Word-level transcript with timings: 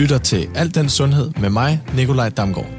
lytter 0.00 0.18
til 0.18 0.42
Alt 0.60 0.74
den 0.78 0.88
Sundhed 0.98 1.28
med 1.42 1.50
mig, 1.60 1.72
Nikolaj 1.98 2.28
Damgaard. 2.38 2.72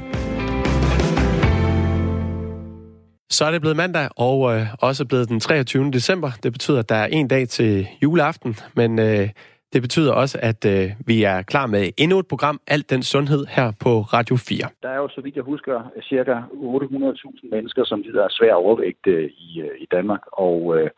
Så 3.36 3.42
er 3.44 3.50
det 3.50 3.60
blevet 3.60 3.76
mandag, 3.76 4.08
og 4.28 4.36
øh, 4.52 4.62
også 4.88 5.02
blevet 5.10 5.28
den 5.28 5.40
23. 5.40 5.90
december. 5.90 6.30
Det 6.42 6.52
betyder, 6.52 6.78
at 6.78 6.88
der 6.88 6.94
er 7.04 7.06
en 7.06 7.28
dag 7.28 7.48
til 7.48 7.86
juleaften, 8.02 8.52
men 8.76 8.98
øh, 8.98 9.28
det 9.72 9.82
betyder 9.82 10.12
også, 10.12 10.38
at 10.42 10.64
øh, 10.74 10.90
vi 11.06 11.22
er 11.22 11.42
klar 11.42 11.66
med 11.66 11.90
endnu 11.96 12.18
et 12.18 12.26
program, 12.26 12.60
Alt 12.66 12.90
den 12.90 13.02
Sundhed, 13.02 13.46
her 13.56 13.72
på 13.84 13.92
Radio 14.00 14.36
4. 14.36 14.68
Der 14.82 14.88
er 14.88 14.96
jo, 14.96 15.08
så 15.08 15.20
vidt 15.20 15.36
jeg 15.36 15.44
husker, 15.44 15.90
cirka 16.02 16.32
800.000 16.32 17.50
mennesker, 17.54 17.84
som 17.84 18.00
lider 18.00 18.24
af 18.24 18.30
svær 18.30 18.54
overvægt 18.54 19.06
øh, 19.06 19.30
i, 19.46 19.60
øh, 19.60 19.74
i 19.80 19.86
Danmark, 19.92 20.20
og 20.32 20.78
øh, 20.78 20.90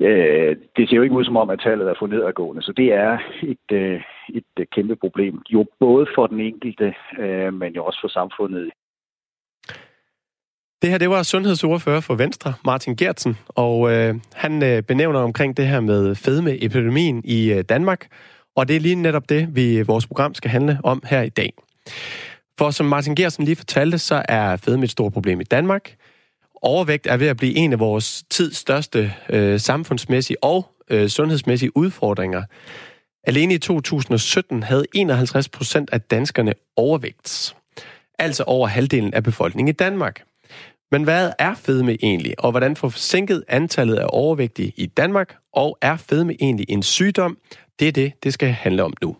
øh, 0.00 0.56
det 0.76 0.88
ser 0.88 0.96
jo 0.96 1.02
ikke 1.02 1.14
ud 1.14 1.24
som 1.24 1.36
om, 1.36 1.50
at 1.50 1.60
tallet 1.60 1.88
er 1.88 1.94
for 1.98 2.06
nedadgående, 2.06 2.62
så 2.62 2.72
det 2.72 2.92
er 2.92 3.18
et, 3.42 3.66
øh, 3.72 4.00
et 4.28 4.52
øh, 4.58 4.66
kæmpe 4.74 4.96
problem. 4.96 5.42
Jo 5.50 5.66
både 5.80 6.06
for 6.14 6.26
den 6.26 6.40
enkelte, 6.40 6.94
øh, 7.18 7.54
men 7.54 7.74
jo 7.74 7.84
også 7.84 7.98
for 8.02 8.08
samfundet 8.08 8.70
det 10.84 10.90
her, 10.90 10.98
det 10.98 11.10
var 11.10 11.22
sundhedsordfører 11.22 12.00
for 12.00 12.14
Venstre, 12.14 12.54
Martin 12.64 12.96
Gertsen, 12.96 13.38
og 13.48 13.92
øh, 13.92 14.14
han 14.34 14.62
øh, 14.62 14.82
benævner 14.82 15.20
omkring 15.20 15.56
det 15.56 15.66
her 15.66 15.80
med 15.80 16.14
fedmeepidemien 16.14 17.22
i 17.24 17.52
øh, 17.52 17.64
Danmark, 17.68 18.06
og 18.56 18.68
det 18.68 18.76
er 18.76 18.80
lige 18.80 18.94
netop 18.94 19.28
det, 19.28 19.56
vi 19.56 19.82
vores 19.82 20.06
program 20.06 20.34
skal 20.34 20.50
handle 20.50 20.78
om 20.84 21.02
her 21.06 21.22
i 21.22 21.28
dag. 21.28 21.52
For 22.58 22.70
som 22.70 22.86
Martin 22.86 23.14
Gertsen 23.14 23.44
lige 23.44 23.56
fortalte, 23.56 23.98
så 23.98 24.22
er 24.28 24.56
fedme 24.56 24.84
et 24.84 24.90
stort 24.90 25.12
problem 25.12 25.40
i 25.40 25.44
Danmark. 25.44 25.94
Overvægt 26.64 27.06
er 27.06 27.16
ved 27.16 27.26
at 27.26 27.36
blive 27.36 27.54
en 27.54 27.72
af 27.72 27.78
vores 27.78 28.24
tids 28.30 28.56
største 28.56 29.12
øh, 29.30 29.60
samfundsmæssige 29.60 30.44
og 30.44 30.66
øh, 30.90 31.08
sundhedsmæssige 31.08 31.76
udfordringer. 31.76 32.42
Alene 33.26 33.54
i 33.54 33.58
2017 33.58 34.62
havde 34.62 34.84
51 34.94 35.48
procent 35.48 35.90
af 35.92 36.00
danskerne 36.00 36.54
overvægt. 36.76 37.56
Altså 38.18 38.42
over 38.42 38.66
halvdelen 38.66 39.14
af 39.14 39.22
befolkningen 39.22 39.68
i 39.68 39.72
Danmark. 39.72 40.22
Men 40.90 41.02
hvad 41.02 41.32
er 41.38 41.54
fedme 41.54 41.96
egentlig, 42.02 42.34
og 42.38 42.50
hvordan 42.50 42.76
får 42.76 42.88
sænket 42.88 43.44
antallet 43.48 43.96
af 43.96 44.06
overvægtige 44.08 44.72
i 44.76 44.86
Danmark, 44.86 45.36
og 45.52 45.78
er 45.82 45.96
fedme 45.96 46.34
egentlig 46.40 46.66
en 46.68 46.82
sygdom? 46.82 47.38
Det 47.78 47.88
er 47.88 47.92
det, 47.92 48.12
det 48.22 48.34
skal 48.34 48.48
handle 48.48 48.82
om 48.84 48.92
nu. 49.02 49.16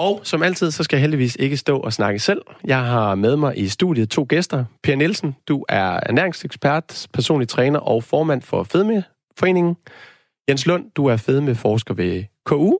Og 0.00 0.20
som 0.22 0.42
altid, 0.42 0.70
så 0.70 0.82
skal 0.82 0.96
jeg 0.96 1.00
heldigvis 1.00 1.36
ikke 1.40 1.56
stå 1.56 1.78
og 1.78 1.92
snakke 1.92 2.18
selv. 2.18 2.42
Jeg 2.64 2.84
har 2.84 3.14
med 3.14 3.36
mig 3.36 3.58
i 3.58 3.68
studiet 3.68 4.10
to 4.10 4.26
gæster. 4.28 4.64
Per 4.82 4.96
Nielsen, 4.96 5.36
du 5.48 5.64
er 5.68 6.00
ernæringsekspert, 6.02 7.06
personlig 7.12 7.48
træner 7.48 7.78
og 7.78 8.04
formand 8.04 8.42
for 8.42 8.62
Fedmeforeningen. 8.62 9.76
Jens 10.48 10.66
Lund, 10.66 10.90
du 10.90 11.06
er 11.06 11.16
fedmeforsker 11.16 11.94
ved 11.94 12.24
KU 12.44 12.78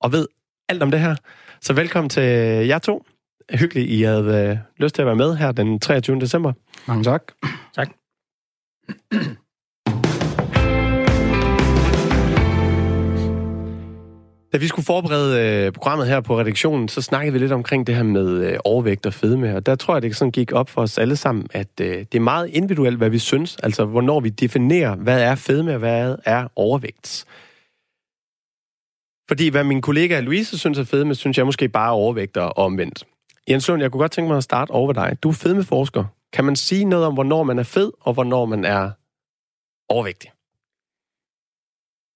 og 0.00 0.12
ved 0.12 0.26
alt 0.68 0.82
om 0.82 0.90
det 0.90 1.00
her. 1.00 1.16
Så 1.60 1.72
velkommen 1.72 2.08
til 2.08 2.22
jer 2.66 2.78
to 2.78 3.04
hyggeligt, 3.50 3.90
I 3.90 4.02
havde 4.02 4.48
øh, 4.50 4.58
lyst 4.76 4.94
til 4.94 5.02
at 5.02 5.06
være 5.06 5.16
med 5.16 5.36
her 5.36 5.52
den 5.52 5.80
23. 5.80 6.20
december. 6.20 6.52
Mange 6.88 7.04
tak. 7.04 7.32
Tak. 7.74 7.88
Da 14.52 14.58
vi 14.58 14.68
skulle 14.68 14.86
forberede 14.86 15.66
øh, 15.66 15.72
programmet 15.72 16.06
her 16.06 16.20
på 16.20 16.38
redaktionen, 16.38 16.88
så 16.88 17.02
snakkede 17.02 17.32
vi 17.32 17.38
lidt 17.38 17.52
omkring 17.52 17.86
det 17.86 17.94
her 17.94 18.02
med 18.02 18.28
øh, 18.46 18.58
overvægt 18.64 19.06
og 19.06 19.14
fedme, 19.14 19.56
og 19.56 19.66
der 19.66 19.74
tror 19.74 19.94
jeg, 19.94 20.02
det 20.02 20.16
sådan 20.16 20.32
gik 20.32 20.52
op 20.52 20.70
for 20.70 20.82
os 20.82 20.98
alle 20.98 21.16
sammen, 21.16 21.46
at 21.50 21.68
øh, 21.80 21.98
det 21.98 22.14
er 22.14 22.20
meget 22.20 22.48
individuelt, 22.48 22.96
hvad 22.96 23.10
vi 23.10 23.18
synes, 23.18 23.56
altså 23.56 23.84
hvornår 23.84 24.20
vi 24.20 24.28
definerer, 24.28 24.96
hvad 24.96 25.22
er 25.22 25.34
fedme 25.34 25.72
og 25.72 25.78
hvad 25.78 26.16
er 26.24 26.48
overvægt. 26.56 27.24
Fordi 29.28 29.48
hvad 29.48 29.64
min 29.64 29.82
kollega 29.82 30.20
Louise 30.20 30.58
synes 30.58 30.78
er 30.78 30.84
fedme, 30.84 31.14
synes 31.14 31.38
jeg 31.38 31.46
måske 31.46 31.68
bare 31.68 31.88
er 31.88 31.92
overvægt 31.92 32.36
og 32.36 32.58
omvendt. 32.58 33.04
Jens 33.50 33.68
Lund, 33.68 33.82
jeg 33.82 33.90
kunne 33.90 34.00
godt 34.00 34.12
tænke 34.12 34.28
mig 34.28 34.36
at 34.36 34.44
starte 34.44 34.70
over 34.70 34.92
dig. 34.92 35.16
Du 35.22 35.28
er 35.28 35.32
fedmeforsker. 35.32 36.04
Kan 36.32 36.44
man 36.44 36.56
sige 36.56 36.84
noget 36.84 37.06
om, 37.06 37.14
hvornår 37.14 37.42
man 37.42 37.58
er 37.58 37.62
fed, 37.62 37.92
og 38.00 38.12
hvornår 38.12 38.46
man 38.46 38.64
er 38.64 38.90
overvægtig? 39.88 40.30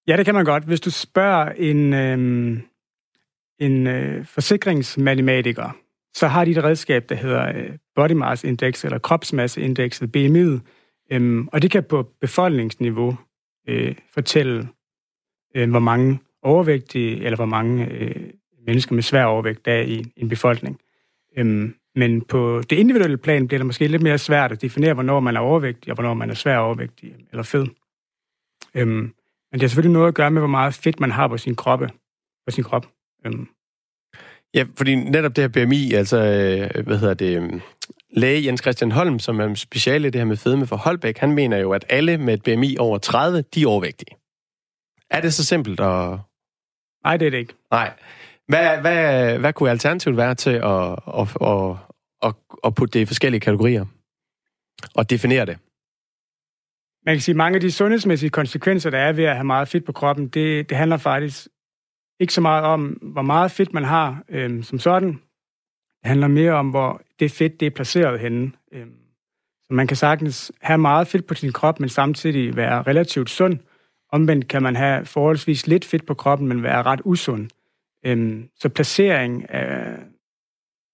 Ja, 0.07 0.17
det 0.17 0.25
kan 0.25 0.35
man 0.35 0.45
godt. 0.45 0.63
Hvis 0.63 0.81
du 0.81 0.91
spørger 0.91 1.51
en, 1.51 1.93
øh, 1.93 2.59
en 3.59 3.87
øh, 3.87 4.25
forsikringsmatematiker, 4.25 5.77
så 6.13 6.27
har 6.27 6.45
de 6.45 6.51
et 6.51 6.63
redskab, 6.63 7.09
der 7.09 7.15
hedder 7.15 7.47
øh, 7.47 7.69
body 7.95 8.11
mass 8.11 8.43
index, 8.43 8.85
eller 8.85 8.97
kropsmasseindekset, 8.99 10.11
BMI, 10.11 10.59
øh, 11.11 11.45
og 11.51 11.61
det 11.61 11.71
kan 11.71 11.83
på 11.83 12.09
befolkningsniveau 12.21 13.17
øh, 13.67 13.95
fortælle, 14.13 14.67
øh, 15.55 15.69
hvor 15.69 15.79
mange 15.79 16.19
overvægtige, 16.41 17.23
eller 17.23 17.35
hvor 17.35 17.45
mange 17.45 17.87
øh, 17.91 18.29
mennesker 18.67 18.95
med 18.95 19.03
svær 19.03 19.25
overvægt 19.25 19.65
der 19.65 19.73
er 19.73 19.81
i 19.81 20.05
en 20.15 20.29
befolkning. 20.29 20.79
Øh, 21.37 21.69
men 21.95 22.21
på 22.21 22.61
det 22.69 22.75
individuelle 22.75 23.17
plan 23.17 23.47
bliver 23.47 23.59
det 23.59 23.65
måske 23.65 23.87
lidt 23.87 24.01
mere 24.01 24.17
svært 24.17 24.51
at 24.51 24.61
definere, 24.61 24.93
hvornår 24.93 25.19
man 25.19 25.35
er 25.35 25.39
overvægtig, 25.39 25.91
og 25.91 25.95
hvornår 25.95 26.13
man 26.13 26.29
er 26.29 26.33
svær 26.33 26.57
overvægtig 26.57 27.15
eller 27.31 27.43
fed. 27.43 27.65
Øhm, 28.75 29.13
men 29.55 29.59
det 29.59 29.63
har 29.63 29.69
selvfølgelig 29.69 29.93
noget 29.93 30.07
at 30.07 30.13
gøre 30.13 30.31
med, 30.31 30.41
hvor 30.41 30.47
meget 30.47 30.73
fedt 30.73 30.99
man 30.99 31.11
har 31.11 31.27
på 31.27 31.37
sin, 31.37 31.55
kroppe, 31.55 31.87
på 32.47 32.51
sin 32.51 32.63
krop. 32.63 32.87
Øhm. 33.25 33.47
Ja, 34.53 34.65
fordi 34.77 34.95
netop 34.95 35.35
det 35.35 35.43
her 35.43 35.65
BMI, 35.65 35.93
altså, 35.93 36.17
øh, 36.17 36.85
hvad 36.85 36.97
hedder 36.97 37.13
det, 37.13 37.37
øhm, 37.37 37.61
læge 38.09 38.45
Jens 38.45 38.61
Christian 38.61 38.91
Holm, 38.91 39.19
som 39.19 39.39
er 39.39 39.53
special 39.53 40.05
i 40.05 40.09
det 40.09 40.21
her 40.21 40.25
med 40.25 40.37
fedme 40.37 40.67
for 40.67 40.75
Holbæk, 40.75 41.17
han 41.17 41.31
mener 41.31 41.57
jo, 41.57 41.71
at 41.71 41.85
alle 41.89 42.17
med 42.17 42.33
et 42.33 42.43
BMI 42.43 42.77
over 42.77 42.97
30, 42.97 43.41
de 43.41 43.63
er 43.63 43.67
overvægtige. 43.67 44.17
Er 45.09 45.21
det 45.21 45.33
så 45.33 45.45
simpelt 45.45 45.79
at... 45.79 46.19
Nej, 47.03 47.17
det 47.17 47.25
er 47.25 47.31
det 47.31 47.37
ikke. 47.37 47.53
Nej. 47.71 47.93
Hvad, 48.47 48.77
hvad, 48.77 49.37
hvad 49.37 49.53
kunne 49.53 49.69
alternativet 49.69 50.17
være 50.17 50.35
til 50.35 50.49
at, 50.49 50.91
at, 51.19 51.37
at, 51.41 51.75
at, 52.21 52.33
at 52.63 52.75
putte 52.75 52.93
det 52.93 52.99
i 52.99 53.05
forskellige 53.05 53.41
kategorier? 53.41 53.85
Og 54.95 55.09
definere 55.09 55.45
det? 55.45 55.57
Man 57.05 57.15
kan 57.15 57.21
sige, 57.21 57.33
at 57.33 57.37
mange 57.37 57.55
af 57.55 57.61
de 57.61 57.71
sundhedsmæssige 57.71 58.29
konsekvenser, 58.29 58.89
der 58.89 58.97
er 58.97 59.13
ved 59.13 59.23
at 59.23 59.35
have 59.35 59.45
meget 59.45 59.67
fedt 59.67 59.85
på 59.85 59.91
kroppen, 59.91 60.27
det, 60.27 60.69
det 60.69 60.77
handler 60.77 60.97
faktisk 60.97 61.47
ikke 62.19 62.33
så 62.33 62.41
meget 62.41 62.63
om, 62.63 62.87
hvor 62.87 63.21
meget 63.21 63.51
fedt 63.51 63.73
man 63.73 63.83
har 63.83 64.23
øhm, 64.29 64.63
som 64.63 64.79
sådan. 64.79 65.09
Det 66.01 66.07
handler 66.09 66.27
mere 66.27 66.51
om, 66.51 66.69
hvor 66.69 67.01
det 67.19 67.31
fedt 67.31 67.59
det 67.59 67.65
er 67.65 67.69
placeret 67.69 68.19
henne. 68.19 68.51
Øhm, 68.71 68.95
så 69.63 69.73
man 69.73 69.87
kan 69.87 69.97
sagtens 69.97 70.51
have 70.61 70.77
meget 70.77 71.07
fedt 71.07 71.27
på 71.27 71.33
sin 71.33 71.51
krop, 71.51 71.79
men 71.79 71.89
samtidig 71.89 72.55
være 72.55 72.81
relativt 72.81 73.29
sund. 73.29 73.59
Omvendt 74.11 74.47
kan 74.47 74.63
man 74.63 74.75
have 74.75 75.05
forholdsvis 75.05 75.67
lidt 75.67 75.85
fedt 75.85 76.05
på 76.05 76.13
kroppen, 76.13 76.47
men 76.47 76.63
være 76.63 76.83
ret 76.83 77.01
usund. 77.05 77.49
Øhm, 78.05 78.49
så 78.55 78.69
placering 78.69 79.45
er 79.49 79.95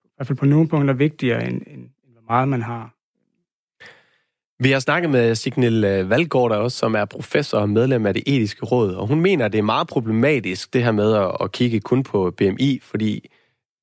i 0.03 0.09
hvert 0.15 0.27
fald 0.27 0.37
på 0.37 0.45
nogle 0.45 0.67
punkter 0.67 0.93
vigtigere, 0.93 1.47
end, 1.47 1.61
end, 1.67 1.81
end 1.81 2.13
hvor 2.13 2.23
meget 2.27 2.47
man 2.47 2.61
har. 2.61 3.00
Vi 4.63 4.71
har 4.71 4.79
snakket 4.79 5.09
med 5.09 5.35
Signel 5.35 5.83
øh, 5.83 6.09
Valgaard 6.09 6.51
også, 6.51 6.77
som 6.77 6.95
er 6.95 7.05
professor 7.05 7.57
og 7.57 7.69
medlem 7.69 8.05
af 8.05 8.13
det 8.13 8.23
etiske 8.25 8.65
råd, 8.65 8.93
og 8.93 9.07
hun 9.07 9.21
mener, 9.21 9.45
at 9.45 9.51
det 9.51 9.59
er 9.59 9.63
meget 9.63 9.87
problematisk, 9.87 10.73
det 10.73 10.83
her 10.83 10.91
med 10.91 11.13
at, 11.15 11.31
at 11.41 11.51
kigge 11.51 11.79
kun 11.79 12.03
på 12.03 12.33
BMI, 12.37 12.79
fordi 12.83 13.29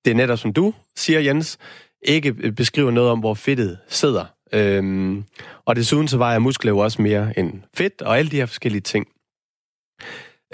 det 0.04 0.10
er 0.10 0.14
netop 0.14 0.38
som 0.38 0.52
du 0.52 0.74
siger, 0.96 1.20
Jens, 1.20 1.58
ikke 2.02 2.52
beskriver 2.52 2.90
noget 2.90 3.10
om, 3.10 3.18
hvor 3.18 3.34
fedtet 3.34 3.78
sidder. 3.88 4.24
Øhm, 4.52 5.24
og 5.64 5.76
desuden 5.76 6.08
så 6.08 6.18
vejer 6.18 6.38
muskler 6.38 6.72
jo 6.72 6.78
også 6.78 7.02
mere 7.02 7.38
end 7.38 7.52
fedt, 7.74 8.02
og 8.02 8.18
alle 8.18 8.30
de 8.30 8.36
her 8.36 8.46
forskellige 8.46 8.80
ting. 8.80 9.06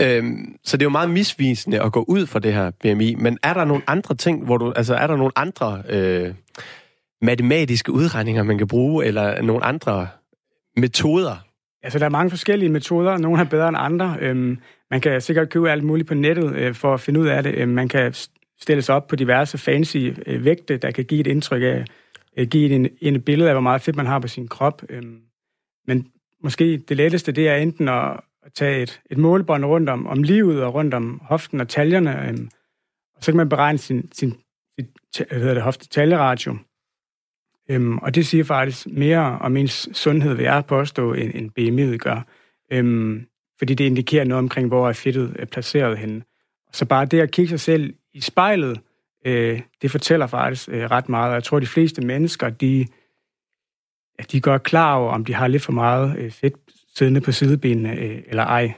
Øhm, 0.00 0.56
så 0.64 0.76
det 0.76 0.82
er 0.82 0.86
jo 0.86 0.90
meget 0.90 1.10
misvisende 1.10 1.82
at 1.82 1.92
gå 1.92 2.04
ud 2.08 2.26
fra 2.26 2.38
det 2.38 2.52
her 2.54 2.70
BMI, 2.70 3.14
men 3.14 3.38
er 3.42 3.54
der 3.54 3.64
nogle 3.64 3.82
andre 3.86 4.14
ting, 4.14 4.44
hvor 4.44 4.56
du, 4.56 4.72
altså 4.76 4.94
er 4.94 5.06
der 5.06 5.16
nogle 5.16 5.32
andre 5.36 5.82
øh, 5.88 6.34
matematiske 7.24 7.92
udregninger, 7.92 8.42
man 8.42 8.58
kan 8.58 8.68
bruge, 8.68 9.04
eller 9.04 9.42
nogle 9.42 9.64
andre 9.64 10.08
metoder? 10.76 11.36
Altså, 11.82 11.98
der 11.98 12.04
er 12.04 12.10
mange 12.10 12.30
forskellige 12.30 12.68
metoder. 12.68 13.18
Nogle 13.18 13.40
er 13.40 13.44
bedre 13.44 13.68
end 13.68 13.76
andre. 13.80 14.16
Øhm, 14.20 14.58
man 14.90 15.00
kan 15.00 15.20
sikkert 15.20 15.50
købe 15.50 15.70
alt 15.70 15.84
muligt 15.84 16.08
på 16.08 16.14
nettet 16.14 16.54
øh, 16.54 16.74
for 16.74 16.94
at 16.94 17.00
finde 17.00 17.20
ud 17.20 17.26
af 17.26 17.42
det. 17.42 17.54
Øhm, 17.54 17.72
man 17.72 17.88
kan 17.88 18.14
stille 18.60 18.82
sig 18.82 18.94
op 18.94 19.06
på 19.06 19.16
diverse 19.16 19.58
fancy 19.58 19.96
øh, 20.26 20.44
vægte, 20.44 20.76
der 20.76 20.90
kan 20.90 21.04
give 21.04 21.20
et 21.20 21.26
indtryk 21.26 21.62
af, 21.62 21.84
øh, 22.36 22.46
give 22.48 22.70
en, 22.70 22.88
en 23.00 23.22
billede 23.22 23.48
af, 23.48 23.54
hvor 23.54 23.60
meget 23.60 23.82
fedt 23.82 23.96
man 23.96 24.06
har 24.06 24.18
på 24.18 24.28
sin 24.28 24.48
krop. 24.48 24.82
Øhm, 24.88 25.20
men 25.86 26.06
måske 26.42 26.76
det 26.76 26.96
letteste, 26.96 27.32
det 27.32 27.48
er 27.48 27.56
enten 27.56 27.88
at, 27.88 28.20
at 28.42 28.52
tage 28.54 28.82
et, 28.82 29.00
et 29.10 29.18
målbånd 29.18 29.64
rundt 29.64 29.88
om, 29.88 30.06
om 30.06 30.22
livet 30.22 30.62
og 30.62 30.74
rundt 30.74 30.94
om 30.94 31.20
hoften 31.22 31.60
og 31.60 31.68
taljerne, 31.68 32.28
øhm, 32.28 32.48
og 33.16 33.24
så 33.24 33.32
kan 33.32 33.36
man 33.36 33.48
beregne 33.48 33.78
sin, 33.78 34.12
sin, 34.12 34.34
sin 35.14 35.26
hvad 35.28 35.38
hedder 35.38 35.54
det, 35.54 35.62
hofte-taljeratio. 35.62 36.56
Øhm, 37.68 37.98
og 37.98 38.14
det 38.14 38.26
siger 38.26 38.44
faktisk 38.44 38.86
mere 38.86 39.38
om 39.40 39.56
ens 39.56 39.88
sundhed, 39.92 40.34
vil 40.34 40.42
jeg 40.42 40.64
påstå, 40.66 41.12
end, 41.12 41.30
end 41.34 41.50
BMI'et 41.58 41.96
gør. 41.96 42.26
Øhm, 42.72 43.26
fordi 43.58 43.74
det 43.74 43.84
indikerer 43.84 44.24
noget 44.24 44.38
omkring, 44.38 44.68
hvor 44.68 44.88
er 44.88 44.92
fedtet 44.92 45.36
er 45.38 45.44
placeret 45.44 45.98
henne. 45.98 46.22
Så 46.72 46.84
bare 46.84 47.04
det 47.04 47.20
at 47.20 47.30
kigge 47.30 47.48
sig 47.48 47.60
selv 47.60 47.94
i 48.12 48.20
spejlet, 48.20 48.80
øh, 49.26 49.60
det 49.82 49.90
fortæller 49.90 50.26
faktisk 50.26 50.68
øh, 50.68 50.90
ret 50.90 51.08
meget. 51.08 51.28
Og 51.28 51.34
jeg 51.34 51.44
tror, 51.44 51.56
at 51.56 51.62
de 51.62 51.66
fleste 51.66 52.02
mennesker, 52.02 52.50
de, 52.50 52.86
ja, 54.18 54.24
de 54.32 54.40
går 54.40 54.58
klar 54.58 54.94
over, 54.94 55.12
om 55.12 55.24
de 55.24 55.34
har 55.34 55.48
lidt 55.48 55.62
for 55.62 55.72
meget 55.72 56.18
øh, 56.18 56.30
fedt 56.30 56.54
siddende 56.96 57.20
på 57.20 57.32
sidebenene, 57.32 57.96
øh, 57.96 58.22
eller 58.26 58.42
ej. 58.42 58.72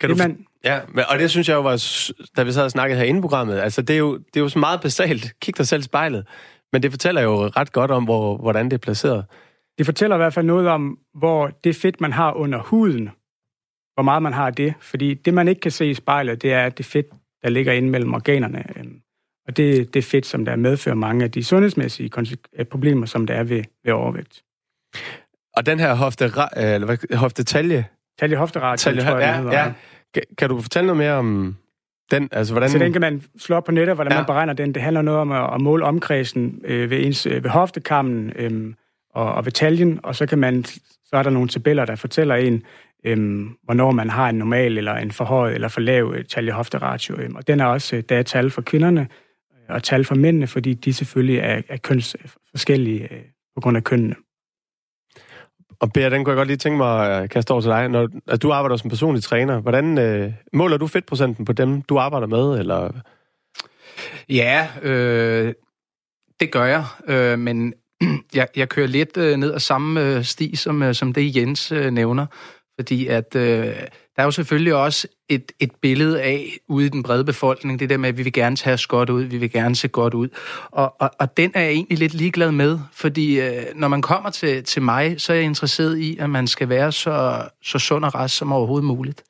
Kan 0.00 0.10
du, 0.10 0.16
man, 0.16 0.46
Ja, 0.64 0.80
og 1.08 1.18
det 1.18 1.30
synes 1.30 1.48
jeg 1.48 1.54
jo 1.54 1.60
var, 1.60 1.84
da 2.36 2.42
vi 2.42 2.52
sad 2.52 2.64
og 2.64 2.70
snakkede 2.70 2.98
her 2.98 3.06
inde 3.06 3.20
programmet, 3.20 3.58
altså 3.58 3.82
det 3.82 3.94
er, 3.94 3.98
jo, 3.98 4.16
det 4.16 4.36
er 4.36 4.40
jo 4.40 4.48
så 4.48 4.58
meget 4.58 4.80
basalt. 4.80 5.32
Kig 5.40 5.58
dig 5.58 5.66
selv 5.68 5.80
i 5.80 5.84
spejlet. 5.84 6.26
Men 6.72 6.82
det 6.82 6.90
fortæller 6.90 7.22
jo 7.22 7.46
ret 7.46 7.72
godt 7.72 7.90
om, 7.90 8.04
hvor, 8.04 8.36
hvordan 8.36 8.64
det 8.64 8.72
er 8.72 8.78
placeret. 8.78 9.24
Det 9.78 9.86
fortæller 9.86 10.16
i 10.16 10.18
hvert 10.18 10.34
fald 10.34 10.46
noget 10.46 10.68
om, 10.68 10.98
hvor 11.14 11.46
det 11.64 11.76
fedt, 11.76 12.00
man 12.00 12.12
har 12.12 12.32
under 12.32 12.58
huden, 12.58 13.10
hvor 13.94 14.02
meget 14.02 14.22
man 14.22 14.32
har 14.32 14.46
af 14.46 14.54
det. 14.54 14.74
Fordi 14.80 15.14
det, 15.14 15.34
man 15.34 15.48
ikke 15.48 15.60
kan 15.60 15.70
se 15.70 15.90
i 15.90 15.94
spejlet, 15.94 16.42
det 16.42 16.52
er 16.52 16.68
det 16.68 16.86
fedt, 16.86 17.06
der 17.42 17.48
ligger 17.48 17.72
inde 17.72 17.88
mellem 17.88 18.14
organerne. 18.14 18.64
Øhm, 18.76 19.00
og 19.48 19.56
det, 19.56 19.94
det 19.94 20.04
fedt, 20.04 20.26
som 20.26 20.44
der 20.44 20.56
medfører 20.56 20.94
mange 20.94 21.24
af 21.24 21.30
de 21.30 21.44
sundhedsmæssige 21.44 22.10
øh, 22.58 22.64
problemer, 22.64 23.06
som 23.06 23.26
der 23.26 23.34
er 23.34 23.44
ved, 23.44 23.64
ved 23.84 23.92
overvægt. 23.92 24.42
Og 25.56 25.66
den 25.66 25.80
her 25.80 25.94
hofte, 25.94 26.24
eller 26.56 26.84
hvad, 26.84 27.16
hoftetalje... 27.16 27.84
Talje 28.18 28.36
hofteratio, 28.36 28.90
talje, 28.90 29.10
tror 29.10 29.18
jeg, 29.18 29.44
ja, 29.44 29.62
ja. 29.62 29.72
Kan, 30.14 30.22
kan 30.38 30.48
du 30.48 30.60
fortælle 30.60 30.86
noget 30.86 30.98
mere 30.98 31.12
om 31.12 31.56
den? 32.16 32.28
Altså, 32.32 32.52
hvordan... 32.52 32.70
Så 32.70 32.78
den 32.78 32.92
kan 32.92 33.00
man 33.00 33.22
slå 33.38 33.56
op 33.56 33.64
på 33.64 33.72
nettet, 33.72 33.94
hvordan 33.94 34.12
ja. 34.12 34.18
man 34.18 34.26
beregner 34.26 34.52
den. 34.52 34.74
Det 34.74 34.82
handler 34.82 35.02
noget 35.02 35.20
om 35.20 35.32
at, 35.32 35.54
at 35.54 35.60
måle 35.60 35.84
omkredsen 35.84 36.60
øh, 36.64 36.90
ved, 36.90 37.04
ens, 37.04 37.26
øh, 37.26 37.44
ved 37.44 37.50
hoftekammen 37.50 38.32
øh, 38.36 38.74
og, 39.14 39.34
og 39.34 39.44
ved 39.44 39.52
taljen, 39.52 40.00
og 40.02 40.16
så 40.16 40.26
kan 40.26 40.38
man 40.38 40.64
så 41.12 41.18
er 41.18 41.22
der 41.22 41.30
nogle 41.30 41.48
tabeller, 41.48 41.84
der 41.84 41.96
fortæller 41.96 42.34
en, 42.34 42.62
øh, 43.04 43.46
hvornår 43.64 43.90
man 43.90 44.10
har 44.10 44.28
en 44.28 44.34
normal 44.34 44.78
eller 44.78 44.94
en 44.94 45.12
forhøjet 45.12 45.54
eller 45.54 45.68
for 45.68 45.80
lav 45.80 46.14
øh, 46.16 46.24
talje-hofteratio. 46.24 47.16
Øh, 47.20 47.30
og 47.34 47.46
den 47.46 47.60
er 47.60 47.64
også, 47.64 47.96
øh, 47.96 48.02
der 48.08 48.16
er 48.16 48.22
tal 48.22 48.50
for 48.50 48.62
kvinderne 48.62 49.00
øh, 49.00 49.74
og 49.74 49.82
tal 49.82 50.04
for 50.04 50.14
mændene, 50.14 50.46
fordi 50.46 50.74
de 50.74 50.92
selvfølgelig 50.92 51.38
er, 51.38 51.62
er 51.68 51.76
køns 51.76 52.16
forskellige 52.50 53.02
øh, 53.02 53.20
på 53.54 53.60
grund 53.60 53.76
af 53.76 53.84
kønnene. 53.84 54.14
Og 55.82 55.92
Per, 55.92 56.08
den 56.08 56.24
kunne 56.24 56.32
jeg 56.32 56.36
godt 56.36 56.48
lige 56.48 56.56
tænke 56.56 56.76
mig 56.76 57.22
at 57.22 57.30
kaste 57.30 57.50
over 57.50 57.60
til 57.60 57.70
dig. 57.70 57.88
Når 57.88 58.02
altså, 58.02 58.36
du 58.36 58.52
arbejder 58.52 58.76
som 58.76 58.90
personlig 58.90 59.22
træner, 59.22 59.60
hvordan 59.60 59.98
øh, 59.98 60.32
måler 60.52 60.76
du 60.76 60.86
fedtprocenten 60.86 61.44
på 61.44 61.52
dem, 61.52 61.82
du 61.82 61.98
arbejder 61.98 62.26
med? 62.26 62.58
Eller? 62.58 62.90
Ja, 64.28 64.68
øh, 64.82 65.54
det 66.40 66.52
gør 66.52 66.64
jeg, 66.64 66.84
øh, 67.06 67.38
men 67.38 67.74
jeg, 68.34 68.48
jeg 68.56 68.68
kører 68.68 68.86
lidt 68.86 69.16
øh, 69.16 69.36
ned 69.36 69.54
ad 69.54 69.58
samme 69.58 70.02
øh, 70.04 70.24
sti, 70.24 70.56
som, 70.56 70.82
øh, 70.82 70.94
som 70.94 71.12
det 71.12 71.36
Jens 71.36 71.72
øh, 71.72 71.90
nævner. 71.90 72.26
Fordi 72.80 73.06
at 73.06 73.36
øh, 73.36 73.74
der 74.16 74.22
er 74.22 74.24
jo 74.24 74.30
selvfølgelig 74.30 74.74
også 74.74 75.08
et, 75.28 75.52
et 75.60 75.70
billede 75.82 76.22
af 76.22 76.58
ude 76.68 76.86
i 76.86 76.88
den 76.88 77.02
brede 77.02 77.24
befolkning, 77.24 77.80
det 77.80 77.90
der 77.90 77.96
med, 77.96 78.08
at 78.08 78.18
vi 78.18 78.22
vil 78.22 78.32
gerne 78.32 78.56
tage 78.56 78.74
os 78.74 78.86
godt 78.86 79.10
ud, 79.10 79.22
vi 79.22 79.36
vil 79.36 79.52
gerne 79.52 79.76
se 79.76 79.88
godt 79.88 80.14
ud. 80.14 80.28
Og, 80.70 80.94
og, 81.00 81.10
og 81.18 81.36
den 81.36 81.50
er 81.54 81.60
jeg 81.60 81.70
egentlig 81.70 81.98
lidt 81.98 82.14
ligeglad 82.14 82.52
med, 82.52 82.78
fordi 82.92 83.40
øh, 83.40 83.62
når 83.74 83.88
man 83.88 84.02
kommer 84.02 84.30
til, 84.30 84.64
til 84.64 84.82
mig, 84.82 85.20
så 85.20 85.32
er 85.32 85.36
jeg 85.36 85.44
interesseret 85.44 85.98
i, 85.98 86.16
at 86.16 86.30
man 86.30 86.46
skal 86.46 86.68
være 86.68 86.92
så, 86.92 87.42
så 87.62 87.78
sund 87.78 88.04
og 88.04 88.14
rest 88.14 88.36
som 88.36 88.52
overhovedet 88.52 88.86
muligt. 88.86 89.24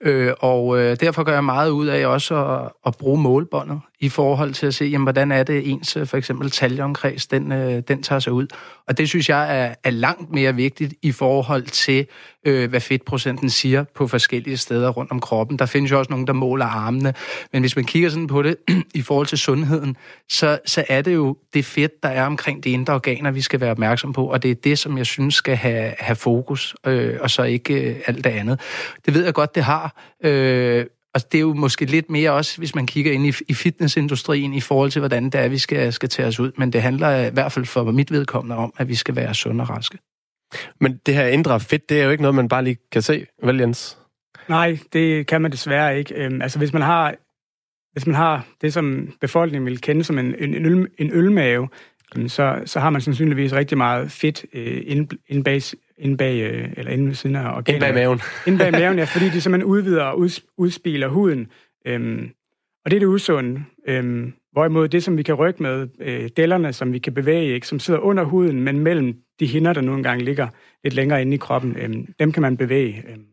Øh, 0.00 0.32
og 0.40 0.78
øh, 0.78 0.96
derfor 1.00 1.22
gør 1.22 1.32
jeg 1.32 1.44
meget 1.44 1.70
ud 1.70 1.86
af 1.86 2.06
også 2.06 2.44
at, 2.44 2.72
at 2.86 2.96
bruge 2.96 3.20
målbåndet 3.20 3.80
i 4.00 4.08
forhold 4.08 4.52
til 4.54 4.66
at 4.66 4.74
se, 4.74 4.84
jamen, 4.84 5.04
hvordan 5.04 5.32
er 5.32 5.42
det 5.42 5.70
ens 5.70 5.96
øh, 5.96 6.06
for 6.06 6.16
eksempel 6.16 6.50
taljeomkreds, 6.50 7.26
den, 7.26 7.52
øh, 7.52 7.82
den 7.88 8.02
tager 8.02 8.18
sig 8.18 8.32
ud. 8.32 8.46
Og 8.88 8.98
det 8.98 9.08
synes 9.08 9.28
jeg 9.28 9.60
er, 9.60 9.74
er 9.84 9.90
langt 9.90 10.30
mere 10.30 10.54
vigtigt 10.54 10.94
i 11.02 11.12
forhold 11.12 11.62
til, 11.62 12.06
øh, 12.46 12.70
hvad 12.70 12.80
fedtprocenten 12.80 13.50
siger 13.50 13.84
på 13.94 14.06
forskellige 14.06 14.56
steder 14.56 14.90
rundt 14.90 15.10
om 15.10 15.20
kroppen. 15.20 15.58
Der 15.58 15.66
findes 15.66 15.90
jo 15.90 15.98
også 15.98 16.10
nogen, 16.10 16.26
der 16.26 16.32
måler 16.32 16.66
armene. 16.66 17.14
Men 17.52 17.62
hvis 17.62 17.76
man 17.76 17.84
kigger 17.84 18.08
sådan 18.08 18.26
på 18.26 18.42
det 18.42 18.56
i 18.94 19.02
forhold 19.02 19.26
til 19.26 19.38
sundheden, 19.38 19.96
så, 20.28 20.58
så 20.66 20.84
er 20.88 21.02
det 21.02 21.14
jo 21.14 21.36
det 21.54 21.64
fedt, 21.64 22.02
der 22.02 22.08
er 22.08 22.26
omkring 22.26 22.64
de 22.64 22.70
indre 22.70 22.94
organer, 22.94 23.30
vi 23.30 23.40
skal 23.40 23.60
være 23.60 23.70
opmærksom 23.70 24.12
på. 24.12 24.26
Og 24.26 24.42
det 24.42 24.50
er 24.50 24.54
det, 24.54 24.78
som 24.78 24.98
jeg 24.98 25.06
synes 25.06 25.34
skal 25.34 25.56
have, 25.56 25.94
have 25.98 26.16
fokus, 26.16 26.74
øh, 26.86 27.18
og 27.20 27.30
så 27.30 27.42
ikke 27.42 27.90
øh, 27.90 27.96
alt 28.06 28.24
det 28.24 28.30
andet. 28.30 28.60
Det 29.06 29.14
ved 29.14 29.24
jeg 29.24 29.34
godt, 29.34 29.54
det 29.54 29.62
har. 29.62 30.02
Øh, 30.24 30.86
og 31.16 31.32
det 31.32 31.38
er 31.38 31.42
jo 31.42 31.54
måske 31.54 31.84
lidt 31.84 32.10
mere 32.10 32.32
også, 32.32 32.58
hvis 32.58 32.74
man 32.74 32.86
kigger 32.86 33.12
ind 33.12 33.26
i, 33.26 33.32
i 33.48 33.54
fitnessindustrien 33.54 34.54
i 34.54 34.60
forhold 34.60 34.90
til, 34.90 35.00
hvordan 35.00 35.24
det 35.24 35.34
er, 35.34 35.48
vi 35.48 35.58
skal, 35.58 35.92
skal 35.92 36.08
tage 36.08 36.28
os 36.28 36.40
ud. 36.40 36.52
Men 36.56 36.72
det 36.72 36.82
handler 36.82 37.26
i 37.26 37.30
hvert 37.30 37.52
fald 37.52 37.64
for 37.64 37.90
mit 37.90 38.10
vedkommende 38.10 38.56
om, 38.56 38.72
at 38.76 38.88
vi 38.88 38.94
skal 38.94 39.16
være 39.16 39.34
sunde 39.34 39.62
og 39.62 39.70
raske. 39.70 39.98
Men 40.80 41.00
det 41.06 41.14
her 41.14 41.26
indre 41.26 41.60
fedt, 41.60 41.88
det 41.88 42.00
er 42.00 42.04
jo 42.04 42.10
ikke 42.10 42.22
noget, 42.22 42.34
man 42.34 42.48
bare 42.48 42.64
lige 42.64 42.76
kan 42.92 43.02
se, 43.02 43.26
vel 43.42 43.60
Jens? 43.60 43.98
Nej, 44.48 44.78
det 44.92 45.26
kan 45.26 45.42
man 45.42 45.52
desværre 45.52 45.98
ikke. 45.98 46.14
Øhm, 46.14 46.42
altså 46.42 46.58
hvis 46.58 46.72
man 46.72 46.82
har 46.82 47.14
hvis 47.92 48.06
man 48.06 48.14
har 48.14 48.46
det, 48.60 48.72
som 48.72 49.12
befolkningen 49.20 49.66
vil 49.66 49.80
kende 49.80 50.04
som 50.04 50.18
en, 50.18 50.34
en, 50.38 50.66
øl, 50.66 50.88
en 50.98 51.10
ølmave, 51.12 51.68
så, 52.28 52.62
så 52.64 52.80
har 52.80 52.90
man 52.90 53.00
sandsynligvis 53.00 53.52
rigtig 53.52 53.78
meget 53.78 54.10
fedt 54.10 54.46
øh, 54.52 54.82
inde, 54.86 55.42
bag, 55.44 55.60
inde 55.98 56.16
bag, 56.16 56.40
øh, 56.40 56.68
eller 56.76 56.92
inde 56.92 57.06
ved 57.06 57.14
siden 57.14 57.36
af 57.36 57.40
organerne. 57.40 57.74
Inde 57.74 57.80
bag 57.80 57.94
maven. 57.94 58.20
inde 58.46 58.58
bag 58.58 58.72
maven, 58.72 58.98
ja, 58.98 59.04
fordi 59.14 59.28
de 59.28 59.40
simpelthen 59.40 59.64
udvider 59.64 60.02
og 60.02 60.18
ud, 60.18 60.42
udspiler 60.58 61.08
huden. 61.08 61.46
Øhm, 61.86 62.30
og 62.84 62.90
det 62.90 62.96
er 62.96 63.00
det 63.00 63.06
usunde. 63.06 63.64
Øhm, 63.88 64.32
hvorimod 64.52 64.88
det, 64.88 65.04
som 65.04 65.18
vi 65.18 65.22
kan 65.22 65.34
rykke 65.34 65.62
med, 65.62 65.88
øh, 66.00 66.28
dellerne, 66.36 66.72
som 66.72 66.92
vi 66.92 66.98
kan 66.98 67.14
bevæge, 67.14 67.54
ikke, 67.54 67.66
som 67.66 67.78
sidder 67.78 68.00
under 68.00 68.24
huden, 68.24 68.60
men 68.60 68.78
mellem 68.78 69.14
de 69.40 69.46
hinder, 69.46 69.72
der 69.72 69.80
nogle 69.80 70.02
gange 70.02 70.24
ligger 70.24 70.48
lidt 70.84 70.94
længere 70.94 71.22
inde 71.22 71.34
i 71.34 71.36
kroppen, 71.36 71.76
øhm, 71.78 72.06
dem 72.18 72.32
kan 72.32 72.42
man 72.42 72.56
bevæge. 72.56 73.04
Øhm. 73.08 73.24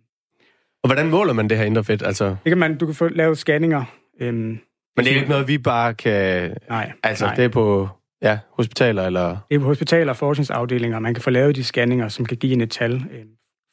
Og 0.84 0.88
hvordan 0.88 1.10
måler 1.10 1.34
man 1.34 1.50
det 1.50 1.58
her 1.58 1.66
indre 1.66 1.84
fedt? 1.84 2.04
Altså... 2.04 2.26
Det 2.26 2.50
kan 2.50 2.58
man, 2.58 2.78
du 2.78 2.86
kan 2.86 2.96
få 2.96 3.08
lavet 3.08 3.38
scanninger. 3.38 3.84
Øhm, 4.20 4.60
men 4.98 5.06
det 5.06 5.12
er 5.12 5.16
ikke 5.16 5.30
noget, 5.30 5.48
vi 5.48 5.58
bare 5.58 5.94
kan... 5.94 6.54
Nej. 6.70 6.92
Altså, 7.04 7.26
nej. 7.26 7.36
det 7.36 7.46
er 7.46 7.50
på 7.50 7.90
Ja, 8.24 8.40
hospitaler 8.50 9.06
eller... 9.06 9.38
Det 9.50 9.56
er 9.56 9.60
på 9.60 9.66
hospitaler 9.66 10.12
og 10.12 10.18
forskningsafdelinger. 10.18 11.00
Man 11.00 11.14
kan 11.14 11.24
få 11.24 11.30
lavet 11.30 11.56
de 11.56 11.64
scanninger, 11.64 12.08
som 12.08 12.26
kan 12.26 12.38
give 12.38 12.54
en 12.54 12.62
et 12.62 12.72
tal 12.72 12.94
øh, 13.12 13.26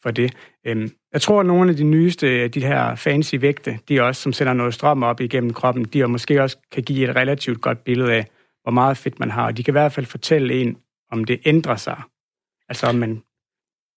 for 0.02 0.10
det. 0.10 0.34
Øh, 0.66 0.90
jeg 1.12 1.20
tror, 1.20 1.40
at 1.40 1.46
nogle 1.46 1.70
af 1.70 1.76
de 1.76 1.84
nyeste 1.84 2.26
øh, 2.26 2.48
de 2.48 2.60
her 2.60 2.94
fancy 2.94 3.34
vægte, 3.34 3.78
de 3.88 4.00
også, 4.00 4.22
som 4.22 4.32
sender 4.32 4.52
noget 4.52 4.74
strøm 4.74 5.02
op 5.02 5.20
igennem 5.20 5.52
kroppen, 5.52 5.84
de 5.84 6.06
måske 6.06 6.42
også 6.42 6.56
kan 6.72 6.82
give 6.82 7.10
et 7.10 7.16
relativt 7.16 7.60
godt 7.60 7.84
billede 7.84 8.12
af, 8.12 8.26
hvor 8.62 8.72
meget 8.72 8.96
fedt 8.96 9.20
man 9.20 9.30
har. 9.30 9.46
Og 9.46 9.56
De 9.56 9.62
kan 9.62 9.72
i 9.72 9.78
hvert 9.78 9.92
fald 9.92 10.06
fortælle 10.06 10.54
en, 10.54 10.76
om 11.10 11.24
det 11.24 11.40
ændrer 11.44 11.76
sig. 11.76 12.02
Altså 12.68 12.86
om 12.86 12.94
man, 12.94 13.22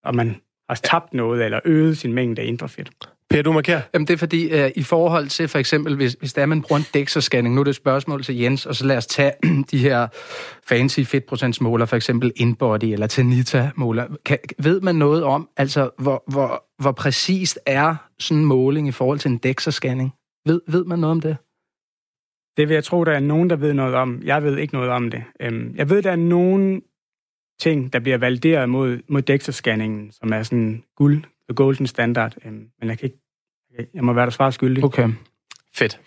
om 0.03 0.15
man 0.15 0.35
har 0.69 0.75
tabt 0.75 1.13
noget 1.13 1.45
eller 1.45 1.59
øget 1.65 1.97
sin 1.97 2.13
mængde 2.13 2.41
af 2.41 2.45
indre 2.45 2.69
fedt. 2.69 3.12
Per, 3.33 3.41
du 3.41 3.51
markerer? 3.51 3.81
Jamen, 3.93 4.07
det 4.07 4.13
er 4.13 4.17
fordi, 4.17 4.63
uh, 4.63 4.69
i 4.75 4.83
forhold 4.83 5.27
til 5.27 5.47
for 5.47 5.59
eksempel, 5.59 5.95
hvis, 5.95 6.13
hvis 6.13 6.33
der 6.33 6.41
er 6.41 6.45
man 6.45 6.61
bruger 6.61 6.79
en 6.79 7.01
DEXA-scanning, 7.01 7.53
nu 7.53 7.59
er 7.59 7.63
det 7.63 7.69
et 7.69 7.75
spørgsmål 7.75 8.23
til 8.23 8.37
Jens, 8.37 8.65
og 8.65 8.75
så 8.75 8.85
lad 8.85 8.97
os 8.97 9.07
tage 9.07 9.31
de 9.71 9.77
her 9.77 10.07
fancy 10.63 10.99
fedtprocentsmåler, 10.99 11.85
for 11.85 11.95
eksempel 11.95 12.31
InBody 12.35 12.83
eller 12.83 13.07
Tanita-måler. 13.07 14.07
Kan, 14.25 14.37
ved 14.57 14.81
man 14.81 14.95
noget 14.95 15.23
om, 15.23 15.49
altså, 15.57 15.89
hvor, 15.97 16.23
hvor, 16.27 16.63
hvor 16.81 16.91
præcist 16.91 17.59
er 17.65 17.95
sådan 18.19 18.37
en 18.37 18.45
måling 18.45 18.87
i 18.87 18.91
forhold 18.91 19.19
til 19.19 19.31
en 19.31 19.39
DEXA-scanning? 19.45 20.09
Ved, 20.45 20.61
ved 20.67 20.85
man 20.85 20.99
noget 20.99 21.11
om 21.11 21.21
det? 21.21 21.37
Det 22.57 22.69
vil 22.69 22.73
jeg 22.73 22.83
tro, 22.83 23.03
der 23.03 23.11
er 23.11 23.19
nogen, 23.19 23.49
der 23.49 23.55
ved 23.55 23.73
noget 23.73 23.95
om. 23.95 24.21
Jeg 24.23 24.43
ved 24.43 24.57
ikke 24.57 24.73
noget 24.73 24.89
om 24.89 25.11
det. 25.11 25.23
Øhm, 25.39 25.75
jeg 25.75 25.89
ved, 25.89 26.01
der 26.01 26.11
er 26.11 26.15
nogen 26.15 26.81
ting, 27.61 27.93
der 27.93 27.99
bliver 27.99 28.17
valideret 28.17 28.69
mod, 28.69 28.99
mod 29.09 29.21
DEXA-scanningen, 29.29 30.11
som 30.11 30.33
er 30.33 30.43
sådan 30.43 30.83
guld, 30.95 31.23
the 31.49 31.55
golden 31.55 31.87
standard. 31.87 32.35
Øhm, 32.45 32.67
men 32.79 32.89
jeg 32.89 32.97
kan 32.97 33.05
ikke 33.05 33.22
jeg 33.93 34.03
må 34.03 34.13
være 34.13 34.25
der 34.25 34.31
svar 34.31 34.49
skyldig. 34.49 34.83
Okay. 34.83 35.09
Fedt. 35.75 35.99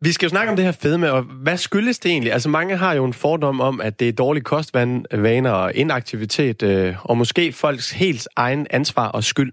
Vi 0.00 0.12
skal 0.12 0.26
jo 0.26 0.30
snakke 0.30 0.50
om 0.50 0.56
det 0.56 0.64
her 0.64 0.72
fedme, 0.72 1.12
og 1.12 1.22
hvad 1.22 1.56
skyldes 1.56 1.98
det 1.98 2.10
egentlig? 2.10 2.32
Altså 2.32 2.48
mange 2.48 2.76
har 2.76 2.94
jo 2.94 3.04
en 3.04 3.12
fordom 3.12 3.60
om, 3.60 3.80
at 3.80 4.00
det 4.00 4.08
er 4.08 4.12
dårlige 4.12 4.44
kostvaner 4.44 5.50
og 5.50 5.74
inaktivitet, 5.74 6.62
øh, 6.62 6.96
og 7.04 7.16
måske 7.16 7.52
folks 7.52 7.90
helt 7.90 8.28
egen 8.36 8.66
ansvar 8.70 9.08
og 9.08 9.24
skyld. 9.24 9.52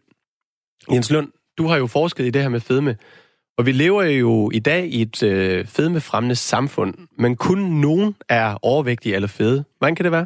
Jens 0.91 1.11
Lund, 1.11 1.31
du 1.57 1.67
har 1.67 1.77
jo 1.77 1.87
forsket 1.87 2.25
i 2.25 2.29
det 2.29 2.41
her 2.41 2.49
med 2.49 2.59
fedme, 2.59 2.97
og 3.57 3.65
vi 3.65 3.71
lever 3.71 4.03
jo 4.03 4.51
i 4.53 4.59
dag 4.59 4.87
i 4.87 5.01
et 5.01 5.23
øh, 5.23 5.65
fedmefremmende 5.65 6.35
samfund, 6.35 6.93
men 7.17 7.35
kun 7.35 7.59
nogen 7.59 8.15
er 8.29 8.57
overvægtige 8.61 9.15
eller 9.15 9.27
fede. 9.27 9.63
Hvordan 9.77 9.95
kan 9.95 10.03
det 10.03 10.11
være? 10.11 10.25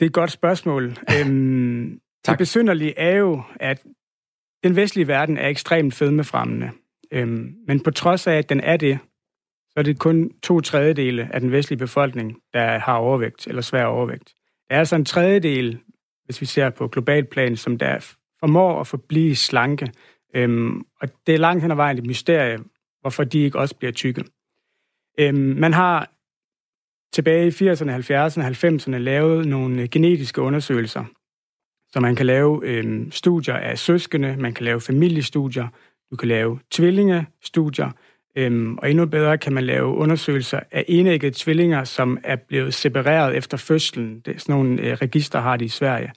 Det 0.00 0.06
er 0.06 0.06
et 0.06 0.12
godt 0.12 0.30
spørgsmål. 0.30 0.84
øhm, 1.18 2.00
det 2.26 2.38
besynderlige 2.38 2.98
er 2.98 3.16
jo, 3.16 3.42
at 3.60 3.82
den 4.64 4.76
vestlige 4.76 5.08
verden 5.08 5.38
er 5.38 5.48
ekstremt 5.48 5.94
fedmefremmende. 5.94 6.70
Øhm, 7.10 7.54
men 7.66 7.80
på 7.80 7.90
trods 7.90 8.26
af, 8.26 8.34
at 8.34 8.48
den 8.48 8.60
er 8.60 8.76
det, 8.76 8.98
så 9.70 9.74
er 9.76 9.82
det 9.82 9.98
kun 9.98 10.30
to 10.42 10.60
tredjedele 10.60 11.28
af 11.32 11.40
den 11.40 11.52
vestlige 11.52 11.78
befolkning, 11.78 12.36
der 12.52 12.78
har 12.78 12.96
overvægt 12.96 13.46
eller 13.46 13.62
svær 13.62 13.84
overvægt. 13.84 14.34
Der 14.68 14.74
er 14.74 14.78
altså 14.78 14.96
en 14.96 15.04
tredjedel, 15.04 15.78
hvis 16.24 16.40
vi 16.40 16.46
ser 16.46 16.70
på 16.70 16.88
global 16.88 17.24
plan, 17.24 17.56
som 17.56 17.78
der 17.78 18.14
formår 18.40 18.80
at 18.80 18.86
forblive 18.86 19.36
slanke. 19.36 19.92
Øhm, 20.34 20.82
og 21.00 21.08
det 21.26 21.34
er 21.34 21.38
langt 21.38 21.62
hen 21.62 21.70
ad 21.70 21.76
vejen 21.76 21.98
et 21.98 22.06
mysterie, 22.06 22.58
hvorfor 23.00 23.24
de 23.24 23.38
ikke 23.38 23.58
også 23.58 23.76
bliver 23.76 23.92
tykke. 23.92 24.24
Øhm, 25.18 25.36
man 25.36 25.72
har 25.72 26.10
tilbage 27.12 27.46
i 27.46 27.50
80'erne, 27.50 27.90
70'erne 27.90 28.40
og 28.40 28.48
90'erne 28.48 28.96
lavet 28.96 29.46
nogle 29.46 29.88
genetiske 29.88 30.40
undersøgelser, 30.40 31.04
så 31.94 32.00
man 32.00 32.16
kan 32.16 32.26
lave 32.26 32.60
øh, 32.64 33.06
studier 33.10 33.54
af 33.54 33.78
søskende, 33.78 34.36
man 34.36 34.54
kan 34.54 34.64
lave 34.64 34.80
familiestudier, 34.80 35.68
du 36.10 36.16
kan 36.16 36.28
lave 36.28 36.58
tvillingestudier, 36.70 37.90
øh, 38.36 38.72
og 38.72 38.90
endnu 38.90 39.06
bedre 39.06 39.38
kan 39.38 39.52
man 39.52 39.64
lave 39.64 39.86
undersøgelser 39.86 40.60
af 40.70 40.84
enæggede 40.88 41.34
tvillinger, 41.36 41.84
som 41.84 42.18
er 42.24 42.36
blevet 42.36 42.74
separeret 42.74 43.36
efter 43.36 43.56
fødslen. 43.56 44.20
Det 44.20 44.34
er 44.34 44.38
sådan 44.38 44.54
nogle 44.54 44.82
øh, 44.82 44.92
register, 44.92 45.40
har 45.40 45.56
de 45.56 45.64
i 45.64 45.68
Sverige. 45.68 46.12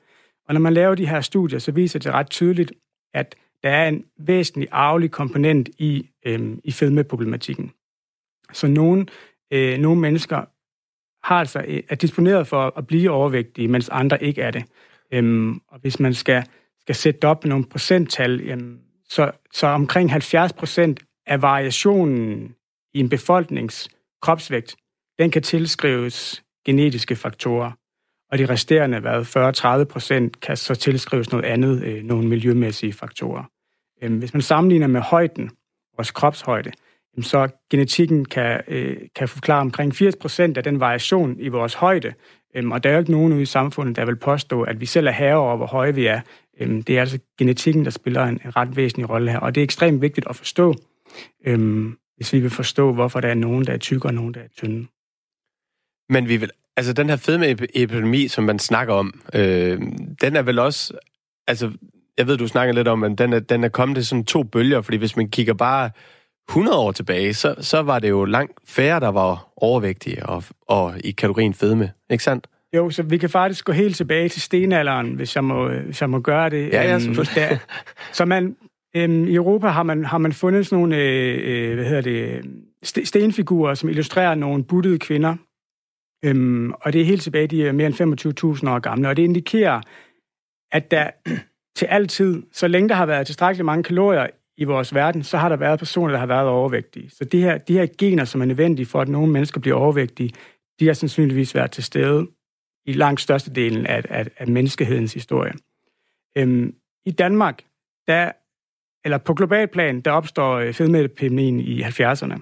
Og 0.47 0.53
når 0.53 0.61
man 0.61 0.73
laver 0.73 0.95
de 0.95 1.07
her 1.07 1.21
studier, 1.21 1.59
så 1.59 1.71
viser 1.71 1.99
det 1.99 2.11
ret 2.11 2.29
tydeligt, 2.29 2.71
at 3.13 3.35
der 3.63 3.69
er 3.69 3.87
en 3.87 4.03
væsentlig 4.19 4.67
arvelig 4.71 5.11
komponent 5.11 5.69
i, 5.77 6.09
øhm, 6.25 6.59
i 6.63 6.71
fedmeproblematikken. 6.71 7.71
Så 8.53 8.67
nogle, 8.67 9.05
øh, 9.53 9.77
nogle 9.77 10.01
mennesker 10.01 10.41
har 11.27 11.39
altså, 11.39 11.63
øh, 11.67 11.83
er 11.89 11.95
disponeret 11.95 12.47
for 12.47 12.73
at 12.77 12.87
blive 12.87 13.11
overvægtige, 13.11 13.67
mens 13.67 13.89
andre 13.89 14.23
ikke 14.23 14.41
er 14.41 14.51
det. 14.51 14.63
Øhm, 15.13 15.61
og 15.67 15.79
hvis 15.79 15.99
man 15.99 16.13
skal, 16.13 16.43
skal 16.81 16.95
sætte 16.95 17.25
op 17.25 17.43
med 17.43 17.49
nogle 17.49 17.65
procenttal, 17.65 18.45
jamen, 18.45 18.79
så, 19.09 19.31
så 19.53 19.67
omkring 19.67 20.11
70 20.11 20.53
procent 20.53 20.99
af 21.27 21.41
variationen 21.41 22.55
i 22.93 22.99
en 22.99 23.09
befolknings 23.09 23.89
kropsvægt, 24.21 24.75
den 25.19 25.31
kan 25.31 25.43
tilskrives 25.43 26.43
genetiske 26.65 27.15
faktorer. 27.15 27.71
Og 28.31 28.37
de 28.37 28.45
resterende, 28.45 28.99
hvad, 28.99 29.81
40-30 29.81 29.83
procent, 29.83 30.39
kan 30.39 30.57
så 30.57 30.75
tilskrives 30.75 31.31
noget 31.31 31.45
andet, 31.45 31.83
øh, 31.83 32.03
nogle 32.03 32.27
miljømæssige 32.27 32.93
faktorer. 32.93 33.43
Øhm, 34.01 34.17
hvis 34.17 34.33
man 34.33 34.41
sammenligner 34.41 34.87
med 34.87 35.01
højden, 35.01 35.49
vores 35.97 36.11
kropshøjde, 36.11 36.71
så 37.21 37.49
genetikken 37.71 38.25
kan, 38.25 38.61
øh, 38.67 38.97
kan 39.15 39.27
forklare 39.27 39.61
omkring 39.61 39.95
80 39.95 40.15
procent 40.15 40.57
af 40.57 40.63
den 40.63 40.79
variation 40.79 41.39
i 41.39 41.47
vores 41.47 41.73
højde. 41.73 42.13
Øhm, 42.57 42.71
og 42.71 42.83
der 42.83 42.89
er 42.89 42.93
jo 42.93 42.99
ikke 42.99 43.11
nogen 43.11 43.33
ude 43.33 43.41
i 43.41 43.45
samfundet, 43.45 43.95
der 43.95 44.05
vil 44.05 44.15
påstå, 44.15 44.61
at 44.61 44.81
vi 44.81 44.85
selv 44.85 45.07
er 45.07 45.11
herre 45.11 45.35
over, 45.35 45.57
hvor 45.57 45.65
høje 45.65 45.95
vi 45.95 46.05
er. 46.05 46.21
Øhm, 46.59 46.83
det 46.83 46.97
er 46.97 46.99
altså 46.99 47.19
genetikken, 47.37 47.85
der 47.85 47.91
spiller 47.91 48.23
en, 48.23 48.41
en 48.45 48.55
ret 48.55 48.75
væsentlig 48.75 49.09
rolle 49.09 49.31
her, 49.31 49.39
og 49.39 49.55
det 49.55 49.61
er 49.61 49.63
ekstremt 49.63 50.01
vigtigt 50.01 50.27
at 50.29 50.35
forstå, 50.35 50.75
øhm, 51.45 51.97
hvis 52.15 52.33
vi 52.33 52.39
vil 52.39 52.49
forstå, 52.49 52.93
hvorfor 52.93 53.19
der 53.19 53.27
er 53.27 53.33
nogen, 53.33 53.65
der 53.65 53.73
er 53.73 53.77
tykke 53.77 54.07
og 54.07 54.13
nogen, 54.13 54.33
der 54.33 54.39
er 54.39 54.47
tynde. 54.57 54.87
Men 56.09 56.27
vi 56.27 56.37
vil, 56.37 56.51
altså 56.77 56.93
den 56.93 57.09
her 57.09 57.15
fedmeepidemi, 57.15 58.27
som 58.27 58.43
man 58.43 58.59
snakker 58.59 58.93
om, 58.93 59.21
øh, 59.33 59.81
den 60.21 60.35
er 60.35 60.41
vel 60.41 60.59
også, 60.59 60.93
altså 61.47 61.71
jeg 62.17 62.27
ved, 62.27 62.37
du 62.37 62.47
snakker 62.47 62.73
lidt 62.73 62.87
om, 62.87 63.03
at 63.03 63.17
den 63.17 63.33
er, 63.33 63.39
den 63.39 63.63
er 63.63 63.69
kommet 63.69 63.95
til 63.95 64.05
sådan 64.05 64.25
to 64.25 64.43
bølger, 64.43 64.81
fordi 64.81 64.97
hvis 64.97 65.15
man 65.15 65.29
kigger 65.29 65.53
bare 65.53 65.89
100 66.49 66.77
år 66.77 66.91
tilbage, 66.91 67.33
så, 67.33 67.55
så 67.59 67.81
var 67.81 67.99
det 67.99 68.09
jo 68.09 68.25
langt 68.25 68.53
færre, 68.65 68.99
der 68.99 69.07
var 69.07 69.47
overvægtige 69.57 70.25
og, 70.25 70.43
og 70.67 70.93
i 71.03 71.11
kategorien 71.11 71.53
fedme, 71.53 71.91
ikke 72.09 72.23
sandt? 72.23 72.47
Jo, 72.75 72.89
så 72.89 73.03
vi 73.03 73.17
kan 73.17 73.29
faktisk 73.29 73.65
gå 73.65 73.71
helt 73.71 73.95
tilbage 73.95 74.29
til 74.29 74.41
stenalderen, 74.41 75.13
hvis 75.13 75.35
jeg 75.35 75.43
må, 75.43 75.69
hvis 75.69 76.01
jeg 76.01 76.09
må 76.09 76.19
gøre 76.19 76.49
det. 76.49 76.69
Ja, 76.69 76.83
ja, 76.83 76.93
øhm, 76.93 76.99
selvfølgelig. 76.99 77.35
Der, 77.35 77.57
så 78.13 78.25
man, 78.25 78.55
øhm, 78.95 79.27
i 79.27 79.35
Europa 79.35 79.67
har 79.67 79.83
man, 79.83 80.05
har 80.05 80.17
man 80.17 80.33
fundet 80.33 80.67
sådan 80.67 80.79
nogle 80.81 80.97
øh, 80.97 81.69
øh 81.69 81.75
hvad 81.75 81.85
hedder 81.85 82.01
det, 82.01 82.45
stenfigurer, 82.83 83.73
som 83.73 83.89
illustrerer 83.89 84.35
nogle 84.35 84.63
buttede 84.63 84.99
kvinder. 84.99 85.35
Øhm, 86.25 86.71
og 86.71 86.93
det 86.93 87.01
er 87.01 87.05
helt 87.05 87.21
tilbage, 87.21 87.47
de 87.47 87.67
er 87.67 87.71
mere 87.71 87.87
end 87.87 88.59
25.000 88.63 88.69
år 88.69 88.79
gamle, 88.79 89.09
og 89.09 89.17
det 89.17 89.23
indikerer, 89.23 89.81
at 90.71 90.91
der 90.91 91.09
til 91.77 91.85
altid, 91.85 92.43
så 92.51 92.67
længe 92.67 92.89
der 92.89 92.95
har 92.95 93.05
været 93.05 93.25
tilstrækkeligt 93.25 93.65
mange 93.65 93.83
kalorier 93.83 94.27
i 94.57 94.63
vores 94.63 94.93
verden, 94.93 95.23
så 95.23 95.37
har 95.37 95.49
der 95.49 95.55
været 95.55 95.79
personer, 95.79 96.11
der 96.11 96.19
har 96.19 96.25
været 96.25 96.47
overvægtige. 96.47 97.09
Så 97.09 97.25
de 97.25 97.41
her, 97.41 97.57
de 97.57 97.73
her 97.73 97.87
gener, 97.97 98.25
som 98.25 98.41
er 98.41 98.45
nødvendige 98.45 98.85
for, 98.85 99.01
at 99.01 99.07
nogle 99.07 99.31
mennesker 99.31 99.61
bliver 99.61 99.77
overvægtige, 99.77 100.33
de 100.79 100.87
har 100.87 100.93
sandsynligvis 100.93 101.55
været 101.55 101.71
til 101.71 101.83
stede 101.83 102.27
i 102.85 102.93
langt 102.93 103.21
størstedelen 103.21 103.85
af, 103.85 104.03
af, 104.09 104.27
af 104.37 104.47
menneskehedens 104.47 105.13
historie. 105.13 105.53
Øhm, 106.37 106.75
I 107.05 107.11
Danmark, 107.11 107.63
der, 108.07 108.31
eller 109.05 109.17
på 109.17 109.33
global 109.33 109.67
plan, 109.67 110.01
der 110.01 110.11
opstår 110.11 110.55
øh, 110.55 110.73
fedmeepidemien 110.73 111.59
i 111.59 111.81
70'erne. 111.81 112.39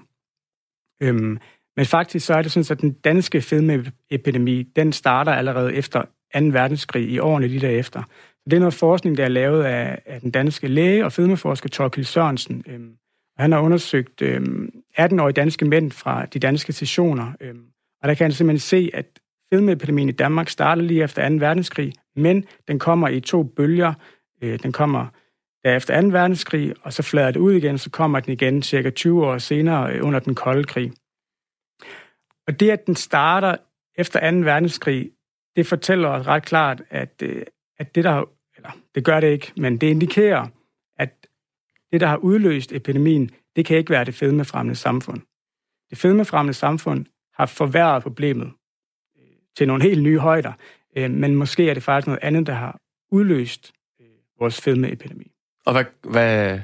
Øhm, 1.02 1.38
men 1.76 1.86
faktisk 1.86 2.26
så 2.26 2.34
er 2.34 2.42
det 2.42 2.52
sådan, 2.52 2.76
at 2.76 2.80
den 2.80 2.92
danske 2.92 3.40
fedmeepidemi, 3.40 4.62
den 4.62 4.92
starter 4.92 5.32
allerede 5.32 5.74
efter 5.74 6.02
2. 6.02 6.08
verdenskrig 6.34 7.08
i 7.08 7.18
årene 7.18 7.46
lige 7.46 7.60
derefter. 7.60 8.02
Det 8.50 8.52
er 8.52 8.60
noget 8.60 8.74
forskning, 8.74 9.16
der 9.16 9.24
er 9.24 9.28
lavet 9.28 9.64
af, 9.64 10.02
af 10.06 10.20
den 10.20 10.30
danske 10.30 10.68
læge 10.68 11.04
og 11.04 11.12
fedmeforsker 11.12 11.68
Torkild 11.68 12.04
Sørensen. 12.04 12.64
Øhm, 12.68 12.96
og 13.36 13.42
han 13.42 13.52
har 13.52 13.60
undersøgt 13.60 14.22
øhm, 14.22 14.70
18-årige 14.98 15.32
danske 15.32 15.64
mænd 15.64 15.90
fra 15.90 16.26
de 16.26 16.38
danske 16.38 16.72
sessioner. 16.72 17.32
Øhm, 17.40 17.64
og 18.02 18.08
der 18.08 18.14
kan 18.14 18.24
han 18.24 18.32
simpelthen 18.32 18.58
se, 18.58 18.90
at 18.94 19.06
fedmeepidemien 19.50 20.08
i 20.08 20.12
Danmark 20.12 20.48
startede 20.48 20.86
lige 20.86 21.02
efter 21.02 21.28
2. 21.28 21.34
verdenskrig, 21.34 21.92
men 22.16 22.44
den 22.68 22.78
kommer 22.78 23.08
i 23.08 23.20
to 23.20 23.42
bølger. 23.42 23.94
Øh, 24.42 24.58
den 24.62 24.72
kommer 24.72 25.06
der 25.64 25.76
efter 25.76 26.00
2. 26.00 26.08
verdenskrig, 26.08 26.74
og 26.82 26.92
så 26.92 27.02
flader 27.02 27.30
det 27.30 27.40
ud 27.40 27.52
igen, 27.52 27.78
så 27.78 27.90
kommer 27.90 28.20
den 28.20 28.32
igen 28.32 28.62
cirka 28.62 28.90
20 28.90 29.26
år 29.26 29.38
senere 29.38 29.92
øh, 29.92 30.06
under 30.06 30.20
den 30.20 30.34
kolde 30.34 30.64
krig. 30.64 30.92
Og 32.46 32.60
det, 32.60 32.70
at 32.70 32.86
den 32.86 32.94
starter 32.94 33.56
efter 33.98 34.30
2. 34.30 34.36
verdenskrig, 34.36 35.10
det 35.56 35.66
fortæller 35.66 36.08
os 36.08 36.26
ret 36.26 36.44
klart, 36.44 36.82
at, 36.90 37.22
øh, 37.22 37.42
at 37.78 37.94
det, 37.94 38.04
der 38.04 38.24
eller 38.66 38.80
det 38.94 39.04
gør 39.04 39.20
det 39.20 39.32
ikke, 39.32 39.52
men 39.56 39.76
det 39.76 39.86
indikerer, 39.86 40.46
at 40.98 41.26
det, 41.92 42.00
der 42.00 42.06
har 42.06 42.16
udløst 42.16 42.72
epidemien, 42.72 43.30
det 43.56 43.66
kan 43.66 43.76
ikke 43.76 43.90
være 43.90 44.04
det 44.04 44.14
fedmefremmende 44.14 44.74
samfund. 44.74 45.20
Det 45.90 45.98
fedmefremmende 45.98 46.54
samfund 46.54 47.06
har 47.34 47.46
forværret 47.46 48.02
problemet 48.02 48.52
øh, 49.18 49.22
til 49.56 49.66
nogle 49.66 49.82
helt 49.82 50.02
nye 50.02 50.18
højder, 50.18 50.52
øh, 50.96 51.10
men 51.10 51.34
måske 51.34 51.70
er 51.70 51.74
det 51.74 51.82
faktisk 51.82 52.06
noget 52.06 52.22
andet, 52.22 52.46
der 52.46 52.52
har 52.52 52.80
udløst 53.10 53.72
øh, 54.00 54.06
vores 54.40 54.60
fedmeepidemi. 54.60 55.32
Og 55.66 55.72
hvad, 55.72 55.84
hvad, 56.02 56.60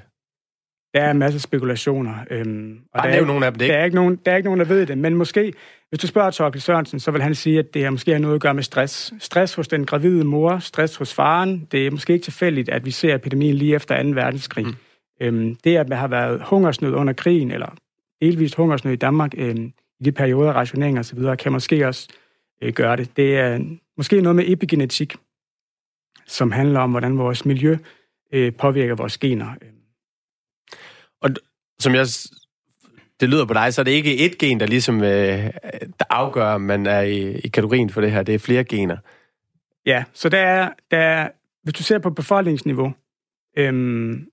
der 0.94 1.00
er 1.00 1.10
en 1.10 1.18
masse 1.18 1.40
spekulationer. 1.40 2.14
Øhm, 2.30 2.78
og 2.92 3.02
Bare 3.02 3.12
der 3.12 3.20
er, 3.20 3.24
nogle 3.24 3.46
af 3.46 3.52
dem, 3.52 3.62
ikke? 3.62 3.72
Der 3.72 3.80
er, 3.80 3.84
ikke 3.84 3.94
nogen, 3.94 4.16
der 4.26 4.32
er 4.32 4.36
ikke 4.36 4.46
nogen, 4.46 4.60
der 4.60 4.66
ved 4.66 4.86
det. 4.86 4.98
Men 4.98 5.14
måske, 5.14 5.52
hvis 5.88 6.00
du 6.00 6.06
spørger 6.06 6.30
Torkel 6.30 6.60
Sørensen, 6.60 7.00
så 7.00 7.10
vil 7.10 7.22
han 7.22 7.34
sige, 7.34 7.58
at 7.58 7.74
det 7.74 7.82
har 7.84 7.90
måske 7.90 8.12
har 8.12 8.18
noget 8.18 8.34
at 8.34 8.40
gøre 8.40 8.54
med 8.54 8.62
stress. 8.62 9.12
Stress 9.18 9.54
hos 9.54 9.68
den 9.68 9.86
gravide 9.86 10.24
mor, 10.24 10.58
stress 10.58 10.96
hos 10.96 11.14
faren. 11.14 11.68
Det 11.72 11.86
er 11.86 11.90
måske 11.90 12.12
ikke 12.12 12.24
tilfældigt, 12.24 12.68
at 12.68 12.86
vi 12.86 12.90
ser 12.90 13.14
epidemien 13.14 13.54
lige 13.54 13.74
efter 13.74 14.02
2. 14.02 14.08
verdenskrig. 14.08 14.66
Mm. 14.66 14.74
Øhm, 15.20 15.56
det, 15.64 15.76
at 15.76 15.88
der 15.88 15.96
har 15.96 16.08
været 16.08 16.42
hungersnød 16.44 16.92
under 16.92 17.12
krigen, 17.12 17.50
eller 17.50 17.74
delvist 18.20 18.54
hungersnød 18.54 18.92
i 18.92 18.96
Danmark, 18.96 19.34
øhm, 19.36 19.72
i 20.00 20.04
de 20.04 20.12
perioder, 20.12 20.52
rationering 20.52 20.98
og 20.98 21.04
så 21.04 21.16
videre, 21.16 21.36
kan 21.36 21.52
måske 21.52 21.86
også 21.88 22.08
øh, 22.62 22.72
gøre 22.72 22.96
det. 22.96 23.16
Det 23.16 23.38
er 23.38 23.58
måske 23.96 24.20
noget 24.20 24.36
med 24.36 24.44
epigenetik, 24.48 25.16
som 26.26 26.52
handler 26.52 26.80
om, 26.80 26.90
hvordan 26.90 27.18
vores 27.18 27.44
miljø 27.44 27.76
øh, 28.32 28.52
påvirker 28.52 28.94
vores 28.94 29.18
gener. 29.18 29.54
Og 31.22 31.30
som 31.78 31.94
jeg 31.94 32.06
det 33.20 33.30
lyder 33.30 33.44
på 33.44 33.54
dig, 33.54 33.74
så 33.74 33.80
er 33.80 33.84
det 33.84 33.90
ikke 33.90 34.18
et 34.18 34.38
gen, 34.38 34.60
der 34.60 34.66
ligesom 34.66 35.02
øh, 35.02 35.50
der 35.98 36.04
afgør, 36.10 36.46
om 36.46 36.60
man 36.60 36.86
er 36.86 37.00
i, 37.00 37.38
i 37.38 37.48
kategorien 37.48 37.90
for 37.90 38.00
det 38.00 38.12
her. 38.12 38.22
Det 38.22 38.34
er 38.34 38.38
flere 38.38 38.64
gener. 38.64 38.96
Ja, 39.86 40.04
så 40.12 40.28
der 40.28 40.38
er, 40.38 40.72
der 40.90 40.98
er 40.98 41.28
hvis 41.62 41.74
du 41.74 41.82
ser 41.82 41.98
på 41.98 42.10
befolkningsniveau, 42.10 42.92
øhm, 43.56 44.28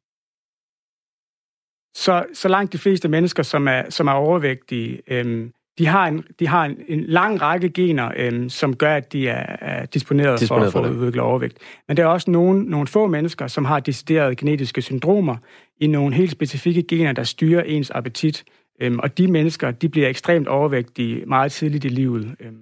så, 1.93 2.25
så 2.33 2.47
langt 2.47 2.73
de 2.73 2.77
fleste 2.77 3.07
mennesker, 3.07 3.43
som 3.43 3.67
er, 3.67 3.89
som 3.89 4.07
er 4.07 4.11
overvægtige, 4.11 5.01
øhm, 5.07 5.53
de 5.79 5.87
har 5.87 6.07
en, 6.07 6.23
de 6.39 6.47
har 6.47 6.65
en, 6.65 6.77
en 6.87 7.03
lang 7.03 7.41
række 7.41 7.69
gener, 7.69 8.11
øhm, 8.17 8.49
som 8.49 8.75
gør, 8.75 8.95
at 8.95 9.13
de 9.13 9.27
er, 9.27 9.55
er 9.61 9.85
disponeret, 9.85 10.39
disponeret 10.39 10.71
for, 10.71 10.81
for 10.81 10.87
at 10.87 10.91
udvikle 10.91 11.21
overvægt. 11.21 11.57
Men 11.87 11.97
der 11.97 12.03
er 12.03 12.07
også 12.07 12.31
nogle, 12.31 12.63
nogle 12.63 12.87
få 12.87 13.07
mennesker, 13.07 13.47
som 13.47 13.65
har 13.65 13.79
deciderede 13.79 14.35
genetiske 14.35 14.81
syndromer 14.81 15.35
i 15.81 15.87
nogle 15.87 16.15
helt 16.15 16.31
specifikke 16.31 16.83
gener, 16.83 17.11
der 17.11 17.23
styrer 17.23 17.63
ens 17.63 17.91
appetit. 17.91 18.43
Øhm, 18.81 18.99
og 18.99 19.17
de 19.17 19.27
mennesker, 19.27 19.71
de 19.71 19.89
bliver 19.89 20.07
ekstremt 20.07 20.47
overvægtige 20.47 21.25
meget 21.25 21.51
tidligt 21.51 21.85
i 21.85 21.89
livet. 21.89 22.35
Øhm, 22.39 22.57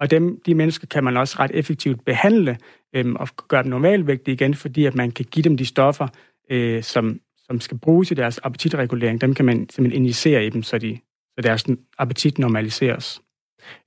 og 0.00 0.10
dem, 0.10 0.40
de 0.46 0.54
mennesker 0.54 0.86
kan 0.86 1.04
man 1.04 1.16
også 1.16 1.36
ret 1.38 1.50
effektivt 1.54 2.04
behandle 2.04 2.58
øhm, 2.94 3.16
og 3.16 3.28
gøre 3.48 3.62
dem 3.62 3.70
normalvægtige 3.70 4.32
igen, 4.32 4.54
fordi 4.54 4.84
at 4.84 4.94
man 4.94 5.10
kan 5.10 5.24
give 5.30 5.42
dem 5.42 5.56
de 5.56 5.66
stoffer, 5.66 6.08
øh, 6.50 6.82
som, 6.82 7.20
som 7.46 7.60
skal 7.60 7.78
bruges 7.78 8.10
i 8.10 8.14
deres 8.14 8.38
appetitregulering. 8.38 9.20
Dem 9.20 9.34
kan 9.34 9.44
man 9.44 9.56
simpelthen 9.70 10.02
injicere 10.02 10.46
i 10.46 10.50
dem, 10.50 10.62
så 10.62 10.78
de 10.78 10.98
så 11.38 11.42
deres 11.42 11.64
appetit 11.98 12.38
normaliseres. 12.38 13.22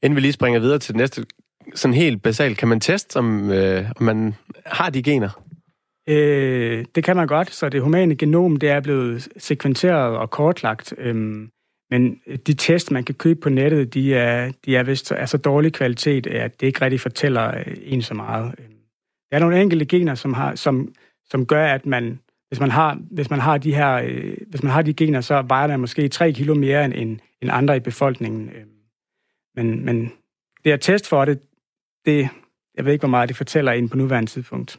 Inden 0.03 0.15
vi 0.15 0.21
lige 0.21 0.31
springer 0.31 0.59
videre 0.59 0.79
til 0.79 0.93
det 0.93 0.99
næste, 0.99 1.25
sådan 1.75 1.93
helt 1.93 2.23
basalt, 2.23 2.57
kan 2.57 2.67
man 2.67 2.79
teste, 2.79 3.17
om, 3.17 3.51
øh, 3.51 3.91
om 3.95 4.03
man 4.03 4.35
har 4.65 4.89
de 4.89 5.03
gener? 5.03 5.43
Øh, 6.09 6.85
det 6.95 7.03
kan 7.03 7.15
man 7.15 7.27
godt, 7.27 7.53
så 7.53 7.69
det 7.69 7.81
humane 7.81 8.15
genom 8.15 8.55
det 8.55 8.69
er 8.69 8.79
blevet 8.79 9.27
sekventeret 9.37 10.17
og 10.17 10.29
kortlagt. 10.29 10.93
Øhm, 10.97 11.49
men 11.91 12.19
de 12.47 12.53
test, 12.53 12.91
man 12.91 13.03
kan 13.03 13.15
købe 13.15 13.39
på 13.39 13.49
nettet, 13.49 13.93
de 13.93 14.15
er, 14.15 14.51
de 14.65 14.75
er 14.75 14.83
vist 14.83 15.11
er 15.11 15.25
så 15.25 15.37
dårlig 15.37 15.73
kvalitet, 15.73 16.27
at 16.27 16.61
det 16.61 16.67
ikke 16.67 16.81
rigtig 16.81 16.99
fortæller 16.99 17.47
øh, 17.57 17.75
en 17.81 18.01
så 18.01 18.13
meget. 18.13 18.55
Øhm, 18.59 18.73
der 19.31 19.37
er 19.37 19.39
nogle 19.39 19.61
enkelte 19.61 19.85
gener, 19.85 20.15
som, 20.15 20.33
har, 20.33 20.55
som, 20.55 20.93
som 21.29 21.45
gør, 21.45 21.65
at 21.65 21.85
man, 21.85 22.19
hvis 22.47 22.59
man 22.59 22.71
har, 22.71 22.97
hvis 23.11 23.29
man 23.29 23.39
har 23.39 23.57
de 23.57 23.75
her, 23.75 23.93
øh, 23.95 24.37
hvis 24.47 24.63
man 24.63 24.71
har 24.71 24.81
de 24.81 24.93
gener, 24.93 25.21
så 25.21 25.41
vejer 25.41 25.67
man 25.67 25.79
måske 25.79 26.07
3 26.07 26.31
kilo 26.31 26.55
mere 26.55 26.97
end, 26.97 27.19
end 27.41 27.51
andre 27.51 27.77
i 27.77 27.79
befolkningen. 27.79 28.49
Øh. 28.49 28.65
Men, 29.55 29.85
men 29.85 30.11
det 30.63 30.71
at 30.71 30.81
test 30.81 31.07
for 31.07 31.25
det, 31.25 31.39
det, 32.05 32.29
jeg 32.75 32.85
ved 32.85 32.93
ikke, 32.93 33.01
hvor 33.01 33.09
meget 33.09 33.29
det 33.29 33.37
fortæller 33.37 33.71
en 33.71 33.89
på 33.89 33.97
nuværende 33.97 34.29
tidspunkt. 34.29 34.77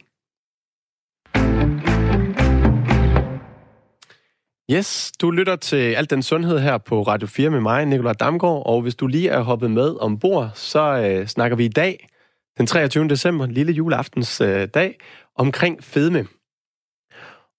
Yes, 4.71 5.11
du 5.21 5.31
lytter 5.31 5.55
til 5.55 5.93
Alt 5.93 6.09
den 6.09 6.23
Sundhed 6.23 6.59
her 6.59 6.77
på 6.77 7.01
Radio 7.01 7.27
4 7.27 7.49
med 7.49 7.61
mig, 7.61 7.85
Nikolaj 7.85 8.13
Damgaard, 8.13 8.63
og 8.65 8.81
hvis 8.81 8.95
du 8.95 9.07
lige 9.07 9.29
er 9.29 9.39
hoppet 9.39 9.71
med 9.71 9.95
ombord, 9.99 10.51
så 10.55 10.81
øh, 10.81 11.27
snakker 11.27 11.57
vi 11.57 11.65
i 11.65 11.69
dag, 11.69 12.07
den 12.57 12.67
23. 12.67 13.07
december, 13.07 13.45
lille 13.45 13.73
juleaftens 13.73 14.41
øh, 14.41 14.67
dag, 14.73 14.99
omkring 15.35 15.83
fedme. 15.83 16.27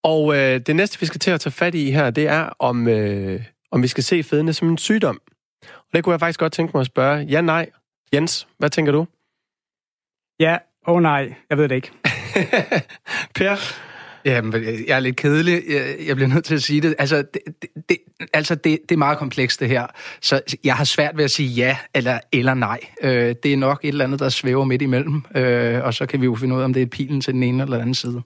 Og 0.03 0.37
øh, 0.37 0.61
det 0.67 0.77
næste, 0.77 1.01
vi 1.01 1.07
skal 1.07 1.21
til 1.21 1.31
at 1.31 1.41
tage 1.41 1.53
fat 1.53 1.75
i 1.75 1.91
her, 1.91 2.11
det 2.11 2.29
er, 2.29 2.49
om, 2.59 2.89
øh, 2.89 3.45
om 3.73 3.83
vi 3.83 3.89
skal 3.89 4.05
se 4.05 4.23
fedme 4.23 4.53
som 4.53 4.69
en 4.69 4.79
sygdom. 4.79 5.21
Og 5.63 5.89
det 5.95 6.05
kunne 6.05 6.13
jeg 6.13 6.21
faktisk 6.21 6.41
godt 6.41 6.53
tænke 6.53 6.71
mig 6.75 6.81
at 6.81 6.87
spørge. 6.87 7.19
Ja, 7.19 7.41
nej. 7.41 7.71
Jens, 8.15 8.49
hvad 8.59 8.71
tænker 8.71 8.93
du? 8.93 9.07
Ja 10.41 10.59
og 10.87 10.95
oh, 10.95 11.03
nej. 11.03 11.35
Jeg 11.51 11.59
ved 11.59 11.69
det 11.69 11.75
ikke. 11.75 11.91
per? 13.37 13.57
Jamen, 14.25 14.65
jeg 14.89 14.97
er 14.97 15.01
lidt 15.01 15.17
kedelig. 15.17 15.63
Jeg 16.07 16.17
bliver 16.17 16.29
nødt 16.29 16.45
til 16.45 16.55
at 16.55 16.63
sige 16.63 16.81
det. 16.81 16.95
Altså, 16.99 17.17
det, 17.17 17.41
det, 17.89 17.99
altså 18.33 18.55
det, 18.55 18.79
det 18.89 18.95
er 18.95 18.99
meget 18.99 19.19
komplekst, 19.19 19.61
det 19.61 19.69
her. 19.69 19.87
Så 20.21 20.57
jeg 20.65 20.77
har 20.77 20.85
svært 20.85 21.17
ved 21.17 21.25
at 21.25 21.31
sige 21.31 21.49
ja 21.49 21.77
eller, 21.95 22.19
eller 22.33 22.55
nej. 22.55 22.81
Øh, 23.03 23.35
det 23.43 23.53
er 23.53 23.57
nok 23.57 23.81
et 23.85 23.89
eller 23.89 24.05
andet, 24.05 24.21
der 24.21 24.29
svæver 24.29 24.65
midt 24.65 24.83
imellem. 24.83 25.23
Øh, 25.37 25.85
og 25.85 25.95
så 25.95 26.07
kan 26.07 26.21
vi 26.21 26.25
jo 26.25 26.35
finde 26.35 26.55
ud 26.55 26.61
af, 26.61 26.65
om 26.65 26.73
det 26.73 26.83
er 26.83 26.87
pilen 26.87 27.21
til 27.21 27.35
den 27.35 27.43
ene 27.43 27.63
eller 27.63 27.77
den 27.77 27.83
anden 27.83 27.95
side. 27.95 28.23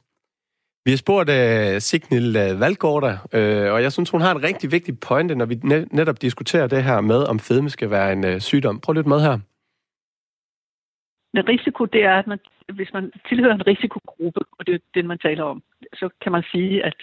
Vi 0.87 0.90
har 0.90 1.02
spurgt 1.07 1.31
øh, 1.31 1.75
uh, 1.75 1.78
Signil 1.88 2.28
uh, 2.37 2.43
øh, 2.43 2.61
Valgårda, 2.61 3.12
uh, 3.35 3.40
øh, 3.40 3.73
og 3.75 3.78
jeg 3.85 3.93
synes, 3.93 4.11
hun 4.11 4.21
har 4.21 4.33
en 4.35 4.43
rigtig 4.49 4.73
vigtig 4.73 4.95
pointe, 5.09 5.35
når 5.35 5.47
vi 5.47 5.57
netop 5.99 6.23
diskuterer 6.23 6.66
det 6.66 6.85
her 6.85 7.00
med, 7.00 7.21
om 7.33 7.38
fedme 7.38 7.71
skal 7.71 7.90
være 7.90 8.12
en 8.12 8.25
uh, 8.25 8.38
sygdom. 8.38 8.81
Prøv 8.81 8.93
lidt 8.93 9.07
med 9.07 9.21
her. 9.26 9.35
En 11.35 11.49
risiko, 11.49 11.85
det 11.85 12.02
er, 12.05 12.16
at 12.19 12.26
man, 12.26 12.38
hvis 12.78 12.93
man 12.93 13.12
tilhører 13.28 13.55
en 13.55 13.66
risikogruppe, 13.66 14.40
og 14.59 14.66
det 14.66 14.75
er 14.75 14.78
den, 14.95 15.07
man 15.07 15.19
taler 15.19 15.45
om, 15.45 15.62
så 15.95 16.09
kan 16.23 16.33
man 16.33 16.43
sige, 16.52 16.85
at 16.85 16.99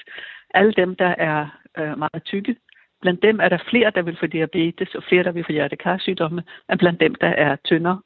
alle 0.54 0.74
dem, 0.82 0.96
der 0.96 1.12
er 1.30 1.40
uh, 1.80 2.00
meget 2.00 2.24
tykke, 2.26 2.56
blandt 3.02 3.22
dem 3.22 3.40
er 3.40 3.50
der 3.50 3.60
flere, 3.70 3.92
der 3.96 4.02
vil 4.02 4.18
få 4.20 4.26
diabetes, 4.26 4.96
og 4.96 5.04
flere, 5.10 5.24
der 5.24 5.32
vil 5.32 5.46
få 5.46 5.52
hjertekarsygdomme, 5.52 6.44
end 6.72 6.80
blandt 6.80 7.00
dem, 7.00 7.16
der 7.16 7.32
er 7.46 7.56
tyndere 7.66 8.00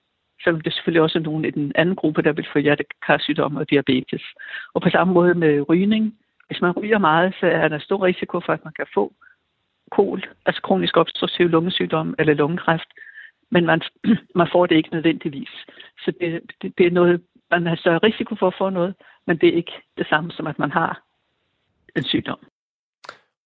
selvom 0.44 0.62
det 0.62 0.74
selvfølgelig 0.74 1.02
også 1.02 1.20
nogen 1.20 1.46
i 1.46 1.52
den 1.52 1.72
anden 1.76 1.96
gruppe, 1.96 2.22
der 2.22 2.34
vil 2.34 2.48
få 2.54 2.60
hjertekarsygdom 2.60 3.56
og 3.56 3.70
diabetes. 3.70 4.24
Og 4.74 4.82
på 4.82 4.90
samme 4.90 5.14
måde 5.14 5.34
med 5.34 5.70
rygning. 5.70 6.16
Hvis 6.48 6.62
man 6.62 6.72
ryger 6.72 6.98
meget, 6.98 7.36
så 7.40 7.46
er 7.48 7.68
der 7.68 7.80
stor 7.80 8.04
risiko 8.04 8.40
for, 8.46 8.54
at 8.54 8.64
man 8.64 8.74
kan 8.74 8.86
få 8.94 9.14
kol, 9.92 10.24
altså 10.46 10.62
kronisk 10.62 10.98
obstruktiv 10.98 11.48
lungesygdom 11.48 12.16
eller 12.20 12.34
lungekræft, 12.34 12.90
men 13.52 13.66
man, 13.66 13.82
man 14.40 14.48
får 14.52 14.66
det 14.66 14.76
ikke 14.76 14.90
nødvendigvis. 14.92 15.50
Så 16.00 16.14
det, 16.22 16.42
det, 16.62 16.74
det 16.78 16.86
er 16.88 16.92
noget, 16.92 17.22
man 17.52 17.66
har 17.66 17.76
større 17.76 17.98
risiko 17.98 18.36
for 18.40 18.48
at 18.48 18.56
få 18.58 18.70
noget, 18.70 18.96
men 19.28 19.38
det 19.38 19.50
er 19.50 19.54
ikke 19.54 19.72
det 19.98 20.08
samme 20.10 20.32
som, 20.32 20.48
at 20.48 20.60
man 20.60 20.72
har 20.72 21.02
en 21.96 22.04
sygdom. 22.04 22.40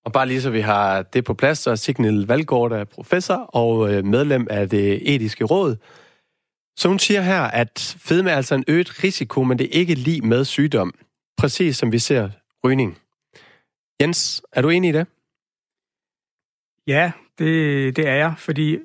Og 0.05 0.11
bare 0.11 0.27
lige 0.27 0.41
så 0.41 0.51
vi 0.51 0.59
har 0.59 1.01
det 1.01 1.25
på 1.25 1.33
plads, 1.33 1.57
så 1.57 1.71
er 1.71 1.75
Signal 1.75 2.25
Valgaard 2.27 2.71
er 2.71 2.83
professor 2.83 3.35
og 3.35 3.93
øh, 3.93 4.05
medlem 4.05 4.47
af 4.49 4.69
det 4.69 5.15
etiske 5.15 5.43
råd. 5.45 5.75
Så 6.75 6.87
hun 6.87 6.99
siger 6.99 7.21
her, 7.21 7.41
at 7.41 7.95
fedme 7.99 8.29
er 8.29 8.35
altså 8.35 8.55
en 8.55 8.63
øget 8.67 9.03
risiko, 9.03 9.43
men 9.43 9.59
det 9.59 9.65
er 9.65 9.79
ikke 9.79 9.93
lige 9.93 10.21
med 10.21 10.45
sygdom. 10.45 10.93
Præcis 11.37 11.77
som 11.77 11.91
vi 11.91 11.99
ser 11.99 12.29
rygning. 12.65 12.97
Jens, 14.01 14.41
er 14.53 14.61
du 14.61 14.69
enig 14.69 14.89
i 14.89 14.91
det? 14.91 15.07
Ja, 16.87 17.11
det, 17.37 17.95
det 17.95 18.07
er 18.07 18.13
jeg, 18.13 18.33
fordi 18.37 18.77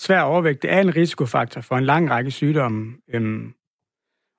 svær 0.00 0.20
overvægt 0.20 0.62
det 0.62 0.72
er 0.72 0.80
en 0.80 0.96
risikofaktor 0.96 1.60
for 1.60 1.76
en 1.76 1.84
lang 1.84 2.10
række 2.10 2.30
sygdomme. 2.30 2.94
Øhm, 3.14 3.52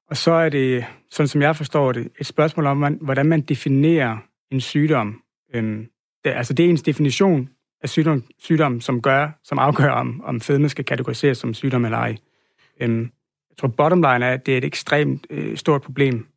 og 0.09 0.17
så 0.17 0.31
er 0.31 0.49
det, 0.49 0.85
sådan 1.11 1.27
som 1.27 1.41
jeg 1.41 1.55
forstår 1.55 1.91
det, 1.91 2.11
et 2.19 2.25
spørgsmål 2.25 2.65
om, 2.65 2.93
hvordan 3.01 3.25
man 3.25 3.41
definerer 3.41 4.17
en 4.51 4.61
sygdom. 4.61 5.21
Øhm, 5.53 5.87
det, 6.23 6.29
altså 6.29 6.53
det 6.53 6.65
er 6.65 6.69
ens 6.69 6.81
definition 6.81 7.49
af 7.81 7.89
sygdom, 7.89 8.23
sygdom 8.39 8.81
som, 8.81 9.01
gør, 9.01 9.29
som 9.43 9.59
afgør, 9.59 9.91
om, 9.91 10.21
om 10.23 10.41
fedme 10.41 10.69
skal 10.69 10.85
kategoriseres 10.85 11.37
som 11.37 11.53
sygdom 11.53 11.85
eller 11.85 11.97
ej. 11.97 12.17
Øhm, 12.79 13.01
jeg 13.49 13.57
tror, 13.57 13.67
bottom 13.67 14.01
line 14.01 14.25
er, 14.25 14.33
at 14.33 14.45
det 14.45 14.53
er 14.53 14.57
et 14.57 14.65
ekstremt 14.65 15.27
øh, 15.29 15.57
stort 15.57 15.81
problem, 15.81 16.27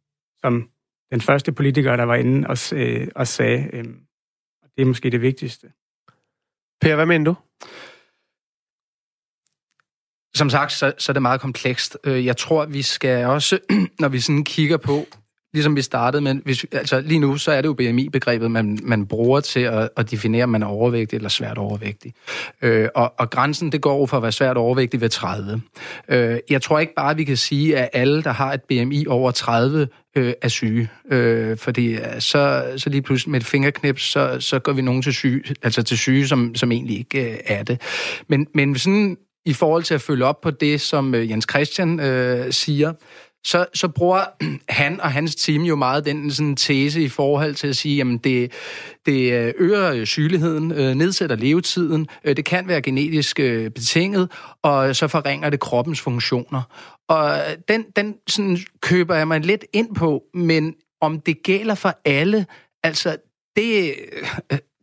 som 0.41 0.71
den 1.13 1.21
første 1.21 1.53
politiker, 1.53 1.97
der 1.97 2.05
var 2.05 2.15
inde 2.15 2.49
og, 2.49 2.57
øh, 2.73 3.09
og 3.15 3.27
sagde. 3.27 3.71
Øh, 3.73 3.85
og 4.63 4.69
det 4.77 4.83
er 4.83 4.87
måske 4.87 5.11
det 5.11 5.23
vigtigste. 5.23 5.73
Per, 6.81 6.95
hvad 6.95 7.07
mener 7.07 7.25
du? 7.25 7.35
Som 10.35 10.51
sagt, 10.51 10.73
så, 10.73 10.93
så 10.99 11.13
er 11.13 11.15
det 11.15 11.23
meget 11.23 11.41
komplekst. 11.41 11.99
Øh, 12.05 12.27
jeg 12.27 12.37
tror, 12.37 12.67
vi 12.67 12.83
skal 12.83 13.27
også, 13.27 13.59
når 14.01 14.09
vi 14.09 14.21
sådan 14.21 14.45
kigger 14.45 14.77
på, 14.77 15.07
ligesom 15.53 15.77
vi 15.77 15.83
startede 15.83 16.23
med, 16.23 16.35
hvis, 16.35 16.67
altså 16.73 17.01
lige 17.01 17.19
nu, 17.21 17.37
så 17.37 17.53
er 17.53 17.61
det 17.61 17.69
jo 17.69 17.73
BMI-begrebet, 17.73 18.51
man, 18.51 18.79
man 18.83 19.07
bruger 19.07 19.41
til 19.41 19.61
at, 19.61 19.89
at 19.97 20.11
definere, 20.11 20.45
om 20.45 20.49
man 20.49 20.63
er 20.63 20.67
overvægtig 20.67 21.17
eller 21.17 21.29
svært 21.29 21.59
overvægtig. 21.59 22.15
Øh, 22.63 22.89
og, 22.95 23.15
og 23.19 23.31
grænsen, 23.31 23.73
det 23.73 23.81
går 23.81 24.07
for 24.07 24.17
at 24.17 24.23
være 24.23 24.33
svært 24.33 24.57
overvægtig 24.57 25.01
ved 25.01 25.09
30. 25.09 25.63
Øh, 26.09 26.39
jeg 26.51 26.63
tror 26.63 26.79
ikke 26.79 26.95
bare, 26.95 27.17
vi 27.17 27.25
kan 27.25 27.37
sige, 27.37 27.79
at 27.79 27.89
alle, 27.93 28.23
der 28.23 28.31
har 28.31 28.53
et 28.53 28.63
BMI 28.63 29.07
over 29.07 29.31
30, 29.31 29.89
øh, 30.17 30.33
er 30.43 30.49
syge. 30.49 30.89
Øh, 31.11 31.57
fordi 31.57 31.97
så, 32.19 32.73
så 32.77 32.91
lige 32.91 33.03
pludselig 33.03 33.31
med 33.31 33.41
et 33.41 33.47
fingerknips, 33.47 34.03
så, 34.03 34.37
så 34.41 34.59
går 34.59 34.73
vi 34.73 34.83
nogen 34.83 35.03
til 35.03 35.15
syge, 35.15 35.43
altså 35.63 35.83
til 35.83 35.99
syge, 35.99 36.29
som, 36.29 36.55
som 36.55 36.73
egentlig 36.73 36.99
ikke 36.99 37.33
øh, 37.33 37.39
er 37.47 37.63
det. 37.63 37.81
Men, 38.29 38.47
men 38.55 38.79
sådan 38.79 39.17
i 39.45 39.53
forhold 39.53 39.83
til 39.83 39.95
at 39.95 40.01
følge 40.01 40.25
op 40.25 40.41
på 40.41 40.51
det, 40.51 40.81
som 40.81 41.15
øh, 41.15 41.31
Jens 41.31 41.47
Christian 41.51 42.01
øh, 42.01 42.53
siger, 42.53 42.93
så, 43.45 43.67
så 43.75 43.89
bruger 43.89 44.25
han 44.69 45.01
og 45.01 45.13
hans 45.13 45.35
team 45.37 45.63
jo 45.63 45.77
meget 45.77 46.05
den 46.05 46.31
sådan 46.31 46.57
tese 46.57 47.03
i 47.03 47.09
forhold 47.09 47.55
til 47.55 47.67
at 47.67 47.77
sige, 47.77 48.01
at 48.01 48.25
det, 48.25 48.53
det 49.07 49.33
øh, 49.33 49.55
øger 49.59 49.93
øh, 49.93 50.07
sygeligheden, 50.07 50.73
øh, 50.73 50.95
nedsætter 50.95 51.37
levetiden, 51.37 52.07
øh, 52.25 52.37
det 52.37 52.45
kan 52.45 52.69
være 52.69 52.83
genetisk 52.83 53.41
øh, 53.41 53.71
betinget, 53.71 54.31
og 54.63 54.97
så 54.97 55.09
forringer 55.09 55.51
det 55.51 55.61
kroppens 55.61 56.01
funktioner. 56.01 56.63
Og 57.09 57.39
den, 57.69 57.85
den 57.97 58.15
sådan 58.29 58.59
køber 58.81 59.15
jeg 59.15 59.29
mig 59.29 59.41
lidt 59.41 59.65
ind 59.73 59.95
på, 59.95 60.23
men 60.35 60.75
om 61.01 61.21
det 61.21 61.43
gælder 61.43 61.75
for 61.75 62.01
alle, 62.05 62.47
altså 62.83 63.17
det, 63.57 63.95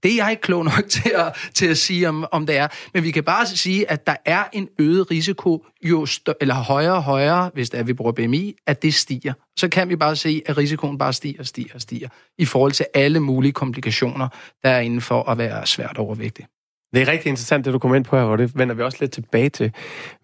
det 0.04 0.12
er 0.12 0.16
jeg 0.16 0.32
ikke 0.32 0.42
klog 0.42 0.64
nok 0.64 0.84
til 0.90 1.12
at, 1.16 1.50
til 1.54 1.68
at 1.68 1.78
sige, 1.78 2.10
om, 2.10 2.26
om 2.32 2.46
det 2.46 2.58
er. 2.58 2.68
Men 2.94 3.04
vi 3.04 3.12
kan 3.12 3.24
bare 3.24 3.46
sige, 3.46 3.92
at 3.92 4.08
der 4.08 4.16
er 4.26 4.44
en 4.54 4.70
øget 4.80 5.12
risiko, 5.12 5.66
jo 5.84 6.06
større, 6.06 6.36
eller 6.42 6.56
højere 6.56 6.94
og 6.94 7.04
højere, 7.04 7.52
hvis 7.54 7.70
det 7.70 7.80
er, 7.80 7.84
vi 7.84 7.94
bruger 7.94 8.12
BMI, 8.12 8.56
at 8.68 8.82
det 8.82 8.94
stiger. 8.94 9.34
Så 9.58 9.70
kan 9.70 9.90
vi 9.90 9.96
bare 9.96 10.16
se, 10.16 10.42
at 10.46 10.58
risikoen 10.58 10.98
bare 10.98 11.14
stiger 11.14 11.40
og 11.40 11.46
stiger 11.46 11.76
og 11.76 11.82
stiger, 11.82 12.10
i 12.38 12.46
forhold 12.46 12.72
til 12.72 12.86
alle 12.94 13.20
mulige 13.20 13.52
komplikationer, 13.52 14.28
der 14.64 14.70
er 14.70 14.80
inden 14.80 15.02
for 15.02 15.30
at 15.30 15.38
være 15.38 15.66
svært 15.66 15.98
overvægtig. 15.98 16.46
Det 16.94 17.02
er 17.02 17.08
rigtig 17.08 17.30
interessant, 17.30 17.66
det 17.66 17.74
du 17.74 17.80
kommer 17.80 17.96
ind 17.96 18.06
på 18.06 18.18
her, 18.18 18.24
og 18.24 18.38
det 18.38 18.58
vender 18.58 18.76
vi 18.76 18.82
også 18.82 18.98
lidt 19.02 19.12
tilbage 19.12 19.50
til. 19.50 19.72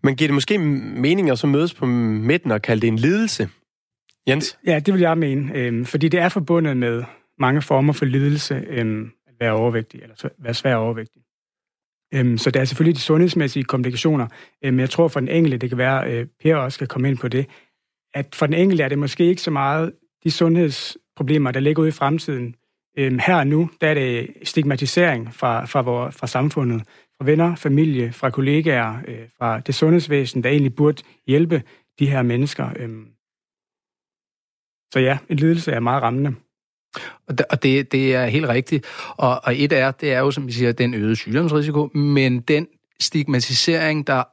Men 0.04 0.16
giver 0.16 0.28
det 0.28 0.34
måske 0.34 0.58
mening 0.58 1.30
at 1.30 1.40
så 1.40 1.48
mødes 1.48 1.74
på 1.74 1.86
midten 1.86 2.52
og 2.52 2.62
kalde 2.62 2.82
det 2.82 2.88
en 2.88 3.00
lidelse? 3.00 3.50
Jens? 4.28 4.58
Ja, 4.66 4.80
det 4.80 4.94
vil 4.94 5.02
jeg 5.02 5.18
mene, 5.18 5.52
øh, 5.56 5.86
fordi 5.86 6.08
det 6.08 6.20
er 6.20 6.30
forbundet 6.30 6.78
med 6.78 7.04
mange 7.40 7.62
former 7.62 7.94
for 7.94 8.06
lidelse. 8.06 8.64
Øh, 8.70 9.06
være 9.44 9.54
overvægtig, 9.54 10.02
eller 10.02 10.30
være 10.38 10.54
svær 10.54 10.76
overvægtig. 10.76 11.22
Øhm, 12.14 12.38
så 12.38 12.52
der 12.52 12.62
er 12.62 12.66
selvfølgelig 12.66 12.96
de 12.96 13.02
sundhedsmæssige 13.02 13.64
komplikationer, 13.64 14.28
øhm, 14.64 14.74
men 14.74 14.80
jeg 14.80 14.90
tror 14.90 15.08
for 15.08 15.20
den 15.20 15.30
enkelte, 15.30 15.58
det 15.58 15.70
kan 15.70 15.78
være, 15.78 16.12
øh, 16.12 16.28
Per 16.42 16.56
også 16.56 16.76
skal 16.76 16.88
komme 16.88 17.10
ind 17.10 17.18
på 17.18 17.28
det, 17.28 17.46
at 18.14 18.36
for 18.36 18.46
den 18.46 18.56
enkelte 18.56 18.84
er 18.84 18.90
det 18.90 19.00
måske 19.00 19.26
ikke 19.26 19.42
så 19.42 19.52
meget 19.52 19.94
de 20.24 20.32
sundhedsproblemer, 20.32 21.52
der 21.52 21.60
ligger 21.60 21.82
ude 21.82 21.90
i 21.90 21.92
fremtiden. 21.92 22.56
Øhm, 22.98 23.20
her 23.20 23.36
og 23.36 23.48
nu, 23.48 23.70
der 23.82 23.88
er 23.88 23.94
det 23.94 24.30
stigmatisering 24.44 25.34
fra, 25.34 25.66
fra, 25.66 25.82
vor, 25.82 26.10
fra 26.10 26.28
samfundet, 26.28 26.82
fra 27.18 27.26
venner, 27.26 27.56
familie, 27.56 28.12
fra 28.12 28.30
kollegaer, 28.30 28.98
øh, 29.08 29.28
fra 29.38 29.60
det 29.60 29.76
sundhedsvæsen, 29.76 30.44
der 30.44 30.50
egentlig 30.50 30.76
burde 30.76 31.04
hjælpe 31.28 31.64
de 32.00 32.10
her 32.10 32.22
mennesker. 32.22 32.70
Øhm. 32.80 33.08
Så 34.94 35.00
ja, 35.00 35.18
en 35.30 35.38
lidelse 35.38 35.72
er 35.72 35.80
meget 35.80 36.04
rammende. 36.04 36.36
Og 37.50 37.64
det, 37.64 37.92
det 37.92 38.16
er 38.16 38.26
helt 38.26 38.48
rigtigt. 38.48 38.86
Og, 39.10 39.42
og 39.44 39.62
et 39.62 39.74
er, 39.74 39.92
det 39.92 40.14
er 40.14 40.20
jo, 40.20 40.32
som 40.32 40.48
vi 40.48 40.52
siger, 40.52 40.72
den 40.72 40.94
øgede 40.94 41.16
sygdomsrisiko, 41.16 41.86
men 41.94 42.40
den 42.40 42.68
stigmatisering, 43.00 44.08
der 44.08 44.24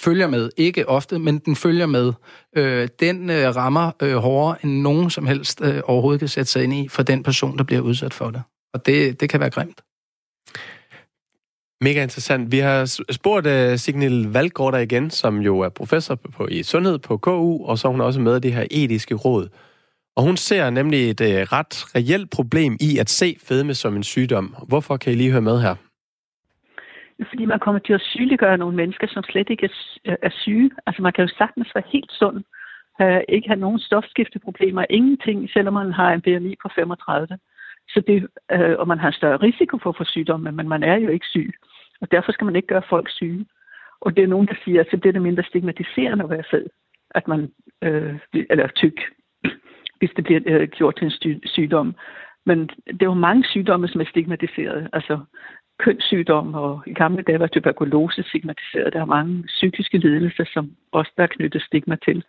følger 0.00 0.26
med, 0.26 0.50
ikke 0.56 0.88
ofte, 0.88 1.18
men 1.18 1.38
den 1.38 1.56
følger 1.56 1.86
med, 1.86 2.12
øh, 2.56 2.88
den 3.00 3.30
øh, 3.30 3.56
rammer 3.56 3.90
øh, 4.02 4.16
hårdere, 4.16 4.56
end 4.64 4.80
nogen 4.80 5.10
som 5.10 5.26
helst 5.26 5.60
øh, 5.60 5.80
overhovedet 5.84 6.18
kan 6.18 6.28
sætte 6.28 6.50
sig 6.50 6.64
ind 6.64 6.74
i 6.74 6.88
for 6.88 7.02
den 7.02 7.22
person, 7.22 7.58
der 7.58 7.64
bliver 7.64 7.82
udsat 7.82 8.14
for 8.14 8.30
det. 8.30 8.42
Og 8.74 8.86
det, 8.86 9.20
det 9.20 9.28
kan 9.28 9.40
være 9.40 9.50
grimt. 9.50 9.80
Mega 11.80 12.02
interessant. 12.02 12.52
Vi 12.52 12.58
har 12.58 13.02
spurgt 13.10 13.46
uh, 13.46 13.78
Signil 13.78 14.32
Valgård 14.32 14.80
igen, 14.80 15.10
som 15.10 15.38
jo 15.38 15.60
er 15.60 15.68
professor 15.68 16.14
på, 16.14 16.46
i 16.46 16.62
sundhed 16.62 16.98
på 16.98 17.16
KU, 17.16 17.64
og 17.64 17.78
så 17.78 17.88
er 17.88 17.92
hun 17.92 18.00
også 18.00 18.20
med 18.20 18.36
i 18.36 18.40
det 18.40 18.52
her 18.52 18.66
etiske 18.70 19.14
råd. 19.14 19.48
Og 20.16 20.22
hun 20.22 20.36
ser 20.36 20.70
nemlig 20.70 21.10
et 21.10 21.20
øh, 21.20 21.40
ret 21.56 21.74
reelt 21.96 22.30
problem 22.30 22.72
i 22.80 22.98
at 22.98 23.10
se 23.10 23.36
fedme 23.48 23.74
som 23.74 23.96
en 23.96 24.02
sygdom. 24.02 24.56
Hvorfor 24.68 24.96
kan 24.96 25.12
I 25.12 25.16
lige 25.16 25.32
høre 25.32 25.48
med 25.50 25.60
her? 25.60 25.74
Fordi 27.30 27.44
man 27.44 27.58
kommer 27.58 27.78
til 27.78 27.92
at 27.92 28.00
sygeliggøre 28.00 28.58
nogle 28.58 28.76
mennesker, 28.76 29.06
som 29.10 29.22
slet 29.24 29.50
ikke 29.50 29.64
er, 29.64 29.74
øh, 30.10 30.16
er 30.22 30.30
syge. 30.30 30.70
Altså 30.86 31.02
man 31.02 31.12
kan 31.12 31.24
jo 31.24 31.34
sagtens 31.38 31.68
være 31.74 31.84
helt 31.92 32.12
sund, 32.12 32.44
øh, 33.00 33.20
ikke 33.28 33.48
have 33.48 33.60
nogen 33.60 33.78
stofskifteproblemer, 33.78 34.84
ingenting, 34.90 35.50
selvom 35.50 35.74
man 35.74 35.92
har 35.92 36.12
en 36.12 36.20
BMI 36.20 36.54
på 36.62 36.68
35. 36.74 37.38
Så 37.88 38.02
det, 38.06 38.28
øh, 38.52 38.78
og 38.78 38.88
man 38.88 38.98
har 38.98 39.08
en 39.08 39.20
større 39.20 39.36
risiko 39.36 39.78
for 39.82 39.90
at 39.90 39.96
få 39.96 40.04
sygdomme, 40.04 40.52
men 40.52 40.68
man 40.68 40.82
er 40.82 40.96
jo 40.96 41.08
ikke 41.08 41.26
syg. 41.26 41.54
Og 42.00 42.10
derfor 42.10 42.32
skal 42.32 42.44
man 42.44 42.56
ikke 42.56 42.68
gøre 42.68 42.90
folk 42.90 43.10
syge. 43.10 43.46
Og 44.00 44.16
det 44.16 44.24
er 44.24 44.28
nogen, 44.34 44.46
der 44.46 44.54
siger, 44.64 44.80
at 44.80 44.86
det 44.90 45.06
er 45.08 45.12
det 45.12 45.22
mindre 45.22 45.42
stigmatiserende 45.42 46.24
at 46.24 46.30
være 46.30 46.50
fed, 46.50 46.66
at 47.10 47.28
man, 47.28 47.52
øh, 47.82 48.14
eller 48.50 48.66
tyk, 48.66 48.98
hvis 50.04 50.16
det 50.16 50.24
bliver 50.24 50.40
øh, 50.46 50.68
gjort 50.68 50.96
til 50.96 51.30
en 51.30 51.40
sygdom. 51.44 51.94
Men 52.46 52.58
det 52.86 53.02
er 53.02 53.12
jo 53.14 53.24
mange 53.28 53.44
sygdomme, 53.44 53.88
som 53.88 54.00
er 54.00 54.04
stigmatiseret. 54.04 54.88
Altså 54.92 55.14
kønssygdom, 55.78 56.54
og 56.54 56.82
i 56.86 56.94
gamle 56.94 57.22
dage 57.22 57.40
var 57.40 57.46
tuberkulose 57.46 58.22
stigmatiseret. 58.22 58.92
Der 58.92 59.00
er 59.00 59.14
mange 59.16 59.42
psykiske 59.46 59.98
lidelser, 59.98 60.44
som 60.54 60.70
også 60.92 61.12
der 61.16 61.22
er 61.22 61.26
knyttet 61.36 61.62
stigma 61.62 61.96
til. 62.06 62.24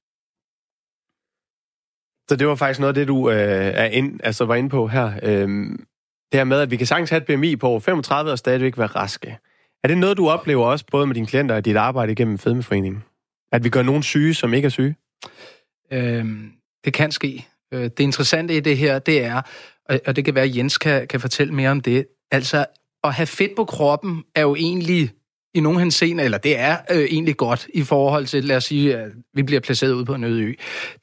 Så 2.30 2.36
det 2.40 2.48
var 2.48 2.56
faktisk 2.56 2.80
noget 2.80 2.94
af 2.94 3.00
det, 3.00 3.08
du 3.08 3.30
øh, 3.30 3.82
er 3.84 3.86
ind, 3.86 4.20
altså 4.24 4.46
var 4.46 4.56
inde 4.56 4.70
på 4.70 4.88
her. 4.88 5.08
Øhm, 5.24 5.86
det 6.32 6.40
her 6.40 6.44
med, 6.44 6.60
at 6.60 6.72
vi 6.72 6.78
kan 6.78 6.88
sagtens 6.88 7.10
have 7.10 7.22
et 7.22 7.28
BMI 7.28 7.56
på 7.56 7.80
35 7.80 8.32
og 8.32 8.38
stadigvæk 8.38 8.78
være 8.78 8.88
raske. 8.88 9.38
Er 9.84 9.88
det 9.88 9.98
noget, 9.98 10.18
du 10.18 10.30
oplever 10.30 10.66
også, 10.66 10.86
både 10.92 11.08
med 11.08 11.16
dine 11.16 11.28
klienter 11.28 11.56
og 11.56 11.66
dit 11.66 11.76
arbejde 11.76 12.12
igennem 12.12 12.38
Fedmeforeningen? 12.38 13.04
At 13.52 13.64
vi 13.64 13.70
gør 13.70 13.84
nogen 13.84 14.04
syge, 14.04 14.34
som 14.34 14.54
ikke 14.54 14.66
er 14.66 14.70
syge? 14.70 14.96
Øhm, 15.92 16.52
det 16.86 16.94
kan 16.94 17.12
ske. 17.12 17.46
Øh, 17.76 17.84
det 17.84 18.00
interessante 18.00 18.58
i 18.58 18.60
det 18.60 18.78
her, 18.78 19.00
det 19.00 19.24
er, 19.24 19.42
og 20.06 20.16
det 20.16 20.26
kan 20.26 20.36
være, 20.36 20.44
at 20.44 20.56
Jens 20.56 20.78
kan, 20.78 21.08
kan 21.08 21.20
fortælle 21.20 21.54
mere 21.54 21.70
om 21.70 21.82
det, 21.82 22.06
altså 22.32 22.66
at 23.04 23.14
have 23.14 23.28
fedt 23.28 23.56
på 23.56 23.66
kroppen 23.66 24.24
er 24.36 24.42
jo 24.42 24.56
egentlig 24.56 25.12
i 25.54 25.60
nogen 25.60 25.80
henseende, 25.80 26.24
eller 26.24 26.38
det 26.38 26.60
er 26.60 26.78
øh, 26.92 27.04
egentlig 27.04 27.38
godt 27.38 27.68
i 27.74 27.84
forhold 27.84 28.26
til, 28.26 28.44
lad 28.44 28.58
os 28.58 28.64
sige, 28.64 28.98
at 28.98 29.12
vi 29.34 29.44
bliver 29.44 29.60
placeret 29.60 29.94
ud 29.94 30.06
på 30.06 30.14
en 30.14 30.24
øde 30.24 30.42
ø. 30.42 30.54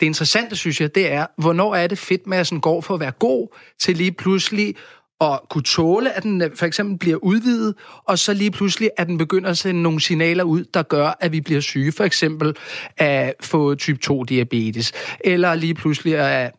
Det 0.00 0.06
interessante, 0.06 0.56
synes 0.56 0.80
jeg, 0.80 0.94
det 0.94 1.12
er, 1.12 1.26
hvornår 1.38 1.74
er 1.74 1.86
det 1.86 1.98
fedtmassen 1.98 2.60
går 2.60 2.80
for 2.80 2.94
at 2.94 3.00
være 3.00 3.10
god 3.10 3.58
til 3.80 3.96
lige 3.96 4.12
pludselig 4.12 4.74
at 5.20 5.40
kunne 5.50 5.62
tåle, 5.62 6.12
at 6.12 6.22
den 6.22 6.42
øh, 6.42 6.50
for 6.56 6.66
eksempel 6.66 6.98
bliver 6.98 7.16
udvidet, 7.16 7.74
og 8.04 8.18
så 8.18 8.34
lige 8.34 8.50
pludselig, 8.50 8.90
at 8.96 9.06
den 9.06 9.18
begynder 9.18 9.50
at 9.50 9.58
sende 9.58 9.82
nogle 9.82 10.00
signaler 10.00 10.44
ud, 10.44 10.64
der 10.74 10.82
gør, 10.82 11.16
at 11.20 11.32
vi 11.32 11.40
bliver 11.40 11.60
syge. 11.60 11.92
For 11.92 12.04
eksempel 12.04 12.56
at 12.96 13.34
få 13.40 13.74
type 13.74 13.98
2-diabetes, 14.06 14.92
eller 15.24 15.54
lige 15.54 15.74
pludselig 15.74 16.16
at, 16.16 16.52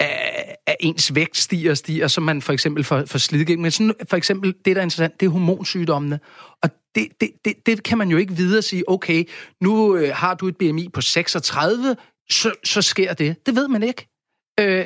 at, 0.00 0.56
at 0.66 0.76
ens 0.80 1.14
vægt 1.14 1.36
stiger 1.36 1.70
og 1.70 1.76
stiger, 1.76 2.08
så 2.08 2.20
man 2.20 2.42
for 2.42 2.52
eksempel 2.52 2.84
får, 2.84 3.04
får 3.06 3.18
slidgæng. 3.18 3.60
Men 3.60 3.70
sådan, 3.70 3.94
for 4.08 4.16
eksempel, 4.16 4.54
det 4.64 4.76
der 4.76 4.82
er 4.82 4.84
interessant, 4.84 5.20
det 5.20 5.26
er 5.26 5.30
hormonsygdommene. 5.30 6.20
Og 6.62 6.70
det, 6.94 7.08
det, 7.20 7.30
det, 7.44 7.54
det 7.66 7.82
kan 7.82 7.98
man 7.98 8.08
jo 8.08 8.16
ikke 8.16 8.32
videre 8.32 8.62
sige, 8.62 8.90
okay, 8.90 9.24
nu 9.60 9.96
øh, 9.96 10.14
har 10.14 10.34
du 10.34 10.48
et 10.48 10.56
BMI 10.56 10.88
på 10.92 11.00
36, 11.00 11.96
så, 12.30 12.52
så 12.64 12.82
sker 12.82 13.14
det. 13.14 13.46
Det 13.46 13.54
ved 13.56 13.68
man 13.68 13.82
ikke. 13.82 14.08
Øh, 14.60 14.84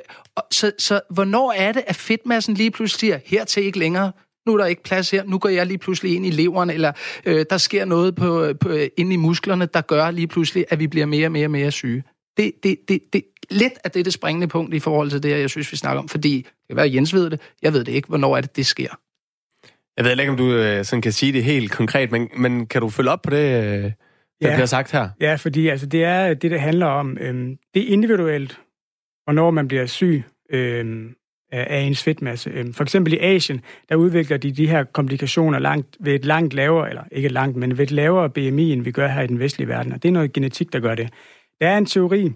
så, 0.50 0.72
så 0.78 1.00
hvornår 1.11 1.52
er 1.52 1.72
det, 1.72 1.85
at 1.87 1.96
fedtmassen 1.96 2.55
lige 2.55 2.70
pludselig 2.70 3.00
siger, 3.00 3.18
hertil 3.24 3.64
ikke 3.64 3.78
længere, 3.78 4.12
nu 4.46 4.55
er 4.55 4.59
der 4.59 4.66
ikke 4.66 4.83
plads 4.83 5.11
her, 5.11 5.24
nu 5.24 5.38
går 5.38 5.48
jeg 5.48 5.66
lige 5.66 5.78
pludselig 5.78 6.14
ind 6.14 6.26
i 6.26 6.31
leveren, 6.31 6.70
eller 6.70 6.92
øh, 7.24 7.46
der 7.50 7.59
sker 7.59 7.85
noget 7.85 8.14
på, 8.14 8.52
på, 8.61 8.68
ind 8.96 9.12
i 9.12 9.16
musklerne, 9.16 9.66
der 9.66 9.81
gør 9.81 10.11
lige 10.11 10.26
pludselig, 10.26 10.64
at 10.68 10.78
vi 10.78 10.87
bliver 10.87 11.07
mere 11.07 11.26
og 11.26 11.33
mere 11.33 11.46
og 11.46 11.50
mere 11.50 11.70
syge. 11.70 12.05
Det, 12.37 12.53
det, 12.62 12.77
det, 12.88 13.01
det, 13.12 13.23
lidt 13.51 13.73
af 13.85 13.90
det 13.90 14.05
det 14.05 14.12
springende 14.12 14.49
punkt 14.49 14.75
i 14.75 14.79
forhold 14.79 15.11
til 15.11 15.23
det, 15.23 15.31
jeg 15.31 15.51
synes, 15.51 15.73
vi 15.73 15.77
snakker 15.77 16.03
om, 16.03 16.09
fordi 16.09 16.37
det 16.37 16.66
kan 16.68 16.77
være, 16.77 16.87
at 16.87 16.95
Jens 16.95 17.14
ved 17.14 17.31
det, 17.31 17.40
jeg 17.62 17.73
ved 17.73 17.85
det 17.85 17.92
ikke, 17.92 18.09
hvornår 18.09 18.37
er 18.37 18.40
det, 18.40 18.57
det 18.57 18.66
sker. 18.66 18.99
Jeg 19.97 20.05
ved 20.05 20.18
ikke, 20.18 20.31
om 20.31 20.37
du 20.37 20.53
øh, 20.53 20.85
sådan 20.85 21.03
kan 21.03 21.12
sige 21.12 21.33
det 21.33 21.45
helt 21.45 21.73
konkret, 21.73 22.11
men, 22.11 22.29
men 22.37 22.66
kan 22.66 22.81
du 22.81 22.88
følge 22.88 23.11
op 23.11 23.23
på 23.23 23.31
det, 23.31 23.37
øh, 23.37 23.92
der 24.42 24.49
ja. 24.49 24.55
bliver 24.55 24.66
sagt 24.66 24.92
her? 24.92 25.09
Ja, 25.21 25.35
fordi 25.35 25.68
altså, 25.68 25.87
det 25.87 26.05
er 26.05 26.35
det, 26.35 26.51
det 26.51 26.61
handler 26.61 26.87
om. 26.87 27.18
Øhm, 27.21 27.57
det 27.75 27.83
er 27.83 27.92
individuelt, 27.92 28.61
hvornår 29.25 29.51
man 29.51 29.68
bliver 29.68 29.87
syg 29.87 30.23
øhm, 30.51 31.14
af 31.53 31.81
ens 31.81 32.03
fedtmasse. 32.03 32.51
Øhm, 32.51 32.75
for 32.75 32.83
eksempel 32.83 33.12
i 33.12 33.18
Asien, 33.18 33.61
der 33.88 33.97
udvikler 33.97 34.37
de 34.37 34.53
de 34.53 34.68
her 34.68 34.85
komplikationer 34.85 35.59
langt, 35.59 35.97
ved 36.01 36.14
et 36.14 36.25
langt 36.25 36.55
lavere, 36.55 36.88
eller 36.88 37.03
ikke 37.12 37.29
langt, 37.29 37.57
men 37.57 37.79
ved 37.79 37.85
et 37.85 37.90
lavere 37.90 38.31
BMI, 38.31 38.73
end 38.73 38.83
vi 38.83 38.90
gør 38.90 39.09
her 39.09 39.23
i 39.23 39.27
den 39.27 39.38
vestlige 39.38 39.68
verden. 39.68 39.92
Og 39.92 40.03
det 40.03 40.09
er 40.09 40.12
noget 40.12 40.33
genetik, 40.33 40.73
der 40.73 40.81
gør 40.81 40.95
det. 40.95 41.11
Der 41.61 41.69
er 41.69 41.79
en 41.79 41.87
teori, 41.87 42.33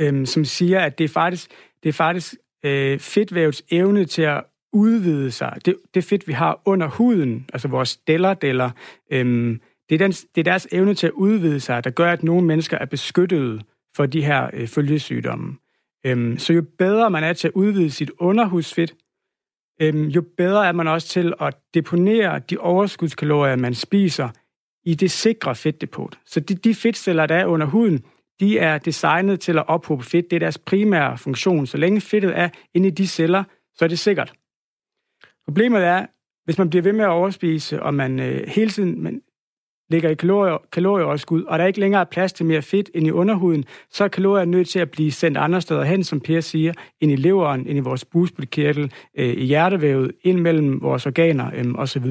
øhm, 0.00 0.26
som 0.26 0.44
siger, 0.44 0.80
at 0.80 0.98
det 0.98 1.04
er 1.04 1.08
faktisk, 1.08 1.50
det 1.82 1.88
er 1.88 1.92
faktisk 1.92 2.34
øh, 2.64 2.98
fedtvævets 2.98 3.62
evne 3.70 4.04
til 4.04 4.22
at 4.22 4.44
udvide 4.72 5.30
sig. 5.30 5.58
Det, 5.64 5.76
det 5.94 6.04
fedt, 6.04 6.28
vi 6.28 6.32
har 6.32 6.62
under 6.64 6.88
huden, 6.88 7.46
altså 7.52 7.68
vores 7.68 7.88
stellerdeller, 7.88 8.70
øhm, 9.10 9.60
det, 9.88 9.94
er 9.94 9.98
den, 9.98 10.12
det 10.12 10.40
er 10.40 10.44
deres 10.44 10.68
evne 10.72 10.94
til 10.94 11.06
at 11.06 11.12
udvide 11.12 11.60
sig, 11.60 11.84
der 11.84 11.90
gør, 11.90 12.12
at 12.12 12.22
nogle 12.22 12.46
mennesker 12.46 12.78
er 12.78 12.86
beskyttet 12.86 13.62
for 13.96 14.06
de 14.06 14.24
her 14.24 14.50
øh, 14.52 14.68
følgesygdomme. 14.68 15.56
Øhm, 16.06 16.38
så 16.38 16.52
jo 16.52 16.64
bedre 16.78 17.10
man 17.10 17.24
er 17.24 17.32
til 17.32 17.48
at 17.48 17.54
udvide 17.54 17.90
sit 17.90 18.10
underhusfedt, 18.18 18.94
øhm, 19.80 20.08
jo 20.08 20.24
bedre 20.36 20.68
er 20.68 20.72
man 20.72 20.88
også 20.88 21.08
til 21.08 21.34
at 21.40 21.56
deponere 21.74 22.38
de 22.38 22.58
overskudskalorier, 22.58 23.56
man 23.56 23.74
spiser, 23.74 24.28
i 24.84 24.94
det 24.94 25.10
sikre 25.10 25.54
fedtdepot. 25.54 26.18
Så 26.26 26.40
de, 26.40 26.54
de 26.54 26.74
fedtceller, 26.74 27.26
der 27.26 27.34
er 27.34 27.46
under 27.46 27.66
huden, 27.66 28.04
de 28.40 28.58
er 28.58 28.78
designet 28.78 29.40
til 29.40 29.58
at 29.58 29.68
ophobe 29.68 30.04
fedt. 30.04 30.30
Det 30.30 30.36
er 30.36 30.40
deres 30.40 30.58
primære 30.58 31.18
funktion. 31.18 31.66
Så 31.66 31.76
længe 31.76 32.00
fedtet 32.00 32.38
er 32.38 32.48
inde 32.74 32.88
i 32.88 32.90
de 32.90 33.06
celler, 33.06 33.44
så 33.74 33.84
er 33.84 33.88
det 33.88 33.98
sikkert. 33.98 34.32
Problemet 35.44 35.84
er, 35.84 36.06
hvis 36.44 36.58
man 36.58 36.70
bliver 36.70 36.82
ved 36.82 36.92
med 36.92 37.04
at 37.04 37.10
overspise, 37.10 37.82
og 37.82 37.94
man 37.94 38.20
øh, 38.20 38.48
hele 38.48 38.70
tiden 38.70 39.02
man 39.02 39.22
ligger 39.90 40.10
i 40.10 40.14
kalorier, 40.14 40.58
kalorieoverskud, 40.72 41.42
og 41.42 41.58
der 41.58 41.66
ikke 41.66 41.80
længere 41.80 42.00
er 42.00 42.04
plads 42.04 42.32
til 42.32 42.46
mere 42.46 42.62
fedt 42.62 42.90
end 42.94 43.06
i 43.06 43.10
underhuden, 43.10 43.64
så 43.90 44.04
er 44.04 44.08
kalorier 44.08 44.44
nødt 44.44 44.68
til 44.68 44.78
at 44.78 44.90
blive 44.90 45.12
sendt 45.12 45.38
andre 45.38 45.60
steder 45.60 45.84
hen, 45.84 46.04
som 46.04 46.20
Per 46.20 46.40
siger, 46.40 46.72
ind 47.00 47.12
i 47.12 47.16
leveren, 47.16 47.66
ind 47.66 47.78
i 47.78 47.80
vores 47.80 48.04
bugspytkirtel, 48.04 48.92
øh, 49.14 49.28
i 49.28 49.44
hjertevævet, 49.44 50.12
ind 50.22 50.40
mellem 50.40 50.82
vores 50.82 51.06
organer 51.06 51.50
øh, 51.54 51.74
osv. 51.74 52.06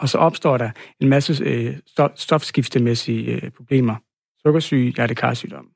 Og 0.00 0.08
så 0.08 0.18
opstår 0.18 0.58
der 0.58 0.70
en 1.00 1.08
masse 1.08 1.44
øh, 1.44 1.76
stofskiftemæssige 2.14 3.32
øh, 3.32 3.50
problemer. 3.50 3.96
Sukkersyge, 4.42 4.92
hjertekarsygdom. 4.96 5.68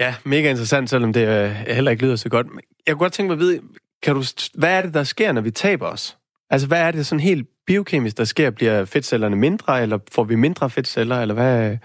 Ja, 0.00 0.14
mega 0.24 0.50
interessant, 0.50 0.90
selvom 0.90 1.12
det 1.12 1.28
øh, 1.28 1.50
heller 1.50 1.90
ikke 1.90 2.02
lyder 2.02 2.16
så 2.16 2.28
godt. 2.28 2.46
Jeg 2.86 2.94
kunne 2.94 3.04
godt 3.04 3.12
tænke 3.12 3.28
mig 3.28 3.34
at 3.34 3.38
vide, 3.38 3.60
kan 4.02 4.14
du, 4.14 4.22
hvad 4.54 4.78
er 4.78 4.82
det, 4.82 4.94
der 4.94 5.04
sker, 5.04 5.32
når 5.32 5.40
vi 5.40 5.50
taber 5.50 5.86
os? 5.86 6.18
Altså, 6.50 6.66
hvad 6.66 6.80
er 6.80 6.90
det 6.90 7.06
sådan 7.06 7.20
helt 7.20 7.48
biokemisk, 7.66 8.16
der 8.16 8.24
sker? 8.24 8.50
Bliver 8.50 8.84
fedtcellerne 8.84 9.36
mindre, 9.36 9.82
eller 9.82 9.98
får 10.12 10.24
vi 10.24 10.34
mindre 10.34 10.70
fedtceller, 10.70 11.20
eller 11.20 11.34
hvad? 11.34 11.78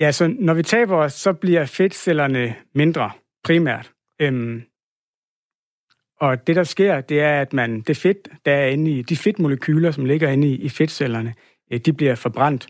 Ja, 0.00 0.12
så 0.12 0.34
når 0.38 0.54
vi 0.54 0.62
taber 0.62 0.96
os, 0.96 1.12
så 1.12 1.32
bliver 1.32 1.66
fedtcellerne 1.66 2.54
mindre, 2.74 3.10
primært. 3.44 3.92
Øhm, 4.20 4.62
og 6.20 6.46
det, 6.46 6.56
der 6.56 6.64
sker, 6.64 7.00
det 7.00 7.20
er, 7.20 7.40
at 7.40 7.52
man, 7.52 7.80
det 7.80 7.96
fedt, 7.96 8.28
der 8.44 8.52
er 8.52 8.66
inde 8.66 8.90
i, 8.90 9.02
de 9.02 9.16
fedtmolekyler, 9.16 9.90
som 9.90 10.04
ligger 10.04 10.28
inde 10.28 10.48
i, 10.48 10.54
i 10.54 10.68
fedtcellerne, 10.68 11.34
øh, 11.72 11.80
de 11.80 11.92
bliver 11.92 12.14
forbrændt. 12.14 12.66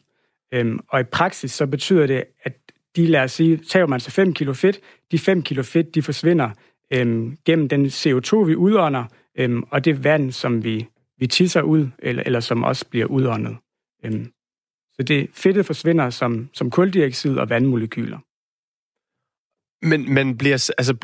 Øhm, 0.54 0.80
og 0.88 1.00
i 1.00 1.04
praksis, 1.04 1.52
så 1.52 1.66
betyder 1.66 2.06
det, 2.06 2.24
at 2.42 2.52
de, 2.96 3.06
lad 3.06 3.20
os 3.20 3.32
sige, 3.32 3.56
tager 3.56 3.86
man 3.86 4.00
så 4.00 4.10
5 4.10 4.34
kilo 4.34 4.52
fedt, 4.52 4.80
de 5.12 5.18
5 5.18 5.42
kilo 5.42 5.62
fedt, 5.62 5.94
de 5.94 6.02
forsvinder 6.02 6.50
øhm, 6.92 7.36
gennem 7.44 7.68
den 7.68 7.86
CO2, 7.86 8.36
vi 8.36 8.56
udånder, 8.56 9.04
øhm, 9.38 9.62
og 9.70 9.84
det 9.84 10.04
vand, 10.04 10.32
som 10.32 10.64
vi, 10.64 10.86
vi 11.18 11.26
tisser 11.26 11.62
ud, 11.62 11.88
eller, 11.98 12.22
eller 12.26 12.40
som 12.40 12.64
også 12.64 12.88
bliver 12.90 13.06
udåndet. 13.06 13.56
Øhm, 14.04 14.32
så 14.92 15.02
det 15.02 15.30
fedtet 15.32 15.66
forsvinder 15.66 16.10
som, 16.10 16.48
som 16.52 16.70
kuldioxid 16.70 17.36
og 17.36 17.50
vandmolekyler. 17.50 18.18
Men, 19.82 20.14
men 20.14 20.38
bliver, 20.38 20.70
altså, 20.78 20.94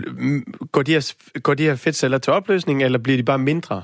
går, 0.72 0.82
de 0.82 0.92
her, 0.92 1.14
går 1.40 1.54
de 1.54 1.62
her 1.62 1.76
fedtceller 1.76 2.18
til 2.18 2.32
opløsning, 2.32 2.82
eller 2.82 2.98
bliver 2.98 3.16
de 3.16 3.22
bare 3.22 3.38
mindre? 3.38 3.82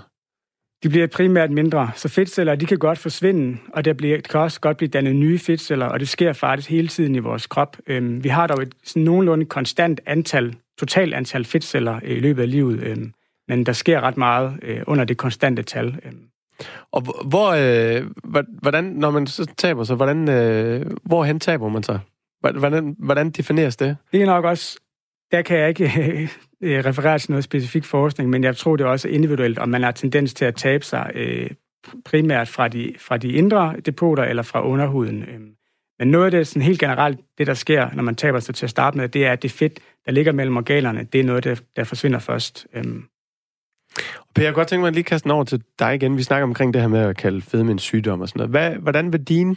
De 0.82 0.88
bliver 0.88 1.06
primært 1.06 1.50
mindre, 1.50 1.90
så 1.96 2.08
fedtceller 2.08 2.54
de 2.54 2.66
kan 2.66 2.78
godt 2.78 2.98
forsvinde, 2.98 3.58
og 3.74 3.84
der 3.84 3.92
bliver, 3.92 4.20
kan 4.20 4.40
også 4.40 4.60
godt 4.60 4.76
blive 4.76 4.88
dannet 4.88 5.16
nye 5.16 5.38
fedtceller, 5.38 5.86
og 5.86 6.00
det 6.00 6.08
sker 6.08 6.32
faktisk 6.32 6.70
hele 6.70 6.88
tiden 6.88 7.14
i 7.14 7.18
vores 7.18 7.46
krop. 7.46 7.76
Øhm, 7.86 8.24
vi 8.24 8.28
har 8.28 8.46
dog 8.46 8.62
et 8.62 8.74
sådan 8.84 9.02
nogenlunde 9.02 9.44
konstant 9.44 10.00
antal, 10.06 10.54
totalt 10.78 11.14
antal 11.14 11.44
fedtceller 11.44 12.00
i 12.04 12.20
løbet 12.20 12.42
af 12.42 12.50
livet, 12.50 12.82
øhm, 12.82 13.12
men 13.48 13.66
der 13.66 13.72
sker 13.72 14.00
ret 14.00 14.16
meget 14.16 14.58
øh, 14.62 14.82
under 14.86 15.04
det 15.04 15.16
konstante 15.16 15.62
tal. 15.62 16.00
Øhm. 16.04 16.22
Og 16.92 17.02
hvor, 17.24 17.50
øh, 17.50 18.06
hvordan, 18.62 18.84
når 18.84 19.10
man 19.10 19.26
så 19.26 19.46
taber 19.58 19.84
sig, 19.84 19.96
hvordan, 19.96 20.28
øh, 20.28 20.86
hvorhen 21.02 21.40
taber 21.40 21.68
man 21.68 21.82
sig? 21.82 22.00
Hvordan, 22.40 22.96
hvordan 22.98 23.30
defineres 23.30 23.76
det? 23.76 23.96
Det 24.12 24.22
er 24.22 24.26
nok 24.26 24.44
også, 24.44 24.80
der 25.32 25.42
kan 25.42 25.58
jeg 25.58 25.68
ikke 25.68 25.84
øh, 26.62 26.84
referere 26.84 27.18
til 27.18 27.30
noget 27.30 27.44
specifik 27.44 27.84
forskning, 27.84 28.30
men 28.30 28.44
jeg 28.44 28.56
tror, 28.56 28.76
det 28.76 28.84
er 28.84 28.88
også 28.88 29.08
individuelt, 29.08 29.58
om 29.58 29.68
man 29.68 29.82
har 29.82 29.90
tendens 29.90 30.34
til 30.34 30.44
at 30.44 30.54
tabe 30.54 30.84
sig 30.84 31.10
øh, 31.14 31.50
primært 32.04 32.48
fra 32.48 32.68
de, 32.68 32.94
fra 32.98 33.16
de 33.16 33.32
indre 33.32 33.74
depoter 33.86 34.24
eller 34.24 34.42
fra 34.42 34.66
underhuden. 34.66 35.22
Øh. 35.22 35.40
Men 35.98 36.08
noget 36.08 36.24
af 36.24 36.30
det 36.30 36.46
sådan 36.46 36.62
helt 36.62 36.80
generelt, 36.80 37.20
det 37.38 37.46
der 37.46 37.54
sker, 37.54 37.90
når 37.94 38.02
man 38.02 38.14
taber 38.14 38.40
sig 38.40 38.54
til 38.54 38.66
at 38.66 38.70
starte 38.70 38.96
med, 38.96 39.08
det 39.08 39.26
er, 39.26 39.32
at 39.32 39.42
det 39.42 39.50
fedt, 39.50 39.80
der 40.06 40.12
ligger 40.12 40.32
mellem 40.32 40.56
organerne, 40.56 41.04
det 41.12 41.20
er 41.20 41.24
noget, 41.24 41.44
der, 41.44 41.60
der 41.76 41.84
forsvinder 41.84 42.18
først. 42.18 42.66
Øh. 42.74 42.84
Per, 44.34 44.42
jeg 44.42 44.54
godt 44.54 44.68
tænke 44.68 44.80
mig 44.80 44.88
at 44.88 44.94
lige 44.94 45.04
kaste 45.04 45.24
den 45.24 45.30
over 45.30 45.44
til 45.44 45.62
dig 45.78 45.94
igen. 45.94 46.16
Vi 46.16 46.22
snakker 46.22 46.44
omkring 46.44 46.74
det 46.74 46.82
her 46.82 46.88
med 46.88 47.00
at 47.00 47.16
kalde 47.16 47.42
fedme 47.42 47.70
en 47.70 47.78
sygdom 47.78 48.20
og 48.20 48.28
sådan 48.28 48.38
noget. 48.38 48.50
Hvad, 48.50 48.82
hvordan 48.82 49.12
vil 49.12 49.24
din, 49.24 49.56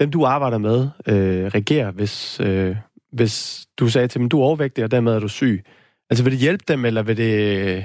dem 0.00 0.10
du 0.10 0.24
arbejder 0.24 0.58
med, 0.58 0.88
øh, 1.06 1.46
reagere, 1.46 1.90
hvis, 1.90 2.40
øh, 2.40 2.76
hvis 3.12 3.66
du 3.78 3.88
sagde 3.88 4.08
til 4.08 4.20
dem, 4.20 4.28
du 4.28 4.40
er 4.40 4.44
overvægtig, 4.44 4.84
og 4.84 4.90
dermed 4.90 5.14
er 5.14 5.20
du 5.20 5.28
syg? 5.28 5.64
Altså 6.10 6.24
vil 6.24 6.32
det 6.32 6.40
hjælpe 6.40 6.64
dem, 6.68 6.84
eller 6.84 7.02
vil 7.02 7.16
det... 7.16 7.84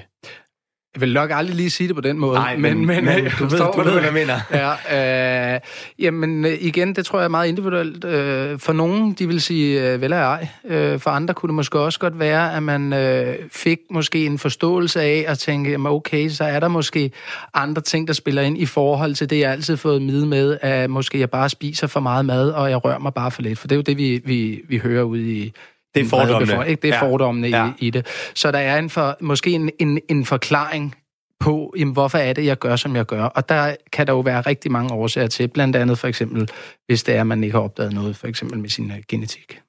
Jeg 0.93 1.01
vil 1.01 1.13
nok 1.13 1.29
aldrig 1.33 1.55
lige 1.55 1.69
sige 1.69 1.87
det 1.87 1.95
på 1.95 2.01
den 2.01 2.19
måde. 2.19 2.33
Nej, 2.33 2.57
men, 2.57 2.85
men, 2.85 3.05
men 3.05 3.23
du, 3.39 3.45
ved, 3.51 3.59
du 3.59 3.81
ved, 3.81 3.91
hvad 3.91 4.03
jeg 4.03 4.13
mener. 4.13 4.39
Ja, 4.51 5.55
øh, 5.55 5.59
jamen 5.99 6.45
igen, 6.59 6.95
det 6.95 7.05
tror 7.05 7.19
jeg 7.19 7.25
er 7.25 7.29
meget 7.29 7.47
individuelt. 7.47 8.05
Øh, 8.05 8.59
for 8.59 8.73
nogen, 8.73 9.13
de 9.13 9.27
vil 9.27 9.41
sige 9.41 9.93
øh, 9.93 10.01
vel 10.01 10.11
er 10.11 10.17
ej. 10.17 10.47
Øh, 10.67 10.99
for 10.99 11.09
andre 11.09 11.33
kunne 11.33 11.47
det 11.47 11.55
måske 11.55 11.79
også 11.79 11.99
godt 11.99 12.19
være, 12.19 12.55
at 12.55 12.63
man 12.63 12.93
øh, 12.93 13.35
fik 13.51 13.79
måske 13.89 14.25
en 14.25 14.39
forståelse 14.39 15.01
af 15.01 15.25
at 15.27 15.39
tænke, 15.39 15.71
jamen 15.71 15.91
okay, 15.91 16.29
så 16.29 16.43
er 16.43 16.59
der 16.59 16.67
måske 16.67 17.11
andre 17.53 17.81
ting, 17.81 18.07
der 18.07 18.13
spiller 18.13 18.41
ind 18.41 18.57
i 18.57 18.65
forhold 18.65 19.15
til 19.15 19.29
det, 19.29 19.39
jeg 19.39 19.51
altid 19.51 19.73
har 19.73 19.77
fået 19.77 20.01
med 20.01 20.25
med, 20.25 20.57
at 20.61 20.89
måske 20.89 21.19
jeg 21.19 21.29
bare 21.29 21.49
spiser 21.49 21.87
for 21.87 21.99
meget 21.99 22.25
mad, 22.25 22.49
og 22.49 22.69
jeg 22.69 22.85
rører 22.85 22.99
mig 22.99 23.13
bare 23.13 23.31
for 23.31 23.41
lidt. 23.41 23.59
For 23.59 23.67
det 23.67 23.75
er 23.75 23.77
jo 23.77 23.81
det, 23.81 23.97
vi, 23.97 24.21
vi, 24.25 24.61
vi 24.67 24.77
hører 24.77 25.03
ud 25.03 25.19
i 25.19 25.53
det 25.95 26.05
er 26.05 26.09
fordommene. 26.09 26.69
Ikke? 26.69 26.81
Det 26.81 26.93
er 26.93 26.99
fordommene 26.99 27.47
ja. 27.47 27.71
i, 27.79 27.87
i 27.87 27.89
det. 27.89 28.07
Så 28.35 28.51
der 28.51 28.59
er 28.59 28.79
en 28.79 28.89
for, 28.89 29.17
måske 29.21 29.49
en, 29.51 29.69
en, 29.79 29.99
en 30.09 30.25
forklaring 30.25 30.95
på, 31.39 31.73
jamen, 31.77 31.93
hvorfor 31.93 32.17
er 32.17 32.33
det, 32.33 32.45
jeg 32.45 32.59
gør, 32.59 32.75
som 32.75 32.95
jeg 32.95 33.05
gør. 33.05 33.23
Og 33.23 33.49
der 33.49 33.75
kan 33.91 34.07
der 34.07 34.13
jo 34.13 34.19
være 34.19 34.41
rigtig 34.41 34.71
mange 34.71 34.93
årsager 34.93 35.27
til. 35.27 35.47
Blandt 35.47 35.75
andet 35.75 35.99
for 35.99 36.07
eksempel, 36.07 36.49
hvis 36.85 37.03
det 37.03 37.15
er, 37.15 37.21
at 37.21 37.27
man 37.27 37.43
ikke 37.43 37.55
har 37.55 37.63
opdaget 37.63 37.93
noget, 37.93 38.15
for 38.15 38.27
eksempel 38.27 38.59
med 38.59 38.69
sin 38.69 38.85
uh, 38.85 38.97
genetik. 39.09 39.61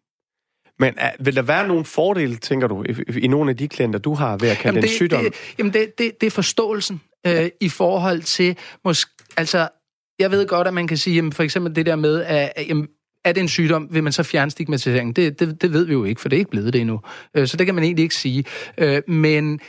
Men 0.79 0.95
uh, 0.95 1.27
vil 1.27 1.37
der 1.37 1.43
være 1.43 1.69
nogle 1.69 1.85
fordele, 1.85 2.37
tænker 2.37 2.67
du, 2.67 2.85
i, 2.89 3.19
i 3.19 3.27
nogle 3.27 3.51
af 3.51 3.57
de 3.57 3.69
klienter, 3.69 3.99
du 3.99 4.15
har 4.15 4.37
ved 4.37 4.49
at 4.49 4.57
kalde 4.57 4.69
jamen, 4.69 4.83
det, 4.83 4.91
en 4.91 4.97
sygdom? 4.97 5.25
Det, 5.25 5.35
jamen, 5.59 5.73
det, 5.73 5.99
det, 5.99 6.21
det 6.21 6.27
er 6.27 6.31
forståelsen 6.31 7.01
uh, 7.29 7.47
i 7.61 7.69
forhold 7.69 8.23
til, 8.23 8.57
måske, 8.85 9.11
altså, 9.37 9.69
jeg 10.19 10.31
ved 10.31 10.47
godt, 10.47 10.67
at 10.67 10.75
man 10.75 10.87
kan 10.87 10.97
sige, 10.97 11.17
jamen, 11.17 11.33
for 11.33 11.43
eksempel 11.43 11.77
det 11.77 11.87
der 11.87 11.97
med, 11.97 12.25
at 12.25 12.53
jamen, 12.69 12.89
er 13.25 13.33
det 13.33 13.41
en 13.41 13.49
sygdom, 13.49 13.89
vil 13.91 14.03
man 14.03 14.13
så 14.13 14.23
fjerne 14.23 14.51
stigmatiseringen? 14.51 15.13
Det, 15.13 15.41
det, 15.41 15.63
det 15.63 15.73
ved 15.73 15.85
vi 15.85 15.93
jo 15.93 16.05
ikke, 16.05 16.21
for 16.21 16.29
det 16.29 16.37
er 16.37 16.39
ikke 16.39 16.51
blevet 16.51 16.73
det 16.73 16.81
endnu. 16.81 17.01
Øh, 17.35 17.47
så 17.47 17.57
det 17.57 17.67
kan 17.67 17.75
man 17.75 17.85
egentlig 17.85 18.03
ikke 18.03 18.15
sige. 18.15 18.45
Øh, 18.79 19.03
men 19.09 19.61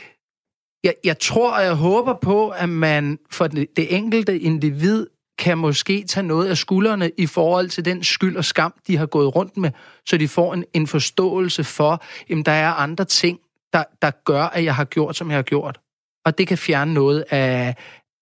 jeg, 0.84 0.94
jeg 1.04 1.18
tror 1.18 1.52
og 1.52 1.64
jeg 1.64 1.74
håber 1.74 2.14
på, 2.22 2.48
at 2.48 2.68
man 2.68 3.18
for 3.30 3.46
det, 3.46 3.76
det 3.76 3.96
enkelte 3.96 4.40
individ 4.40 5.06
kan 5.38 5.58
måske 5.58 6.04
tage 6.08 6.26
noget 6.26 6.48
af 6.48 6.56
skuldrene 6.56 7.10
i 7.18 7.26
forhold 7.26 7.68
til 7.68 7.84
den 7.84 8.04
skyld 8.04 8.36
og 8.36 8.44
skam, 8.44 8.74
de 8.86 8.96
har 8.96 9.06
gået 9.06 9.36
rundt 9.36 9.56
med, 9.56 9.70
så 10.06 10.16
de 10.16 10.28
får 10.28 10.54
en, 10.54 10.64
en 10.74 10.86
forståelse 10.86 11.64
for, 11.64 12.04
at 12.30 12.46
der 12.46 12.52
er 12.52 12.72
andre 12.72 13.04
ting, 13.04 13.38
der, 13.72 13.84
der 14.02 14.10
gør, 14.24 14.42
at 14.42 14.64
jeg 14.64 14.74
har 14.74 14.84
gjort, 14.84 15.16
som 15.16 15.30
jeg 15.30 15.38
har 15.38 15.42
gjort. 15.42 15.80
Og 16.24 16.38
det 16.38 16.46
kan 16.48 16.58
fjerne 16.58 16.94
noget 16.94 17.24
af, 17.30 17.74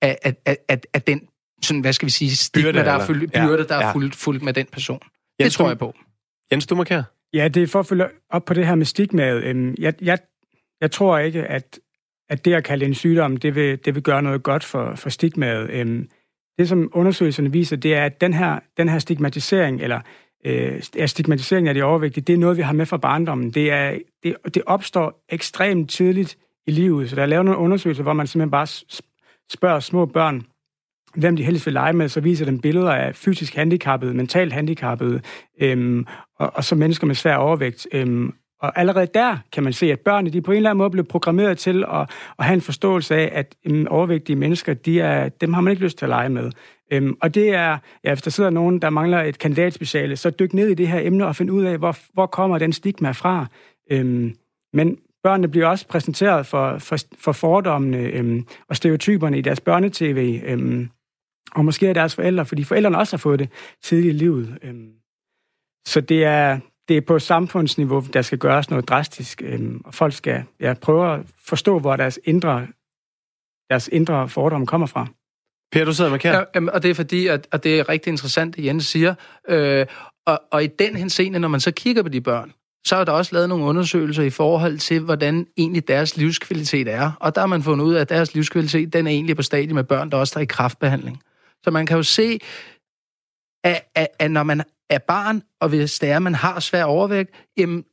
af, 0.03 0.19
af, 0.47 0.57
af, 0.69 0.81
af 0.95 1.03
den 1.03 1.21
sådan, 1.63 1.81
hvad 1.81 1.93
skal 1.93 2.07
vi 2.07 2.11
sige, 2.11 2.37
stigma, 2.37 2.73
byrde, 2.73 2.85
der 2.85 2.93
er, 2.93 3.07
fuldt, 3.07 3.33
byrde, 3.33 3.63
ja, 3.63 3.63
der 3.63 3.77
er 3.77 3.93
fuldt, 3.93 4.17
fuldt 4.17 4.43
med 4.43 4.53
den 4.53 4.67
person. 4.73 5.01
Jens, 5.41 5.53
det 5.53 5.59
tror 5.59 5.69
jeg 5.69 5.79
på. 5.79 5.95
Jens 6.53 6.67
Dummerkær? 6.67 7.03
Ja, 7.33 7.49
det 7.49 7.63
er 7.63 7.67
for 7.67 7.81
at 7.81 7.87
følge 7.87 8.07
op 8.31 8.45
på 8.45 8.55
det 8.55 8.67
her 8.67 8.75
med 8.75 8.87
stigmaet. 8.87 9.45
Øhm, 9.45 9.75
jeg, 9.79 9.95
jeg, 10.03 10.19
jeg 10.81 10.91
tror 10.91 11.19
ikke, 11.19 11.47
at, 11.47 11.79
at 12.29 12.45
det 12.45 12.55
at 12.55 12.65
kalde 12.65 12.87
en 12.87 12.95
sygdom, 12.95 13.37
det 13.37 13.55
vil, 13.55 13.85
det 13.85 13.95
vil 13.95 14.03
gøre 14.03 14.23
noget 14.23 14.43
godt 14.43 14.65
for, 14.65 14.95
for 14.95 15.11
stigmaet. 15.11 15.71
Øhm, 15.71 16.09
det, 16.59 16.69
som 16.69 16.91
undersøgelserne 16.93 17.53
viser, 17.53 17.77
det 17.77 17.95
er, 17.95 18.05
at 18.05 18.21
den 18.21 18.35
her, 18.35 18.59
den 18.77 18.89
her 18.89 18.99
stigmatisering, 18.99 19.81
eller 19.81 20.01
øh, 20.45 20.83
stigmatisering 21.07 21.69
af 21.69 21.75
de 21.75 21.83
overvægtige, 21.83 22.25
det 22.25 22.33
er 22.33 22.39
noget, 22.39 22.57
vi 22.57 22.63
har 22.63 22.73
med 22.73 22.87
fra 22.87 22.97
barndommen. 22.97 23.51
Det, 23.51 23.73
er, 23.73 23.99
det, 24.23 24.37
det 24.55 24.63
opstår 24.67 25.25
ekstremt 25.29 25.91
tidligt 25.91 26.39
i 26.67 26.71
livet. 26.71 27.11
Så 27.11 27.17
der 27.17 27.23
er 27.23 27.27
lavet 27.27 27.45
nogle 27.45 27.61
undersøgelser, 27.61 28.03
hvor 28.03 28.13
man 28.13 28.27
simpelthen 28.27 28.51
bare 28.51 28.67
spørger 29.53 29.81
små 29.81 30.07
børn, 30.07 30.47
hvem 31.19 31.37
de 31.37 31.45
helst 31.45 31.67
vil 31.67 31.73
lege 31.73 31.93
med, 31.93 32.09
så 32.09 32.21
viser 32.21 32.45
dem 32.45 32.61
billeder 32.61 32.93
af 32.93 33.15
fysisk 33.15 33.55
handicappede, 33.55 34.15
mentalt 34.15 34.53
handicappede, 34.53 35.21
øhm, 35.61 36.07
og, 36.39 36.53
og 36.55 36.65
så 36.65 36.75
mennesker 36.75 37.07
med 37.07 37.15
svær 37.15 37.37
overvægt. 37.37 37.87
Øhm, 37.93 38.33
og 38.61 38.79
allerede 38.79 39.07
der 39.15 39.37
kan 39.53 39.63
man 39.63 39.73
se, 39.73 39.93
at 39.93 40.01
børnene 40.01 40.31
de 40.31 40.43
på 40.43 40.51
en 40.51 40.57
eller 40.57 40.71
anden 40.71 40.79
måde 40.79 40.91
blev 40.91 41.05
programmeret 41.05 41.59
til 41.59 41.85
at, 41.93 42.11
at 42.39 42.45
have 42.45 42.55
en 42.55 42.61
forståelse 42.61 43.15
af, 43.15 43.31
at 43.33 43.55
øhm, 43.65 43.87
overvægtige 43.91 44.37
mennesker, 44.37 44.75
de 44.75 45.01
er, 45.01 45.29
dem 45.29 45.55
har 45.55 45.61
man 45.61 45.71
ikke 45.71 45.83
lyst 45.83 45.99
til 45.99 46.05
at 46.05 46.09
lege 46.09 46.29
med. 46.29 46.51
Øhm, 46.93 47.17
og 47.23 47.35
det 47.35 47.55
er, 47.55 47.79
ja, 48.05 48.11
hvis 48.11 48.23
der 48.23 48.31
sidder 48.31 48.51
nogen, 48.51 48.83
der 48.83 48.91
mangler 48.91 49.23
et 49.23 49.39
kandidatspeciale, 49.39 50.17
så 50.17 50.31
dyk 50.31 50.55
ned 50.55 50.69
i 50.69 50.75
det 50.75 50.89
her 50.89 51.01
emne 51.01 51.27
og 51.27 51.37
find 51.37 51.51
ud 51.51 51.65
af, 51.65 51.79
hvor, 51.79 51.97
hvor 52.13 52.27
kommer 52.27 52.59
den 52.59 52.73
stigma 52.73 53.11
fra. 53.11 53.47
Øhm, 53.91 54.35
men 54.73 54.99
børnene 55.23 55.49
bliver 55.49 55.67
også 55.67 55.89
præsenteret 55.89 56.47
for, 56.47 56.79
for, 56.79 56.97
for 57.19 57.33
fordommene 57.33 57.99
øhm, 57.99 58.47
og 58.69 58.77
stereotyperne 58.77 59.39
i 59.39 59.41
deres 59.41 59.61
børnetv. 59.61 60.41
Øhm, 60.47 60.89
og 61.55 61.65
måske 61.65 61.87
er 61.87 61.93
deres 61.93 62.15
forældre, 62.15 62.47
fordi 62.47 62.65
forældrene 62.65 62.99
også 62.99 63.17
har 63.17 63.19
fået 63.19 63.39
det 63.39 63.49
tidligt 63.83 64.15
i 64.15 64.19
livet. 64.19 64.59
Øhm, 64.63 64.93
så 65.87 66.01
det 66.01 66.25
er, 66.25 66.61
det 66.89 66.97
er 66.97 67.01
på 67.01 67.19
samfundsniveau, 67.19 68.05
der 68.13 68.23
skal 68.23 68.39
gøres 68.39 68.71
noget 68.71 68.89
drastisk, 68.89 69.43
øhm, 69.45 69.81
og 69.85 69.95
folk 69.95 70.15
skal 70.15 70.45
ja, 70.61 70.75
prøve 70.75 71.15
at 71.15 71.21
forstå, 71.47 71.79
hvor 71.79 71.97
deres 71.97 72.19
indre, 72.25 72.67
deres 73.71 73.89
indre 73.93 74.29
fordomme 74.29 74.67
kommer 74.67 74.87
fra. 74.87 75.07
Per, 75.73 75.85
du 75.85 75.93
sidder 75.93 76.11
med 76.11 76.19
kære. 76.19 76.45
Ja, 76.55 76.61
og 76.73 76.83
det 76.83 76.91
er 76.91 76.95
fordi, 76.95 77.27
at, 77.27 77.49
at 77.53 77.65
det 77.65 77.79
er 77.79 77.89
rigtig 77.89 78.11
interessant, 78.11 78.57
det 78.57 78.65
Jens 78.65 78.87
siger. 78.87 79.15
Øh, 79.49 79.87
og, 80.27 80.41
og 80.51 80.65
i 80.65 80.67
den 80.67 80.97
henseende, 80.97 81.39
når 81.39 81.49
man 81.49 81.61
så 81.61 81.71
kigger 81.71 82.03
på 82.03 82.09
de 82.09 82.21
børn, 82.21 82.53
så 82.87 82.97
er 82.97 83.05
der 83.05 83.13
også 83.13 83.35
lavet 83.35 83.49
nogle 83.49 83.65
undersøgelser 83.65 84.23
i 84.23 84.31
forhold 84.31 84.79
til, 84.79 85.01
hvordan 85.01 85.47
egentlig 85.57 85.89
deres 85.89 86.17
livskvalitet 86.17 86.89
er. 86.89 87.13
Og 87.21 87.35
der 87.35 87.41
har 87.41 87.47
man 87.47 87.63
fundet 87.63 87.85
ud 87.85 87.95
af, 87.95 88.01
at 88.01 88.09
deres 88.09 88.35
livskvalitet, 88.35 88.93
den 88.93 89.07
er 89.07 89.11
egentlig 89.11 89.37
på 89.37 89.43
stadie 89.43 89.75
med 89.75 89.85
børn, 89.85 90.11
der 90.11 90.17
også 90.17 90.39
er 90.39 90.43
i 90.43 90.47
kraftbehandling. 90.47 91.23
Så 91.65 91.71
man 91.71 91.87
kan 91.87 91.97
jo 91.97 92.03
se, 92.03 92.39
at, 93.65 93.85
at, 93.95 94.09
at 94.19 94.31
når 94.31 94.43
man 94.43 94.63
er 94.91 94.99
barn, 94.99 95.43
og 95.61 95.69
hvis 95.69 95.99
det 95.99 96.11
er, 96.11 96.17
at 96.17 96.23
man 96.23 96.35
har 96.35 96.61
svær 96.61 96.85
overvægt, 96.85 97.31
jamen, 97.57 97.85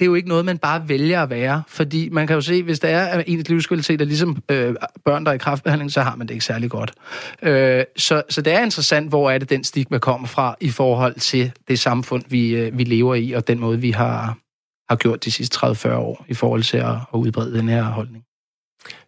det 0.00 0.04
er 0.04 0.08
jo 0.08 0.14
ikke 0.14 0.28
noget, 0.28 0.44
man 0.44 0.58
bare 0.58 0.88
vælger 0.88 1.22
at 1.22 1.30
være. 1.30 1.62
Fordi 1.68 2.08
man 2.08 2.26
kan 2.26 2.34
jo 2.34 2.40
se, 2.40 2.62
hvis 2.62 2.80
der 2.80 2.88
er 2.88 3.22
ens 3.26 3.48
livskvalitet 3.48 4.00
er 4.00 4.04
ligesom 4.04 4.42
øh, 4.50 4.74
børn, 5.04 5.24
der 5.24 5.30
er 5.30 5.34
i 5.34 5.38
kraftbehandling, 5.38 5.92
så 5.92 6.02
har 6.02 6.16
man 6.16 6.28
det 6.28 6.34
ikke 6.34 6.44
særlig 6.44 6.70
godt. 6.70 6.92
Øh, 7.42 7.84
så, 7.96 8.22
så 8.28 8.42
det 8.42 8.52
er 8.52 8.60
interessant, 8.60 9.08
hvor 9.08 9.30
er 9.30 9.38
det, 9.38 9.50
den 9.50 9.64
stigma 9.64 9.98
kommer 9.98 10.28
fra 10.28 10.56
i 10.60 10.70
forhold 10.70 11.14
til 11.14 11.52
det 11.68 11.78
samfund, 11.78 12.22
vi, 12.28 12.56
øh, 12.56 12.78
vi 12.78 12.84
lever 12.84 13.14
i, 13.14 13.32
og 13.32 13.48
den 13.48 13.58
måde, 13.58 13.80
vi 13.80 13.90
har, 13.90 14.38
har 14.88 14.96
gjort 14.96 15.24
de 15.24 15.32
sidste 15.32 15.66
30-40 15.66 15.92
år 15.92 16.24
i 16.28 16.34
forhold 16.34 16.62
til 16.62 16.76
at, 16.76 16.94
at 17.14 17.16
udbrede 17.18 17.58
den 17.58 17.68
her 17.68 17.82
holdning. 17.82 18.24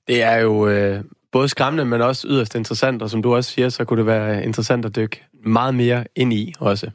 Det 0.06 0.22
er 0.22 0.36
jo 0.36 0.68
øh, 0.68 1.04
både 1.32 1.48
skræmmende, 1.48 1.84
men 1.84 2.00
også 2.00 2.28
yderst 2.28 2.54
interessant, 2.54 3.02
og 3.02 3.10
som 3.10 3.22
du 3.22 3.34
også 3.34 3.50
siger, 3.50 3.68
så 3.68 3.84
kunne 3.84 3.98
det 3.98 4.06
være 4.06 4.44
interessant 4.44 4.84
at 4.84 4.96
dykke 4.96 5.24
meget 5.44 5.74
mere 5.74 6.04
ind 6.16 6.32
i 6.32 6.54
også. 6.58 6.90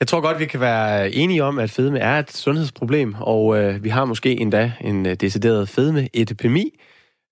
Jeg 0.00 0.08
tror 0.08 0.20
godt, 0.20 0.38
vi 0.38 0.46
kan 0.46 0.60
være 0.60 1.12
enige 1.12 1.44
om, 1.44 1.58
at 1.58 1.70
fedme 1.70 1.98
er 1.98 2.18
et 2.18 2.32
sundhedsproblem, 2.32 3.14
og 3.20 3.58
øh, 3.58 3.84
vi 3.84 3.88
har 3.88 4.04
måske 4.04 4.40
endda 4.40 4.72
en 4.80 5.06
øh, 5.06 5.14
decideret 5.14 5.68
fedmeepidemi 5.68 6.80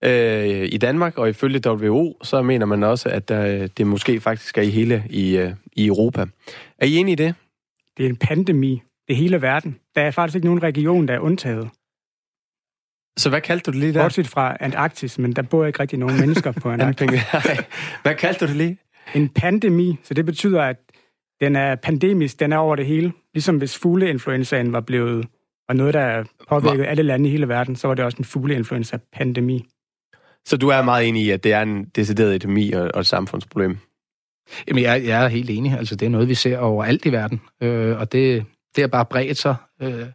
øh, 0.05 0.69
i 0.73 0.79
Danmark, 0.79 1.19
og 1.19 1.29
ifølge 1.29 1.61
WHO, 1.67 2.17
så 2.23 2.43
mener 2.43 2.67
man 2.67 2.83
også, 2.83 3.09
at 3.09 3.31
øh, 3.31 3.69
det 3.79 3.87
måske 3.87 4.21
faktisk 4.21 4.59
er 4.59 4.63
i 4.63 4.71
hele 4.71 5.05
i, 5.11 5.37
øh, 5.37 5.53
i 5.73 5.87
Europa. 5.87 6.27
Er 6.79 6.87
I 6.87 6.97
enige 6.97 7.13
i 7.13 7.17
det? 7.17 7.35
Det 7.97 8.05
er 8.07 8.11
en 8.11 8.17
pandemi 8.17 8.83
det 9.09 9.17
hele 9.17 9.43
verden. 9.43 9.79
Der 9.95 10.03
er 10.03 10.11
faktisk 10.11 10.37
ikke 10.37 10.47
nogen 10.47 10.63
region, 10.63 11.09
der 11.09 11.15
er 11.15 11.19
undtaget. 11.19 11.69
Så 13.19 13.29
hvad 13.29 13.41
kaldte 13.41 13.65
du 13.65 13.71
det 13.71 13.81
lige 13.81 13.95
der? 13.95 14.03
Bortset 14.03 14.27
fra 14.27 14.57
Antarktis, 14.61 15.19
men 15.19 15.33
der 15.33 15.43
bor 15.43 15.67
ikke 15.67 15.81
rigtig 15.81 15.99
nogen 15.99 16.21
mennesker 16.23 16.53
på 16.53 16.71
Antarktis. 16.71 17.21
hvad 18.03 18.15
kaldte 18.15 18.47
du 18.47 18.49
det 18.49 18.57
lige? 18.57 18.79
En 19.15 19.29
pandemi, 19.29 19.99
så 20.03 20.15
det 20.15 20.27
betyder, 20.27 20.63
at 20.63 20.77
den 21.41 21.57
er 21.57 21.75
pandemisk, 21.75 22.41
den 22.41 22.53
er 22.53 22.57
over 22.57 22.77
det 22.77 22.87
hele. 22.87 23.13
Ligesom 23.35 23.57
hvis 23.59 23.79
fugleinfluenzaen 23.79 24.73
var 24.73 24.81
blevet 24.81 25.27
og 25.69 25.77
noget, 25.77 25.95
der 25.95 26.25
påvirket 26.49 26.87
alle 26.87 27.03
lande 27.03 27.29
i 27.29 27.33
hele 27.33 27.49
verden, 27.49 27.77
så 27.77 27.89
var 27.89 27.95
det 27.95 28.05
også 28.05 28.19
en 28.19 28.25
fugleinfluenza-pandemi. 28.25 29.67
Så 30.47 30.57
du 30.57 30.69
er 30.69 30.83
meget 30.83 31.09
enig 31.09 31.23
i, 31.23 31.31
at 31.31 31.45
det 31.45 31.53
er 31.53 31.63
en 31.63 31.85
decideret 31.85 32.37
epidemi 32.37 32.73
og, 32.73 32.91
og 32.95 33.01
et 33.01 33.07
samfundsproblem? 33.07 33.79
Jamen, 34.69 34.83
jeg, 34.83 35.07
jeg 35.07 35.25
er 35.25 35.29
helt 35.29 35.51
enig. 35.51 35.73
Altså, 35.73 35.97
det 35.97 36.07
er 36.07 36.11
noget, 36.11 36.29
vi 36.29 36.35
ser 36.35 36.59
overalt 36.59 37.07
i 37.07 37.13
verden. 37.13 37.41
Øh, 37.63 37.99
og 37.99 38.13
det, 38.13 38.45
det 38.77 38.83
har 38.83 38.89
bare 38.89 39.05
bredt 39.05 39.39
sig 39.39 39.55
øh, 39.83 40.07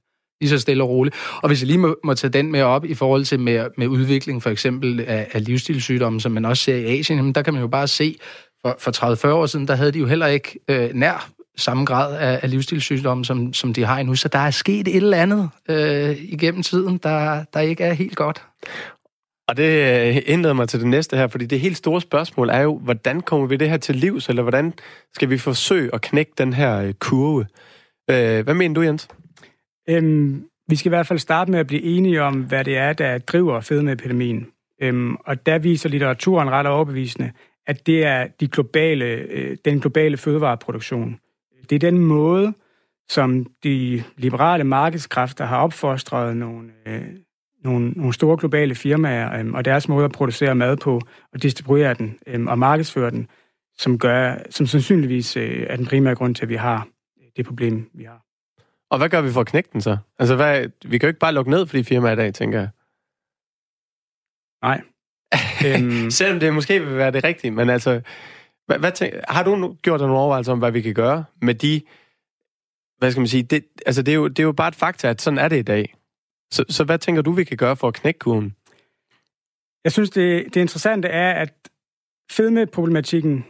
lige 0.42 0.50
så 0.50 0.60
stille 0.60 0.84
og 0.84 0.90
roligt. 0.90 1.16
Og 1.42 1.48
hvis 1.48 1.62
jeg 1.62 1.68
lige 1.68 1.78
må, 1.78 1.96
må 2.04 2.14
tage 2.14 2.32
den 2.32 2.52
med 2.52 2.62
op 2.62 2.86
i 2.86 2.94
forhold 2.94 3.26
til 3.26 3.40
med, 3.40 3.68
med 3.78 3.88
udvikling 3.88 4.44
for 4.44 4.50
eksempel 4.50 5.00
af, 5.00 5.28
af 5.34 5.46
livsstilssygdomme, 5.46 6.22
som 6.22 6.32
man 6.32 6.46
også 6.46 6.64
ser 6.64 6.76
i 6.76 7.00
Asien, 7.00 7.20
jamen, 7.20 7.36
der 7.36 7.42
kan 7.42 7.54
man 7.54 7.62
jo 7.62 7.68
bare 7.68 7.88
se, 7.88 8.18
for, 8.62 8.76
for 8.80 9.28
30-40 9.28 9.28
år 9.28 9.46
siden, 9.46 9.68
der 9.68 9.76
havde 9.76 9.92
de 9.92 10.00
jo 10.00 10.06
heller 10.06 10.28
ikke 10.28 10.60
øh, 10.70 10.90
nær 10.94 11.30
samme 11.58 11.86
grad 11.86 12.18
af, 12.18 12.40
af 12.44 12.50
livsstilssygdomme, 12.50 13.26
som, 13.26 13.54
som 13.54 13.74
de 13.74 13.86
har 13.86 14.04
nu. 14.04 14.16
Så 14.16 14.28
der 14.28 14.40
er 14.40 14.52
sket 14.52 14.88
et 14.88 14.96
eller 14.96 15.18
andet 15.18 15.50
øh, 15.70 16.24
igennem 16.24 16.64
tiden, 16.64 16.98
der, 16.98 17.44
der 17.54 17.60
ikke 17.60 17.84
er 17.84 17.94
helt 17.94 18.16
godt. 18.16 18.44
Og 19.48 19.58
det 19.58 20.08
øh, 20.08 20.22
indleder 20.26 20.54
mig 20.54 20.70
til 20.70 20.80
det 20.80 20.88
næste 20.88 21.18
her, 21.18 21.28
fordi 21.28 21.46
det 21.46 21.60
helt 21.60 21.78
store 21.78 22.02
spørgsmål 22.02 22.50
er 22.50 22.60
jo, 22.60 22.78
hvordan 22.78 23.22
kommer 23.22 23.48
vi 23.48 23.56
det 23.56 23.70
her 23.70 23.78
til 23.78 23.96
livs, 23.96 24.30
eller 24.30 24.42
hvordan 24.42 24.74
skal 25.14 25.30
vi 25.30 25.38
forsøge 25.38 25.90
at 25.94 26.02
knække 26.02 26.32
den 26.38 26.54
her 26.54 26.82
øh, 26.82 26.94
kurve? 26.94 27.46
Øh, 28.10 28.44
hvad 28.44 28.54
mener 28.54 28.76
du, 28.76 28.82
Jens? 28.82 29.08
Øhm, 29.90 30.46
vi 30.68 30.76
skal 30.76 30.90
i 30.90 30.96
hvert 30.96 31.08
fald 31.08 31.20
starte 31.20 31.52
med 31.52 31.60
at 31.60 31.68
blive 31.68 31.82
enige 31.82 32.22
om, 32.24 32.42
hvad 32.42 32.64
det 32.64 32.78
er, 32.78 32.94
der 32.94 33.18
driver 33.18 33.62
fedmeepidemien. 33.62 34.48
Øhm, 34.82 35.16
og 35.16 35.46
der 35.46 35.58
viser 35.58 35.90
litteraturen 35.90 36.50
ret 36.50 36.68
overbevisende, 36.68 37.32
at 37.68 37.88
det 37.88 38.06
er 38.06 38.28
de 38.40 38.48
globale, 38.48 39.06
øh, 39.06 39.58
den 39.66 39.80
globale 39.80 40.18
fødevareproduktion. 40.18 41.20
Det 41.70 41.76
er 41.76 41.80
den 41.80 41.98
måde, 41.98 42.54
som 43.10 43.46
de 43.64 44.04
liberale 44.18 44.64
markedskræfter 44.64 45.46
har 45.46 45.58
opfostret 45.58 46.38
nogle, 46.38 46.70
øh, 46.86 47.06
nogle, 47.64 47.90
nogle 47.90 48.14
store 48.14 48.38
globale 48.38 48.76
firmaer 48.76 49.40
øh, 49.40 49.54
og 49.54 49.66
deres 49.66 49.90
måde 49.90 50.06
at 50.06 50.12
producere 50.12 50.56
mad 50.56 50.78
på 50.78 51.02
og 51.34 51.44
distribuere 51.44 51.94
den 51.94 52.18
øh, 52.28 52.46
og 52.46 52.60
markedsføre 52.60 53.12
den, 53.12 53.28
som, 53.78 54.00
gør, 54.00 54.36
som 54.50 54.66
sandsynligvis 54.66 55.38
øh, 55.38 55.66
er 55.70 55.76
den 55.76 55.86
primære 55.86 56.16
grund 56.16 56.36
til, 56.36 56.46
at 56.46 56.50
vi 56.50 56.56
har 56.56 56.88
det 57.38 57.46
problem, 57.46 57.90
vi 57.94 58.04
har. 58.04 58.26
Og 58.90 58.98
hvad 58.98 59.10
gør 59.10 59.22
vi 59.22 59.32
for 59.32 59.42
at 59.42 59.48
knække 59.48 59.70
den 59.74 59.82
så? 59.82 59.98
Altså, 60.20 60.36
hvad, 60.36 60.70
vi 60.86 60.98
kan 60.98 61.08
jo 61.08 61.10
ikke 61.10 61.20
bare 61.20 61.34
lukke 61.34 61.52
ned 61.52 61.68
for 61.68 61.78
de 61.78 61.84
firmaer 61.84 62.14
i 62.14 62.16
dag, 62.16 62.34
tænker 62.34 62.60
jeg. 62.60 62.70
Nej. 64.62 64.82
øhm... 65.68 66.12
Selvom 66.12 66.40
det 66.40 66.54
måske 66.54 66.80
vil 66.80 66.98
være 66.98 67.12
det 67.12 67.24
rigtige, 67.24 67.52
men 67.52 67.70
altså, 67.70 68.02
hvad, 68.66 68.80
hvad 68.80 68.92
tænker, 68.92 69.22
har 69.28 69.44
du 69.44 69.78
gjort 69.82 70.00
dig 70.00 70.08
nogle 70.08 70.22
overvejelser 70.22 70.52
om, 70.52 70.60
hvad 70.60 70.72
vi 70.72 70.82
kan 70.82 70.94
gøre 70.94 71.26
med 71.42 71.56
de, 71.56 71.82
hvad 72.98 73.12
skal 73.12 73.22
man 73.22 73.28
sige, 73.28 73.44
det, 73.44 73.66
altså 73.86 74.02
det 74.02 74.12
er, 74.12 74.16
jo, 74.16 74.28
det 74.28 74.40
er 74.40 74.44
jo 74.44 74.52
bare 74.52 74.68
et 74.68 74.76
fakta, 74.76 75.08
at 75.08 75.22
sådan 75.22 75.38
er 75.38 75.48
det 75.48 75.60
i 75.60 75.62
dag. 75.62 75.96
Så, 76.52 76.66
så 76.70 76.84
hvad 76.84 77.00
tænker 77.00 77.22
du, 77.22 77.32
vi 77.32 77.44
kan 77.44 77.58
gøre 77.58 77.76
for 77.76 77.88
at 77.88 77.94
knække 77.94 78.20
kurven? 78.20 78.56
Jeg 79.84 79.92
synes, 79.92 80.10
det, 80.10 80.46
det 80.54 80.62
interessante 80.62 81.08
er, 81.08 81.34
at 81.34 81.54
fedmeproblematikken, 82.32 83.46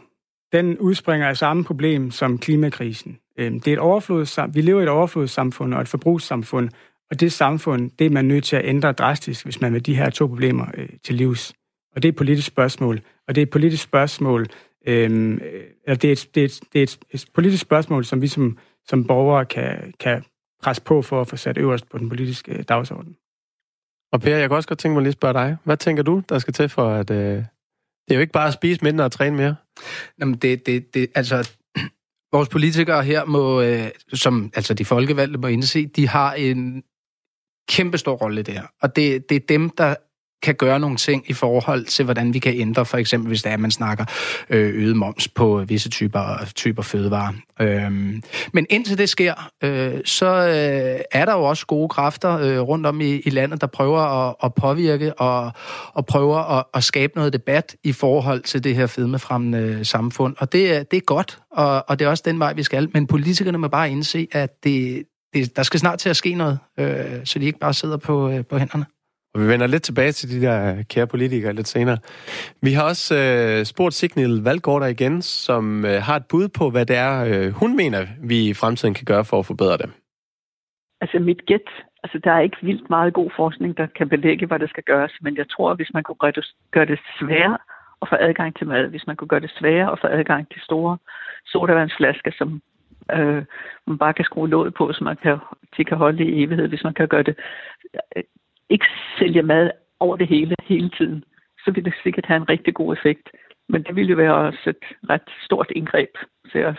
den 0.52 0.78
udspringer 0.78 1.28
af 1.28 1.36
samme 1.36 1.64
problem 1.64 2.10
som 2.10 2.38
klimakrisen. 2.38 3.18
Øhm, 3.38 3.60
det 3.60 3.68
er 3.68 3.72
et 3.72 3.78
overflods, 3.78 4.38
vi 4.52 4.60
lever 4.60 4.80
i 4.80 4.82
et 4.82 4.88
overflodssamfund 4.88 5.74
og 5.74 5.80
et 5.80 5.88
forbrugssamfund, 5.88 6.68
og 7.10 7.20
det 7.20 7.32
samfund, 7.32 7.90
det 7.98 8.06
er 8.06 8.10
man 8.10 8.24
nødt 8.24 8.44
til 8.44 8.56
at 8.56 8.64
ændre 8.64 8.92
drastisk, 8.92 9.44
hvis 9.44 9.60
man 9.60 9.72
vil 9.74 9.86
de 9.86 9.96
her 9.96 10.10
to 10.10 10.26
problemer 10.26 10.66
øh, 10.74 10.88
til 11.04 11.14
livs. 11.14 11.54
Og 11.94 12.02
det 12.02 12.08
er 12.08 12.12
et 12.12 12.16
politisk 12.16 12.46
spørgsmål. 12.46 13.00
Og 13.28 13.34
det 13.34 13.40
er 13.40 13.46
et 13.46 13.50
politisk 13.50 13.82
spørgsmål, 13.82 14.46
øhm, 14.86 15.40
eller 15.84 15.96
det 15.96 16.04
er 16.04 16.12
et, 16.12 16.28
det, 16.34 16.40
er 16.40 16.44
et, 16.44 16.60
det 16.72 16.78
er 16.78 16.82
et, 16.82 16.98
et 17.10 17.24
politisk 17.34 17.62
spørgsmål, 17.62 18.04
som 18.04 18.22
vi 18.22 18.26
som, 18.26 18.58
som 18.88 19.04
borgere 19.04 19.44
kan, 19.44 19.94
kan 20.00 20.24
presse 20.62 20.82
på 20.82 21.02
for 21.02 21.20
at 21.20 21.28
få 21.28 21.36
sat 21.36 21.58
øverst 21.58 21.88
på 21.88 21.98
den 21.98 22.08
politiske 22.08 22.52
øh, 22.52 22.64
dagsorden. 22.68 23.16
Og 24.12 24.20
Per, 24.20 24.36
jeg 24.36 24.48
kan 24.48 24.56
også 24.56 24.68
godt 24.68 24.78
tænke 24.78 24.94
mig 24.94 25.02
lige 25.02 25.08
at 25.08 25.14
spørge 25.14 25.34
dig. 25.34 25.56
Hvad 25.64 25.76
tænker 25.76 26.02
du, 26.02 26.22
der 26.28 26.38
skal 26.38 26.54
til 26.54 26.68
for, 26.68 26.90
at... 26.90 27.10
Øh, 27.10 27.44
det 28.08 28.10
er 28.10 28.14
jo 28.14 28.20
ikke 28.20 28.32
bare 28.32 28.48
at 28.48 28.54
spise 28.54 28.80
mindre 28.82 29.04
og 29.04 29.12
træne 29.12 29.36
mere. 29.36 29.56
Jamen, 30.20 30.34
det, 30.34 30.66
det, 30.66 30.94
det, 30.94 31.10
altså, 31.14 31.56
vores 32.34 32.48
politikere 32.48 33.04
her 33.04 33.24
må, 33.24 33.62
øh, 33.62 33.88
som 34.12 34.50
altså 34.54 34.74
de 34.74 34.84
folkevalgte 34.84 35.38
må 35.38 35.46
indse, 35.46 35.86
de 35.86 36.08
har 36.08 36.32
en 36.32 36.82
kæmpe 37.68 37.98
stor 37.98 38.14
rolle 38.14 38.42
der. 38.42 38.62
Og 38.82 38.96
det, 38.96 39.28
det 39.28 39.36
er 39.36 39.46
dem, 39.48 39.70
der 39.70 39.94
kan 40.42 40.54
gøre 40.54 40.80
nogle 40.80 40.96
ting 40.96 41.24
i 41.26 41.32
forhold 41.32 41.84
til, 41.84 42.04
hvordan 42.04 42.34
vi 42.34 42.38
kan 42.38 42.54
ændre, 42.54 42.84
for 42.84 42.98
eksempel 42.98 43.28
hvis 43.28 43.42
det 43.42 43.50
er, 43.50 43.54
at 43.54 43.60
man 43.60 43.70
snakker 43.70 44.04
øh, 44.50 44.74
øget 44.74 44.96
moms 44.96 45.28
på 45.28 45.64
visse 45.68 45.88
typer, 45.88 46.48
typer 46.54 46.82
fødevarer. 46.82 47.32
Øhm, 47.60 48.22
men 48.52 48.66
indtil 48.70 48.98
det 48.98 49.08
sker, 49.08 49.50
øh, 49.64 50.00
så 50.04 50.26
øh, 50.26 51.00
er 51.12 51.24
der 51.24 51.32
jo 51.32 51.42
også 51.42 51.66
gode 51.66 51.88
kræfter 51.88 52.38
øh, 52.38 52.60
rundt 52.60 52.86
om 52.86 53.00
i, 53.00 53.20
i 53.20 53.30
landet, 53.30 53.60
der 53.60 53.66
prøver 53.66 54.00
at, 54.00 54.34
at 54.44 54.54
påvirke 54.54 55.14
og, 55.14 55.52
og 55.94 56.06
prøver 56.06 56.58
at, 56.58 56.64
at 56.74 56.84
skabe 56.84 57.12
noget 57.16 57.32
debat 57.32 57.76
i 57.84 57.92
forhold 57.92 58.42
til 58.42 58.64
det 58.64 58.76
her 58.76 58.86
fedmefremmende 58.86 59.84
samfund. 59.84 60.36
Og 60.38 60.52
det, 60.52 60.90
det 60.90 60.96
er 60.96 61.00
godt, 61.00 61.38
og, 61.52 61.84
og 61.88 61.98
det 61.98 62.04
er 62.04 62.08
også 62.08 62.22
den 62.26 62.38
vej, 62.38 62.52
vi 62.52 62.62
skal. 62.62 62.88
Men 62.92 63.06
politikerne 63.06 63.58
må 63.58 63.68
bare 63.68 63.90
indse, 63.90 64.26
at 64.32 64.64
det, 64.64 65.04
det, 65.34 65.56
der 65.56 65.62
skal 65.62 65.80
snart 65.80 65.98
til 65.98 66.08
at 66.08 66.16
ske 66.16 66.34
noget, 66.34 66.58
øh, 66.78 67.04
så 67.24 67.38
de 67.38 67.44
ikke 67.44 67.58
bare 67.58 67.74
sidder 67.74 67.96
på, 67.96 68.30
øh, 68.30 68.44
på 68.46 68.58
hænderne. 68.58 68.84
Og 69.34 69.40
vi 69.40 69.48
vender 69.48 69.66
lidt 69.66 69.82
tilbage 69.82 70.12
til 70.12 70.30
de 70.30 70.46
der 70.46 70.82
kære 70.82 71.06
politikere 71.06 71.52
lidt 71.52 71.68
senere. 71.68 71.98
Vi 72.62 72.72
har 72.72 72.84
også 72.84 73.14
øh, 73.16 73.64
spurgt 73.64 73.94
Signal 73.94 74.42
Valgårder 74.44 74.86
igen, 74.86 75.22
som 75.22 75.84
øh, 75.84 76.02
har 76.06 76.16
et 76.16 76.26
bud 76.30 76.48
på, 76.58 76.70
hvad 76.70 76.86
det 76.86 76.96
er, 76.96 77.14
øh, 77.30 77.52
hun 77.52 77.76
mener, 77.76 78.00
vi 78.22 78.48
i 78.48 78.54
fremtiden 78.54 78.94
kan 78.94 79.04
gøre 79.04 79.24
for 79.24 79.38
at 79.38 79.46
forbedre 79.46 79.76
det. 79.76 79.90
Altså 81.00 81.18
mit 81.18 81.46
gæt, 81.46 81.68
altså 82.02 82.18
der 82.24 82.32
er 82.32 82.40
ikke 82.40 82.56
vildt 82.62 82.90
meget 82.90 83.14
god 83.14 83.30
forskning, 83.36 83.76
der 83.76 83.86
kan 83.98 84.08
belægge, 84.08 84.46
hvad 84.46 84.58
der 84.58 84.66
skal 84.66 84.82
gøres, 84.82 85.12
men 85.20 85.36
jeg 85.36 85.48
tror, 85.50 85.74
hvis 85.74 85.90
man 85.94 86.02
kunne 86.02 86.22
gøre 86.24 86.32
det, 86.32 86.44
gøre 86.70 86.86
det 86.86 86.98
sværere 87.18 87.58
at 88.02 88.08
få 88.08 88.16
adgang 88.20 88.56
til 88.56 88.66
mad, 88.66 88.86
hvis 88.88 89.06
man 89.06 89.16
kunne 89.16 89.28
gøre 89.28 89.40
det 89.40 89.52
sværere 89.58 89.92
at 89.92 89.98
få 90.00 90.06
adgang 90.06 90.48
til 90.52 90.60
store 90.60 90.98
sodavandsflasker, 91.46 92.30
som 92.38 92.62
øh, 93.12 93.42
man 93.86 93.98
bare 93.98 94.14
kan 94.14 94.24
skrue 94.24 94.48
låget 94.48 94.74
på, 94.74 94.92
så 94.92 95.04
man 95.04 95.16
kan, 95.16 95.38
de 95.76 95.84
kan 95.84 95.96
holde 95.96 96.24
i 96.24 96.42
evighed, 96.42 96.68
hvis 96.68 96.84
man 96.84 96.94
kan 96.94 97.08
gøre 97.08 97.22
det 97.22 97.36
ikke 98.70 98.86
sælge 99.18 99.42
mad 99.42 99.70
over 100.00 100.16
det 100.16 100.28
hele, 100.28 100.54
hele 100.64 100.90
tiden, 100.98 101.24
så 101.58 101.70
vil 101.74 101.84
det 101.84 101.94
sikkert 102.02 102.26
have 102.26 102.36
en 102.36 102.48
rigtig 102.48 102.74
god 102.74 102.96
effekt. 102.96 103.28
Men 103.68 103.82
det 103.82 103.96
ville 103.96 104.10
jo 104.10 104.16
være 104.16 104.34
også 104.34 104.70
et 104.70 104.84
ret 105.10 105.28
stort 105.44 105.70
indgreb, 105.76 106.10
så 106.46 106.58
jeg 106.58 106.74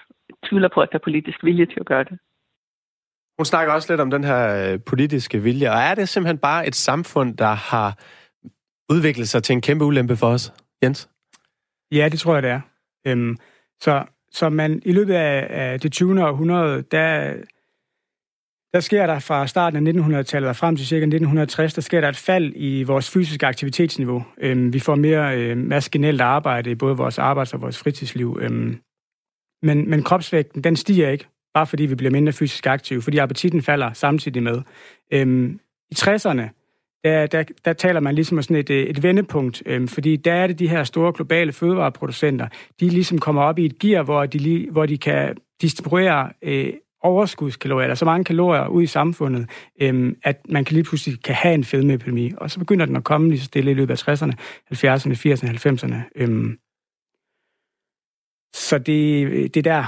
tvivler 0.50 0.69
på, 0.74 0.82
at 0.82 0.89
der 0.91 0.98
er 0.98 1.04
politisk 1.04 1.43
vilje 1.43 1.65
til 1.65 1.80
at 1.80 1.86
gøre 1.86 2.04
det. 2.04 2.17
Hun 3.38 3.45
snakker 3.45 3.74
også 3.74 3.93
lidt 3.93 4.02
om 4.02 4.12
den 4.12 4.24
her 4.24 4.71
øh, 4.74 4.80
politiske 4.86 5.39
vilje, 5.39 5.69
og 5.69 5.78
er 5.78 5.95
det 5.95 6.10
simpelthen 6.10 6.38
bare 6.38 6.67
et 6.67 6.76
samfund, 6.76 7.38
der 7.38 7.54
har 7.71 8.00
udviklet 8.89 9.28
sig 9.30 9.43
til 9.43 9.54
en 9.54 9.62
kæmpe 9.62 9.86
ulempe 9.86 10.15
for 10.15 10.28
os, 10.28 10.54
Jens? 10.84 11.10
Ja, 11.91 12.10
det 12.12 12.19
tror 12.19 12.34
jeg, 12.34 12.43
det 12.43 12.52
er. 12.52 12.62
Øhm, 13.08 13.38
så, 13.80 14.06
så 14.32 14.50
man 14.50 14.82
i 14.86 14.91
løbet 14.91 15.13
af, 15.13 15.48
af 15.50 15.80
det 15.80 15.91
20. 15.91 16.24
århundrede, 16.24 16.82
der, 16.82 17.34
der 18.76 18.82
sker 18.82 19.08
der 19.08 19.20
fra 19.20 19.48
starten 19.48 19.88
af 19.88 19.92
1900-tallet 19.92 20.50
og 20.50 20.56
frem 20.56 20.76
til 20.76 20.88
ca. 20.88 20.96
1960, 20.96 21.74
der 21.74 21.82
sker 21.82 22.02
der 22.02 22.10
et 22.10 22.18
fald 22.18 22.54
i 22.56 22.84
vores 22.84 23.12
fysiske 23.12 23.48
aktivitetsniveau. 23.48 24.24
Øhm, 24.38 24.74
vi 24.74 24.80
får 24.80 24.96
mere 24.96 25.38
øh, 25.38 25.58
maskinelt 25.58 26.22
arbejde 26.22 26.72
i 26.72 26.76
både 26.76 26.98
vores 26.98 27.20
arbejds- 27.20 27.54
og 27.54 27.62
vores 27.62 27.78
fritidsliv. 27.78 28.38
Øhm, 28.42 28.78
men, 29.64 29.90
men 29.90 30.04
kropsvægten, 30.04 30.64
den 30.64 30.76
stiger 30.76 31.10
ikke, 31.10 31.28
bare 31.54 31.68
fordi 31.68 31.86
vi 31.86 31.96
bliver 31.96 32.12
mindre 32.12 32.34
fysisk 32.34 32.68
aktive, 32.68 33.02
fordi 33.02 33.18
appetitten 33.18 33.62
falder 33.62 33.94
samtidig 33.94 34.44
med. 34.44 34.62
Øhm, 35.12 35.60
I 35.92 35.96
60'erne, 35.98 36.44
der, 37.04 37.28
der, 37.28 37.44
der 37.66 37.74
taler 37.74 38.00
man 38.00 38.16
ligesom 38.16 38.38
om 38.38 38.42
sådan 38.42 38.56
et, 38.56 38.70
øh, 38.70 38.84
et 38.84 39.04
vendepunkt, 39.04 39.64
øhm, 39.66 39.88
fordi 39.88 40.16
der 40.16 40.34
er 40.34 40.48
det 40.48 40.60
de 40.60 40.68
her 40.68 40.84
store 40.84 41.14
globale 41.14 41.52
fødevareproducenter, 41.52 42.48
de 42.80 42.90
ligesom 42.90 43.20
kommer 43.20 43.42
op 43.42 43.60
i 43.60 43.66
et 43.66 43.80
gear, 43.80 44.04
hvor 44.04 44.26
de, 44.26 44.68
hvor 44.72 44.86
de 44.86 44.98
kan 44.98 45.38
distribuere 45.62 46.30
øh, 46.42 46.74
overskudskalorier, 47.06 47.84
eller 47.84 47.96
så 47.96 48.06
mange 48.06 48.24
kalorier 48.24 48.68
ud 48.68 48.84
i 48.84 48.88
samfundet, 48.88 49.50
øhm, 49.82 50.15
at 50.24 50.41
man 50.50 50.65
kan 50.65 50.74
lige 50.74 50.84
pludselig 50.84 51.24
kan 51.24 51.36
have 51.36 51.54
en 51.54 51.63
fedmeepidemi. 51.63 52.32
Og 52.38 52.52
så 52.52 52.60
begynder 52.60 52.86
den 52.86 52.96
at 52.96 53.04
komme 53.04 53.30
lige 53.30 53.39
så 53.39 53.46
stille 53.46 53.72
i 53.72 53.74
løbet 53.74 54.08
af 54.08 54.22
60'erne, 54.22 54.34
70'erne, 54.74 55.13
80'erne, 55.13 55.50
90'erne. 55.50 55.96
Øhm, 56.15 56.58
så 58.56 58.78
det, 58.78 59.54
det 59.54 59.68
er 59.68 59.72
der, 59.72 59.86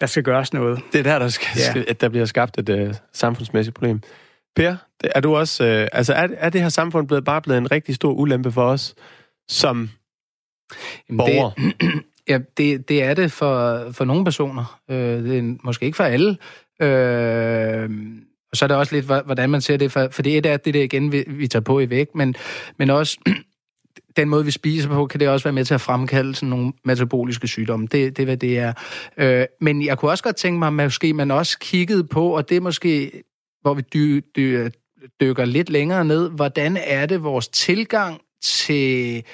der 0.00 0.06
skal 0.06 0.22
gøres 0.22 0.52
noget. 0.52 0.80
Det 0.92 0.98
er 0.98 1.02
der, 1.02 1.18
der, 1.18 1.28
skal, 1.28 1.48
ja. 1.76 1.82
at 1.88 2.00
der 2.00 2.08
bliver 2.08 2.24
skabt 2.24 2.58
et 2.58 2.88
uh, 2.88 2.94
samfundsmæssigt 3.12 3.74
problem. 3.74 4.00
Per, 4.56 4.76
er 5.04 5.20
du 5.20 5.36
også, 5.36 5.64
uh, 5.64 5.98
altså 5.98 6.12
er, 6.12 6.28
er 6.36 6.50
det 6.50 6.60
her 6.60 6.68
samfund 6.68 7.08
blevet, 7.08 7.24
bare 7.24 7.42
blevet 7.42 7.58
en 7.58 7.70
rigtig 7.72 7.94
stor 7.94 8.12
ulempe 8.12 8.52
for 8.52 8.64
os 8.64 8.94
som 9.48 9.90
borgere? 11.08 11.52
Det, 11.56 12.02
Ja, 12.28 12.38
det, 12.56 12.88
det 12.88 13.02
er 13.02 13.14
det 13.14 13.32
for, 13.32 13.86
for 13.92 14.04
nogle 14.04 14.24
personer. 14.24 14.80
Øh, 14.90 14.96
det 14.96 15.38
er 15.38 15.56
måske 15.64 15.86
ikke 15.86 15.96
for 15.96 16.04
alle. 16.04 16.36
Øh, 16.82 17.90
og 18.50 18.56
så 18.56 18.64
er 18.64 18.66
det 18.66 18.76
også 18.76 18.94
lidt, 18.94 19.04
hvordan 19.04 19.50
man 19.50 19.60
ser 19.60 19.76
det. 19.76 19.92
For, 19.92 20.08
for 20.10 20.22
det 20.22 20.36
er 20.36 20.56
det 20.56 20.74
der 20.74 20.82
igen, 20.82 21.12
vi, 21.12 21.24
vi 21.26 21.48
tager 21.48 21.62
på 21.62 21.80
i 21.80 21.90
væk, 21.90 22.14
men, 22.14 22.34
men 22.78 22.90
også 22.90 23.18
den 24.16 24.28
måde, 24.28 24.44
vi 24.44 24.50
spiser 24.50 24.88
på, 24.88 25.06
kan 25.06 25.20
det 25.20 25.28
også 25.28 25.44
være 25.44 25.52
med 25.52 25.64
til 25.64 25.74
at 25.74 25.80
fremkalde 25.80 26.34
sådan 26.34 26.48
nogle 26.48 26.72
metaboliske 26.84 27.48
sygdomme. 27.48 27.86
Det, 27.86 28.16
det 28.16 28.22
er, 28.22 28.26
hvad 28.26 28.36
det 28.36 28.58
er. 28.58 28.72
Øh, 29.16 29.46
men 29.60 29.84
jeg 29.84 29.98
kunne 29.98 30.10
også 30.10 30.24
godt 30.24 30.36
tænke 30.36 30.58
mig, 30.58 30.66
at 30.66 30.72
måske 30.72 31.14
man 31.14 31.30
også 31.30 31.58
kiggede 31.58 32.04
på, 32.04 32.36
og 32.36 32.48
det 32.48 32.56
er 32.56 32.60
måske, 32.60 33.22
hvor 33.62 33.74
vi 33.74 33.82
dy, 33.94 34.24
dy, 34.36 34.68
dykker 35.20 35.44
lidt 35.44 35.70
længere 35.70 36.04
ned, 36.04 36.30
hvordan 36.30 36.78
er 36.84 37.06
det 37.06 37.22
vores 37.22 37.48
tilgang 37.48 38.20
til 38.42 39.24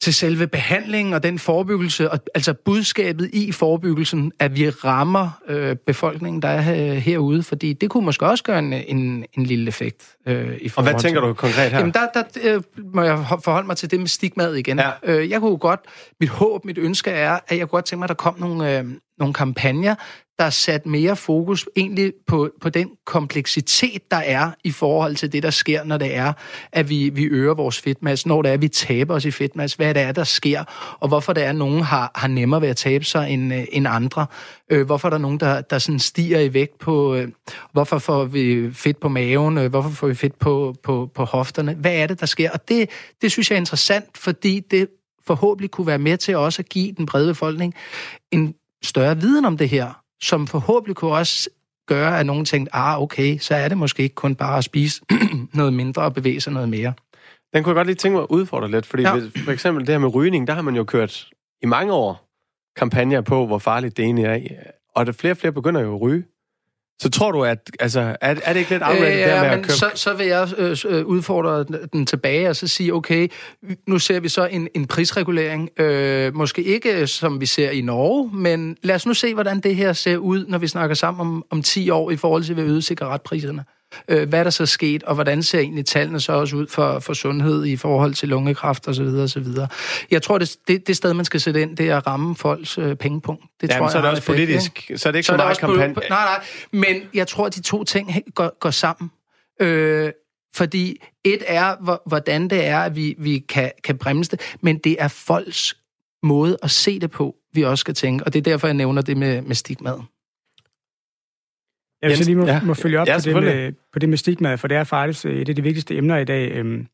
til 0.00 0.14
selve 0.14 0.46
behandlingen 0.46 1.14
og 1.14 1.22
den 1.22 1.38
forebyggelse, 1.38 2.10
og 2.10 2.18
altså 2.34 2.54
budskabet 2.64 3.30
i 3.32 3.52
forebyggelsen, 3.52 4.32
at 4.38 4.56
vi 4.56 4.70
rammer 4.70 5.30
øh, 5.48 5.76
befolkningen, 5.86 6.42
der 6.42 6.48
er 6.48 6.94
herude, 6.94 7.42
fordi 7.42 7.72
det 7.72 7.90
kunne 7.90 8.04
måske 8.04 8.26
også 8.26 8.44
gøre 8.44 8.58
en, 8.58 8.72
en, 8.72 9.24
en 9.32 9.46
lille 9.46 9.68
effekt. 9.68 10.16
Øh, 10.26 10.56
i 10.60 10.70
og 10.76 10.82
hvad 10.82 10.94
tænker 11.00 11.20
du 11.20 11.34
konkret 11.34 11.70
her? 11.70 11.78
Jamen, 11.78 11.94
der, 11.94 12.06
der 12.14 12.22
øh, 12.42 12.62
må 12.94 13.02
jeg 13.02 13.24
forholde 13.44 13.66
mig 13.66 13.76
til 13.76 13.90
det 13.90 14.00
med 14.00 14.08
stigmaet 14.08 14.58
igen. 14.58 14.78
Ja. 14.78 14.90
Øh, 15.02 15.30
jeg 15.30 15.40
kunne 15.40 15.56
godt, 15.56 15.80
mit 16.20 16.30
håb, 16.30 16.64
mit 16.64 16.78
ønske 16.78 17.10
er, 17.10 17.38
at 17.48 17.58
jeg 17.58 17.60
kunne 17.60 17.76
godt 17.76 17.84
tænke 17.84 17.98
mig, 17.98 18.04
at 18.04 18.08
der 18.08 18.14
kom 18.14 18.40
nogle, 18.40 18.78
øh, 18.78 18.84
nogle 19.18 19.34
kampagner, 19.34 19.94
der 20.38 20.44
er 20.44 20.50
sat 20.50 20.86
mere 20.86 21.16
fokus 21.16 21.68
egentlig 21.76 22.12
på, 22.26 22.50
på 22.60 22.68
den 22.68 22.90
kompleksitet, 23.04 24.10
der 24.10 24.16
er 24.16 24.50
i 24.64 24.70
forhold 24.70 25.16
til 25.16 25.32
det, 25.32 25.42
der 25.42 25.50
sker, 25.50 25.84
når 25.84 25.98
det 25.98 26.14
er, 26.16 26.32
at 26.72 26.88
vi, 26.88 27.08
vi 27.08 27.24
øger 27.24 27.54
vores 27.54 27.80
fedtmasse, 27.80 28.28
når 28.28 28.42
det 28.42 28.48
er, 28.48 28.52
at 28.52 28.62
vi 28.62 28.68
taber 28.68 29.14
os 29.14 29.24
i 29.24 29.30
fedtmasse, 29.30 29.76
hvad 29.76 29.94
det 29.94 30.02
er, 30.02 30.12
der 30.12 30.24
sker, 30.24 30.64
og 31.00 31.08
hvorfor 31.08 31.32
det 31.32 31.44
er, 31.44 31.48
at 31.48 31.56
nogen 31.56 31.82
har, 31.82 32.10
har 32.14 32.28
nemmere 32.28 32.60
ved 32.60 32.68
at 32.68 32.76
tabe 32.76 33.04
sig 33.04 33.30
end, 33.30 33.54
øh, 33.54 33.64
end 33.72 33.86
andre. 33.88 34.26
Øh, 34.70 34.86
hvorfor 34.86 35.08
er 35.08 35.10
der 35.10 35.18
nogen, 35.18 35.40
der, 35.40 35.60
der 35.60 35.78
sådan 35.78 35.98
stiger 35.98 36.40
i 36.40 36.54
vægt 36.54 36.78
på, 36.78 37.14
øh, 37.14 37.28
hvorfor 37.72 37.98
får 37.98 38.24
vi 38.24 38.72
fedt 38.72 39.00
på 39.00 39.08
maven, 39.08 39.58
øh, 39.58 39.70
hvorfor 39.70 39.90
får 39.90 40.06
vi 40.06 40.14
fedt 40.14 40.38
på, 40.38 40.74
på, 40.82 41.10
på 41.14 41.24
hofterne, 41.24 41.74
hvad 41.74 41.94
er 41.94 42.06
det, 42.06 42.20
der 42.20 42.26
sker? 42.26 42.50
Og 42.50 42.68
det, 42.68 42.90
det 43.22 43.32
synes 43.32 43.50
jeg 43.50 43.56
er 43.56 43.60
interessant, 43.60 44.18
fordi 44.18 44.60
det 44.60 44.88
forhåbentlig 45.26 45.70
kunne 45.70 45.86
være 45.86 45.98
med 45.98 46.16
til 46.16 46.36
også 46.36 46.62
at 46.62 46.68
give 46.68 46.92
den 46.92 47.06
brede 47.06 47.28
befolkning 47.28 47.74
en 48.30 48.54
større 48.82 49.20
viden 49.20 49.44
om 49.44 49.56
det 49.56 49.68
her, 49.68 50.02
som 50.22 50.46
forhåbentlig 50.46 50.96
kunne 50.96 51.12
også 51.12 51.50
gøre, 51.88 52.20
at 52.20 52.26
nogen 52.26 52.44
tænkte, 52.44 52.74
ah, 52.74 53.02
okay, 53.02 53.38
så 53.38 53.54
er 53.54 53.68
det 53.68 53.78
måske 53.78 54.02
ikke 54.02 54.14
kun 54.14 54.34
bare 54.34 54.58
at 54.58 54.64
spise 54.64 55.02
noget 55.54 55.72
mindre 55.72 56.02
og 56.02 56.14
bevæge 56.14 56.40
sig 56.40 56.52
noget 56.52 56.68
mere. 56.68 56.92
Den 57.54 57.64
kunne 57.64 57.70
jeg 57.70 57.76
godt 57.76 57.86
lige 57.86 57.96
tænke 57.96 58.14
mig 58.14 58.22
at 58.22 58.28
udfordre 58.30 58.70
lidt, 58.70 58.86
fordi 58.86 59.02
ja. 59.02 59.14
for 59.44 59.50
eksempel 59.50 59.86
det 59.86 59.94
her 59.94 59.98
med 59.98 60.14
rygning, 60.14 60.46
der 60.46 60.54
har 60.54 60.62
man 60.62 60.76
jo 60.76 60.84
kørt 60.84 61.28
i 61.62 61.66
mange 61.66 61.92
år 61.92 62.28
kampagner 62.76 63.20
på, 63.20 63.46
hvor 63.46 63.58
farligt 63.58 63.96
det 63.96 64.04
egentlig 64.04 64.24
er. 64.24 64.38
Og 64.94 65.06
der 65.06 65.12
flere 65.12 65.32
og 65.32 65.36
flere 65.36 65.52
begynder 65.52 65.80
jo 65.80 65.94
at 65.94 66.00
ryge. 66.00 66.24
Så 67.00 67.10
tror 67.10 67.32
du, 67.32 67.44
at 67.44 67.70
altså, 67.80 68.00
er, 68.00 68.14
er 68.20 68.52
det 68.52 68.56
ikke 68.56 68.70
lidt 68.70 68.82
afrettet, 68.82 69.12
øh, 69.12 69.18
ja, 69.18 69.28
der 69.28 69.40
med 69.40 69.50
men 69.50 69.58
at 69.58 69.64
købe... 69.64 69.72
så, 69.72 69.90
så 69.94 70.14
vil 70.14 70.26
jeg 70.26 70.48
øh, 70.58 70.76
øh, 70.88 71.06
udfordre 71.06 71.64
den 71.92 72.06
tilbage 72.06 72.48
og 72.48 72.56
så 72.56 72.68
sige, 72.68 72.94
okay, 72.94 73.28
nu 73.86 73.98
ser 73.98 74.20
vi 74.20 74.28
så 74.28 74.46
en, 74.46 74.68
en 74.74 74.86
prisregulering. 74.86 75.80
Øh, 75.80 76.34
måske 76.34 76.62
ikke, 76.62 77.06
som 77.06 77.40
vi 77.40 77.46
ser 77.46 77.70
i 77.70 77.80
Norge, 77.80 78.30
men 78.32 78.76
lad 78.82 78.94
os 78.94 79.06
nu 79.06 79.14
se, 79.14 79.34
hvordan 79.34 79.60
det 79.60 79.76
her 79.76 79.92
ser 79.92 80.16
ud, 80.16 80.46
når 80.46 80.58
vi 80.58 80.66
snakker 80.66 80.94
sammen 80.94 81.20
om, 81.20 81.44
om 81.50 81.62
10 81.62 81.90
år 81.90 82.10
i 82.10 82.16
forhold 82.16 82.44
til, 82.44 82.52
at 82.52 82.56
vi 82.56 82.62
øger 82.62 82.80
cigaretpriserne 82.80 83.64
øh, 84.08 84.28
hvad 84.28 84.44
der 84.44 84.50
så 84.50 84.66
sket, 84.66 85.02
og 85.02 85.14
hvordan 85.14 85.42
ser 85.42 85.58
egentlig 85.58 85.86
tallene 85.86 86.20
så 86.20 86.32
også 86.32 86.56
ud 86.56 86.66
for, 86.66 86.98
for 86.98 87.12
sundhed 87.12 87.66
i 87.66 87.76
forhold 87.76 88.14
til 88.14 88.28
lungekræft 88.28 88.88
osv. 88.88 89.06
osv. 89.06 89.46
Jeg 90.10 90.22
tror, 90.22 90.38
det, 90.38 90.56
det, 90.68 90.86
det 90.86 90.96
sted, 90.96 91.14
man 91.14 91.24
skal 91.24 91.40
sætte 91.40 91.62
ind, 91.62 91.76
det 91.76 91.88
er 91.88 91.96
at 91.96 92.06
ramme 92.06 92.36
folks 92.36 92.78
øh, 92.78 92.96
pengepunkt. 92.96 93.44
Det 93.60 93.68
Jamen, 93.68 93.80
tror 93.80 93.88
så 93.88 93.98
er 93.98 94.02
det 94.02 94.10
også 94.10 94.20
effekt, 94.20 94.36
politisk, 94.36 94.90
ikke? 94.90 94.98
så 94.98 95.08
er 95.08 95.12
det 95.12 95.18
ikke 95.18 95.26
så, 95.26 95.32
så 95.32 95.36
meget 95.36 95.58
kampagne. 95.58 95.94
nej, 95.94 96.04
nej, 96.08 96.44
men 96.72 97.02
jeg 97.14 97.28
tror, 97.28 97.46
at 97.46 97.54
de 97.54 97.62
to 97.62 97.84
ting 97.84 98.22
går, 98.34 98.58
går 98.58 98.70
sammen. 98.70 99.10
Øh, 99.60 100.12
fordi 100.54 100.96
et 101.24 101.42
er, 101.46 101.98
hvordan 102.08 102.48
det 102.50 102.66
er, 102.66 102.78
at 102.78 102.96
vi, 102.96 103.14
vi 103.18 103.38
kan, 103.38 103.70
kan 103.84 103.98
bremse 103.98 104.30
det, 104.30 104.40
men 104.60 104.78
det 104.78 104.96
er 104.98 105.08
folks 105.08 105.76
måde 106.22 106.58
at 106.62 106.70
se 106.70 107.00
det 107.00 107.10
på, 107.10 107.34
vi 107.52 107.64
også 107.64 107.80
skal 107.80 107.94
tænke. 107.94 108.24
Og 108.24 108.32
det 108.32 108.38
er 108.38 108.42
derfor, 108.42 108.66
jeg 108.66 108.74
nævner 108.74 109.02
det 109.02 109.16
med, 109.16 109.42
med 109.42 109.54
stigmaet. 109.54 110.04
Jeg 112.02 112.08
vil 112.08 112.16
så 112.16 112.24
lige 112.24 112.36
må, 112.36 112.46
ja. 112.46 112.60
må 112.64 112.74
følge 112.74 113.00
op 113.00 113.06
ja, 113.06 113.18
på, 113.32 113.40
det 113.40 113.42
med, 113.42 113.72
på 113.92 113.98
det 113.98 114.08
med 114.08 114.18
stigma, 114.18 114.54
for 114.54 114.68
det 114.68 114.76
er 114.76 114.84
faktisk 114.84 115.26
øh, 115.26 115.40
et 115.40 115.48
af 115.48 115.56
de 115.56 115.62
vigtigste 115.62 115.96
emner 115.96 116.16
i 116.16 116.24
dag. 116.24 116.52
Øhm, 116.52 116.86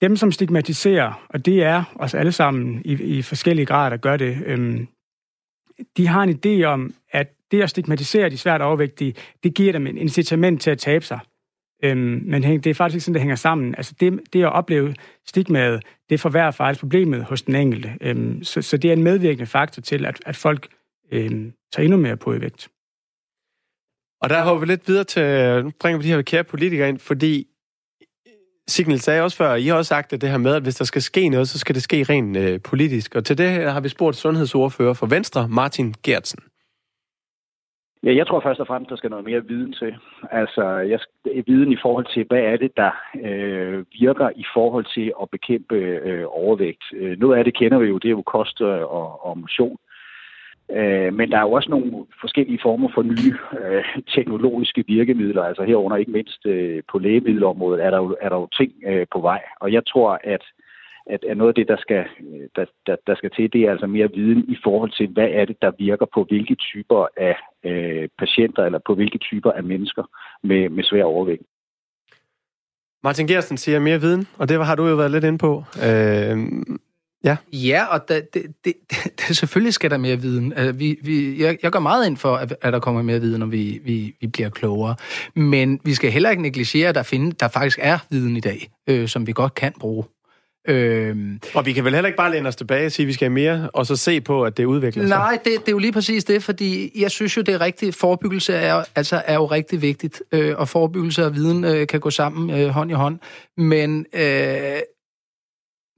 dem, 0.00 0.16
som 0.16 0.32
stigmatiserer, 0.32 1.26
og 1.28 1.46
det 1.46 1.62
er 1.62 1.84
os 1.96 2.14
alle 2.14 2.32
sammen 2.32 2.82
i, 2.84 2.92
i 2.92 3.22
forskellige 3.22 3.66
grader, 3.66 3.90
der 3.90 3.96
gør 3.96 4.16
det, 4.16 4.42
øhm, 4.46 4.88
de 5.96 6.06
har 6.06 6.22
en 6.22 6.40
idé 6.46 6.64
om, 6.64 6.94
at 7.10 7.32
det 7.50 7.62
at 7.62 7.70
stigmatisere 7.70 8.30
de 8.30 8.38
svært 8.38 8.60
overvægtige, 8.60 9.14
det 9.44 9.54
giver 9.54 9.72
dem 9.72 9.86
en 9.86 9.98
incitament 9.98 10.60
til 10.60 10.70
at 10.70 10.78
tabe 10.78 11.04
sig. 11.04 11.18
Øhm, 11.84 12.22
men 12.24 12.42
det 12.42 12.66
er 12.66 12.74
faktisk 12.74 12.94
ikke 12.94 13.04
sådan, 13.04 13.14
det 13.14 13.20
hænger 13.20 13.36
sammen. 13.36 13.74
Altså 13.74 13.94
det, 14.00 14.20
det 14.32 14.42
at 14.42 14.52
opleve 14.52 14.94
stigmaet, 15.26 15.82
det 16.10 16.20
forværrer 16.20 16.50
faktisk 16.50 16.80
problemet 16.80 17.24
hos 17.24 17.42
den 17.42 17.54
enkelte. 17.54 17.96
Øhm, 18.00 18.44
så, 18.44 18.62
så 18.62 18.76
det 18.76 18.88
er 18.88 18.92
en 18.92 19.02
medvirkende 19.02 19.46
faktor 19.46 19.82
til, 19.82 20.06
at, 20.06 20.20
at 20.26 20.36
folk 20.36 20.68
øhm, 21.12 21.52
tager 21.72 21.84
endnu 21.84 21.98
mere 21.98 22.16
på 22.16 22.34
i 22.34 22.40
vægt. 22.40 22.68
Og 24.22 24.30
der 24.30 24.44
hopper 24.44 24.60
vi 24.60 24.66
lidt 24.66 24.88
videre 24.88 25.04
til, 25.04 25.24
nu 25.64 25.70
bringer 25.80 25.98
vi 25.98 26.04
de 26.04 26.14
her 26.14 26.22
kære 26.22 26.44
politikere 26.44 26.88
ind, 26.88 26.98
fordi 26.98 27.46
Signal 28.66 28.98
sagde 28.98 29.22
også 29.22 29.36
før, 29.36 29.54
I 29.54 29.66
har 29.66 29.76
også 29.76 29.88
sagt 29.88 30.12
at 30.12 30.20
det 30.20 30.30
her 30.30 30.38
med, 30.38 30.54
at 30.54 30.62
hvis 30.62 30.76
der 30.76 30.84
skal 30.84 31.02
ske 31.02 31.28
noget, 31.28 31.48
så 31.48 31.58
skal 31.58 31.74
det 31.74 31.82
ske 31.82 32.04
rent 32.08 32.36
øh, 32.36 32.60
politisk. 32.70 33.14
Og 33.14 33.24
til 33.24 33.38
det 33.38 33.50
har 33.72 33.80
vi 33.80 33.88
spurgt 33.88 34.16
sundhedsordfører 34.16 34.94
for 34.94 35.06
Venstre, 35.06 35.48
Martin 35.48 35.94
Gertsen. 36.04 36.42
Ja, 38.04 38.14
jeg 38.14 38.26
tror 38.26 38.40
først 38.40 38.60
og 38.60 38.66
fremmest, 38.66 38.90
der 38.90 38.96
skal 38.96 39.10
noget 39.10 39.24
mere 39.24 39.46
viden 39.46 39.72
til. 39.72 39.94
Altså, 40.30 40.64
jeg, 40.64 40.98
viden 41.46 41.72
i 41.72 41.76
forhold 41.82 42.06
til, 42.14 42.24
hvad 42.28 42.40
er 42.40 42.56
det, 42.56 42.72
der 42.76 42.90
øh, 43.24 43.84
virker 44.00 44.28
i 44.36 44.44
forhold 44.54 44.86
til 44.94 45.12
at 45.22 45.30
bekæmpe 45.30 45.74
øh, 46.08 46.24
overvægt. 46.28 46.84
Øh, 46.94 47.18
noget 47.18 47.38
af 47.38 47.44
det 47.44 47.56
kender 47.56 47.78
vi 47.78 47.86
jo, 47.86 47.98
det 47.98 48.08
er 48.08 48.18
jo 48.18 48.22
kost 48.22 48.60
øh, 48.60 48.82
og, 48.98 49.26
og 49.26 49.38
motion. 49.38 49.76
Øh, 50.78 51.14
men 51.14 51.30
der 51.30 51.38
er 51.38 51.42
jo 51.42 51.52
også 51.52 51.70
nogle 51.70 52.06
forskellige 52.20 52.58
former 52.62 52.88
for 52.94 53.02
nye 53.02 53.34
øh, 53.60 53.84
teknologiske 54.14 54.84
virkemidler, 54.86 55.42
altså 55.42 55.62
herunder 55.62 55.96
ikke 55.96 56.10
mindst 56.10 56.46
øh, 56.46 56.82
på 56.92 56.98
lægemiddelområdet 56.98 57.84
er 57.84 57.90
der 57.90 57.98
jo, 57.98 58.16
er 58.20 58.28
der 58.28 58.36
jo 58.36 58.48
ting 58.58 58.72
øh, 58.86 59.06
på 59.12 59.20
vej. 59.20 59.42
Og 59.60 59.72
jeg 59.72 59.82
tror, 59.86 60.20
at, 60.24 60.44
at, 61.06 61.24
at 61.24 61.36
noget 61.36 61.50
af 61.50 61.54
det, 61.54 61.68
der 61.68 61.76
skal, 61.76 62.04
øh, 62.20 62.48
der, 62.56 62.64
der, 62.86 62.96
der 63.06 63.14
skal 63.14 63.30
til, 63.30 63.52
det 63.52 63.60
er 63.62 63.70
altså 63.70 63.86
mere 63.86 64.12
viden 64.14 64.44
i 64.48 64.56
forhold 64.64 64.90
til, 64.90 65.08
hvad 65.08 65.28
er 65.30 65.44
det, 65.44 65.56
der 65.62 65.70
virker 65.78 66.06
på 66.14 66.24
hvilke 66.24 66.54
typer 66.54 67.06
af 67.16 67.36
øh, 67.64 68.08
patienter 68.18 68.62
eller 68.64 68.80
på 68.86 68.94
hvilke 68.94 69.18
typer 69.18 69.50
af 69.52 69.62
mennesker 69.62 70.04
med, 70.42 70.68
med 70.68 70.84
svær 70.84 71.04
overvægt. 71.04 71.42
Martin 73.04 73.26
Gersten 73.26 73.56
siger 73.56 73.78
mere 73.78 74.00
viden, 74.00 74.26
og 74.38 74.48
det 74.48 74.66
har 74.66 74.74
du 74.74 74.86
jo 74.86 74.96
været 74.96 75.10
lidt 75.10 75.24
inde 75.24 75.38
på. 75.38 75.64
Øh, 75.88 76.36
Ja, 77.24 77.36
ja 77.52 77.84
og 77.84 78.08
da, 78.08 78.20
det, 78.34 78.42
det, 78.64 78.74
det, 79.28 79.36
selvfølgelig 79.36 79.74
skal 79.74 79.90
der 79.90 79.96
mere 79.96 80.20
viden. 80.20 80.52
Altså, 80.52 80.72
vi, 80.72 80.98
vi, 81.02 81.42
jeg, 81.42 81.58
jeg 81.62 81.72
går 81.72 81.80
meget 81.80 82.06
ind 82.06 82.16
for, 82.16 82.36
at, 82.36 82.56
at 82.62 82.72
der 82.72 82.80
kommer 82.80 83.02
mere 83.02 83.20
viden, 83.20 83.40
når 83.40 83.46
vi, 83.46 83.80
vi, 83.84 84.16
vi 84.20 84.26
bliver 84.26 84.48
klogere. 84.48 84.94
Men 85.34 85.80
vi 85.84 85.94
skal 85.94 86.10
heller 86.10 86.30
ikke 86.30 86.42
negligere, 86.42 86.88
at 86.88 86.94
der, 86.94 87.02
finde, 87.02 87.32
der 87.32 87.48
faktisk 87.48 87.78
er 87.82 87.98
viden 88.10 88.36
i 88.36 88.40
dag, 88.40 88.70
øh, 88.88 89.08
som 89.08 89.26
vi 89.26 89.32
godt 89.32 89.54
kan 89.54 89.72
bruge. 89.80 90.04
Øhm, 90.68 91.40
og 91.54 91.66
vi 91.66 91.72
kan 91.72 91.84
vel 91.84 91.94
heller 91.94 92.06
ikke 92.06 92.16
bare 92.16 92.30
læne 92.30 92.48
os 92.48 92.56
tilbage 92.56 92.86
og 92.86 92.92
sige, 92.92 93.04
at 93.04 93.08
vi 93.08 93.12
skal 93.12 93.24
have 93.24 93.34
mere, 93.34 93.70
og 93.72 93.86
så 93.86 93.96
se 93.96 94.20
på, 94.20 94.42
at 94.42 94.56
det 94.56 94.64
udvikler 94.64 95.02
sig? 95.02 95.08
Nej, 95.08 95.38
det, 95.44 95.44
det 95.44 95.68
er 95.68 95.72
jo 95.72 95.78
lige 95.78 95.92
præcis 95.92 96.24
det, 96.24 96.42
fordi 96.42 97.00
jeg 97.00 97.10
synes 97.10 97.36
jo, 97.36 97.42
det 97.42 97.54
er 97.54 97.60
rigtigt. 97.60 97.96
Forebyggelse 97.96 98.54
er, 98.54 98.84
altså, 98.94 99.22
er 99.26 99.34
jo 99.34 99.46
rigtig 99.46 99.82
vigtigt, 99.82 100.22
øh, 100.32 100.54
og 100.58 100.68
forebyggelse 100.68 101.26
og 101.26 101.34
viden 101.34 101.64
øh, 101.64 101.86
kan 101.86 102.00
gå 102.00 102.10
sammen 102.10 102.50
øh, 102.60 102.68
hånd 102.68 102.90
i 102.90 102.94
hånd. 102.94 103.18
Men 103.56 104.06
øh, 104.14 104.78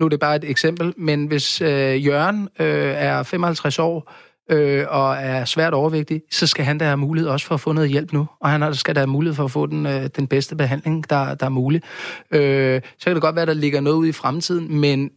nu 0.01 0.07
er 0.07 0.11
det 0.11 0.21
bare 0.21 0.37
et 0.37 0.51
eksempel, 0.51 0.95
men 0.97 1.27
hvis 1.27 1.61
øh, 1.61 2.07
Jørgen 2.07 2.49
øh, 2.59 2.95
er 2.97 3.23
55 3.23 3.79
år 3.79 4.13
øh, 4.51 4.85
og 4.89 5.17
er 5.17 5.45
svært 5.45 5.75
overvægtig, 5.75 6.23
så 6.31 6.47
skal 6.47 6.65
han 6.65 6.79
da 6.79 6.85
have 6.85 6.97
mulighed 6.97 7.31
også 7.31 7.47
for 7.47 7.55
at 7.55 7.61
få 7.61 7.73
noget 7.73 7.91
hjælp 7.91 8.13
nu, 8.13 8.27
og 8.41 8.51
han 8.51 8.75
skal 8.75 8.95
da 8.95 9.01
have 9.01 9.11
mulighed 9.11 9.35
for 9.35 9.45
at 9.45 9.51
få 9.51 9.67
den, 9.67 9.87
øh, 9.87 10.09
den 10.17 10.27
bedste 10.27 10.57
behandling, 10.57 11.11
der, 11.11 11.35
der 11.35 11.47
er 11.47 11.51
mulig. 11.51 11.83
Øh, 12.31 12.81
så 12.99 13.05
kan 13.05 13.15
det 13.15 13.23
godt 13.23 13.37
være, 13.37 13.47
der 13.47 13.55
ligger 13.55 13.81
noget 13.81 13.97
ud 13.97 14.07
i 14.07 14.13
fremtiden, 14.13 14.81
men 14.81 15.11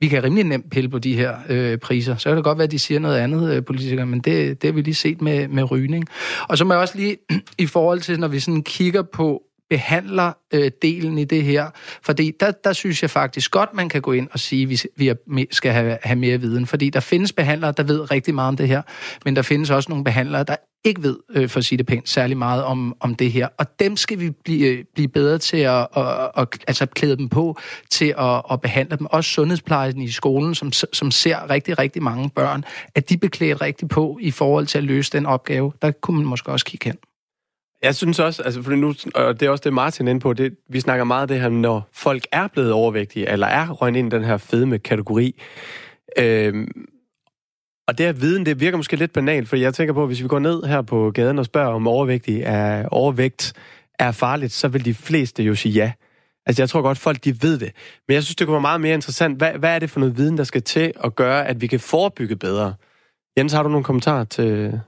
vi 0.00 0.08
kan 0.08 0.24
rimelig 0.24 0.44
nemt 0.44 0.70
pille 0.70 0.88
på 0.88 0.98
de 0.98 1.16
her 1.16 1.36
øh, 1.48 1.78
priser. 1.78 2.16
Så 2.16 2.30
kan 2.30 2.36
det 2.36 2.44
godt 2.44 2.58
være, 2.58 2.64
at 2.64 2.70
de 2.70 2.78
siger 2.78 3.00
noget 3.00 3.18
andet, 3.18 3.54
øh, 3.54 3.64
politikere, 3.64 4.06
men 4.06 4.20
det, 4.20 4.62
det 4.62 4.68
har 4.68 4.72
vi 4.72 4.82
lige 4.82 4.94
set 4.94 5.22
med, 5.22 5.48
med 5.48 5.70
rygning. 5.70 6.04
Og 6.48 6.58
så 6.58 6.64
må 6.64 6.74
jeg 6.74 6.80
også 6.80 6.98
lige, 6.98 7.16
i 7.58 7.66
forhold 7.66 8.00
til, 8.00 8.20
når 8.20 8.28
vi 8.28 8.40
sådan 8.40 8.62
kigger 8.62 9.02
på 9.02 9.42
behandler 9.72 10.32
øh, 10.54 10.70
delen 10.82 11.18
i 11.18 11.24
det 11.24 11.42
her. 11.42 11.70
Fordi 12.02 12.32
der, 12.40 12.50
der 12.50 12.72
synes 12.72 13.02
jeg 13.02 13.10
faktisk 13.10 13.50
godt, 13.50 13.74
man 13.74 13.88
kan 13.88 14.02
gå 14.02 14.12
ind 14.12 14.28
og 14.32 14.38
sige, 14.38 14.62
at 14.62 14.86
vi, 14.96 15.12
vi 15.26 15.46
skal 15.50 15.72
have, 15.72 15.98
have 16.02 16.18
mere 16.18 16.40
viden. 16.40 16.66
Fordi 16.66 16.90
der 16.90 17.00
findes 17.00 17.32
behandlere, 17.32 17.72
der 17.76 17.82
ved 17.82 18.10
rigtig 18.10 18.34
meget 18.34 18.48
om 18.48 18.56
det 18.56 18.68
her, 18.68 18.82
men 19.24 19.36
der 19.36 19.42
findes 19.42 19.70
også 19.70 19.90
nogle 19.90 20.04
behandlere, 20.04 20.44
der 20.44 20.56
ikke 20.84 21.02
ved, 21.02 21.18
øh, 21.34 21.48
for 21.48 21.58
at 21.58 21.64
sige 21.64 21.78
det 21.78 21.86
pænt, 21.86 22.08
særlig 22.08 22.36
meget 22.36 22.64
om, 22.64 22.96
om 23.00 23.14
det 23.14 23.32
her. 23.32 23.48
Og 23.58 23.66
dem 23.80 23.96
skal 23.96 24.20
vi 24.20 24.30
blive, 24.30 24.66
øh, 24.66 24.84
blive 24.94 25.08
bedre 25.08 25.38
til 25.38 25.56
at, 25.56 25.86
at, 25.96 26.30
at, 26.36 26.48
altså 26.68 26.86
klæde 26.86 27.16
dem 27.16 27.28
på 27.28 27.58
til 27.90 28.14
at, 28.18 28.42
at 28.52 28.60
behandle 28.60 28.96
dem. 28.96 29.06
Også 29.06 29.30
sundhedsplejen 29.30 30.02
i 30.02 30.10
skolen, 30.10 30.54
som, 30.54 30.72
som 30.72 31.10
ser 31.10 31.50
rigtig, 31.50 31.78
rigtig 31.78 32.02
mange 32.02 32.30
børn, 32.30 32.64
at 32.94 33.08
de 33.08 33.16
beklæder 33.18 33.62
rigtig 33.62 33.88
på 33.88 34.18
i 34.20 34.30
forhold 34.30 34.66
til 34.66 34.78
at 34.78 34.84
løse 34.84 35.12
den 35.12 35.26
opgave. 35.26 35.72
Der 35.82 35.90
kunne 35.90 36.16
man 36.16 36.26
måske 36.26 36.52
også 36.52 36.64
kigge 36.64 36.84
hen. 36.84 36.96
Jeg 37.82 37.94
synes 37.94 38.18
også, 38.18 38.42
altså, 38.42 38.62
for 38.62 38.70
nu, 38.70 38.94
og 39.14 39.40
det 39.40 39.46
er 39.46 39.50
også 39.50 39.62
det, 39.64 39.72
Martin 39.72 40.06
er 40.06 40.10
inde 40.10 40.20
på, 40.20 40.32
det, 40.32 40.56
vi 40.68 40.80
snakker 40.80 41.04
meget 41.04 41.22
af 41.22 41.28
det 41.28 41.40
her, 41.40 41.48
når 41.48 41.88
folk 41.92 42.22
er 42.32 42.48
blevet 42.48 42.72
overvægtige, 42.72 43.28
eller 43.28 43.46
er 43.46 43.70
røgnet 43.70 43.98
ind 43.98 44.12
i 44.12 44.16
den 44.16 44.24
her 44.24 44.36
fedme-kategori. 44.36 45.40
Øhm, 46.18 46.68
og 47.88 47.98
det 47.98 48.06
her 48.06 48.12
viden, 48.12 48.46
det 48.46 48.60
virker 48.60 48.76
måske 48.76 48.96
lidt 48.96 49.12
banalt, 49.12 49.48
for 49.48 49.56
jeg 49.56 49.74
tænker 49.74 49.94
på, 49.94 50.02
at 50.02 50.08
hvis 50.08 50.22
vi 50.22 50.28
går 50.28 50.38
ned 50.38 50.62
her 50.62 50.82
på 50.82 51.10
gaden 51.10 51.38
og 51.38 51.44
spørger, 51.44 51.68
om 51.68 51.86
overvægtige 51.86 52.42
er, 52.42 52.88
overvægt 52.88 53.52
er 53.98 54.10
farligt, 54.10 54.52
så 54.52 54.68
vil 54.68 54.84
de 54.84 54.94
fleste 54.94 55.42
jo 55.42 55.54
sige 55.54 55.72
ja. 55.72 55.92
Altså, 56.46 56.62
jeg 56.62 56.68
tror 56.68 56.82
godt, 56.82 56.98
folk 56.98 57.24
de 57.24 57.42
ved 57.42 57.58
det. 57.58 57.72
Men 58.08 58.14
jeg 58.14 58.22
synes, 58.22 58.36
det 58.36 58.46
kunne 58.46 58.52
være 58.52 58.60
meget 58.60 58.80
mere 58.80 58.94
interessant. 58.94 59.38
Hvad, 59.38 59.52
hvad 59.52 59.74
er 59.74 59.78
det 59.78 59.90
for 59.90 60.00
noget 60.00 60.16
viden, 60.16 60.38
der 60.38 60.44
skal 60.44 60.62
til 60.62 60.92
at 61.04 61.14
gøre, 61.14 61.48
at 61.48 61.60
vi 61.60 61.66
kan 61.66 61.80
forebygge 61.80 62.36
bedre? 62.36 62.74
Jens, 63.38 63.52
har 63.52 63.62
du 63.62 63.68
nogle 63.68 63.84
kommentarer 63.84 64.24
til... 64.24 64.80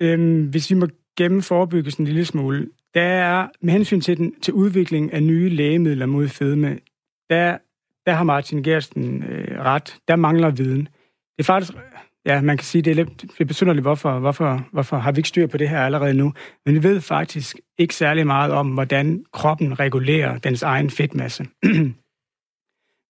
Øhm, 0.00 0.44
hvis 0.44 0.70
vi 0.70 0.74
må 0.74 0.88
gennem 1.18 1.42
forebyggelsen 1.42 2.02
en 2.02 2.06
lille 2.06 2.24
smule, 2.24 2.68
der 2.94 3.02
er 3.02 3.48
med 3.60 3.72
hensyn 3.72 4.00
til, 4.00 4.16
den, 4.16 4.40
til 4.40 4.54
udvikling 4.54 5.12
af 5.12 5.22
nye 5.22 5.48
lægemidler 5.48 6.06
mod 6.06 6.28
fedme, 6.28 6.78
der, 7.30 7.58
der 8.06 8.12
har 8.12 8.24
Martin 8.24 8.62
Gersten 8.62 9.22
øh, 9.22 9.60
ret. 9.60 9.96
Der 10.08 10.16
mangler 10.16 10.50
viden. 10.50 10.80
Det 11.36 11.38
er 11.38 11.44
faktisk, 11.44 11.72
ja, 12.26 12.40
man 12.40 12.56
kan 12.56 12.64
sige, 12.64 12.82
det 12.82 12.90
er 12.90 12.94
lidt 12.94 13.22
det 13.22 13.40
er 13.40 13.44
besynderligt, 13.44 13.84
hvorfor, 13.84 14.18
hvorfor, 14.18 14.68
hvorfor 14.72 14.96
har 14.96 15.12
vi 15.12 15.18
ikke 15.18 15.28
styr 15.28 15.46
på 15.46 15.56
det 15.56 15.68
her 15.68 15.80
allerede 15.80 16.14
nu. 16.14 16.32
Men 16.66 16.74
vi 16.74 16.82
ved 16.82 17.00
faktisk 17.00 17.56
ikke 17.78 17.94
særlig 17.94 18.26
meget 18.26 18.52
om, 18.52 18.68
hvordan 18.68 19.24
kroppen 19.32 19.80
regulerer 19.80 20.38
dens 20.38 20.62
egen 20.62 20.90
fedtmasse. 20.90 21.46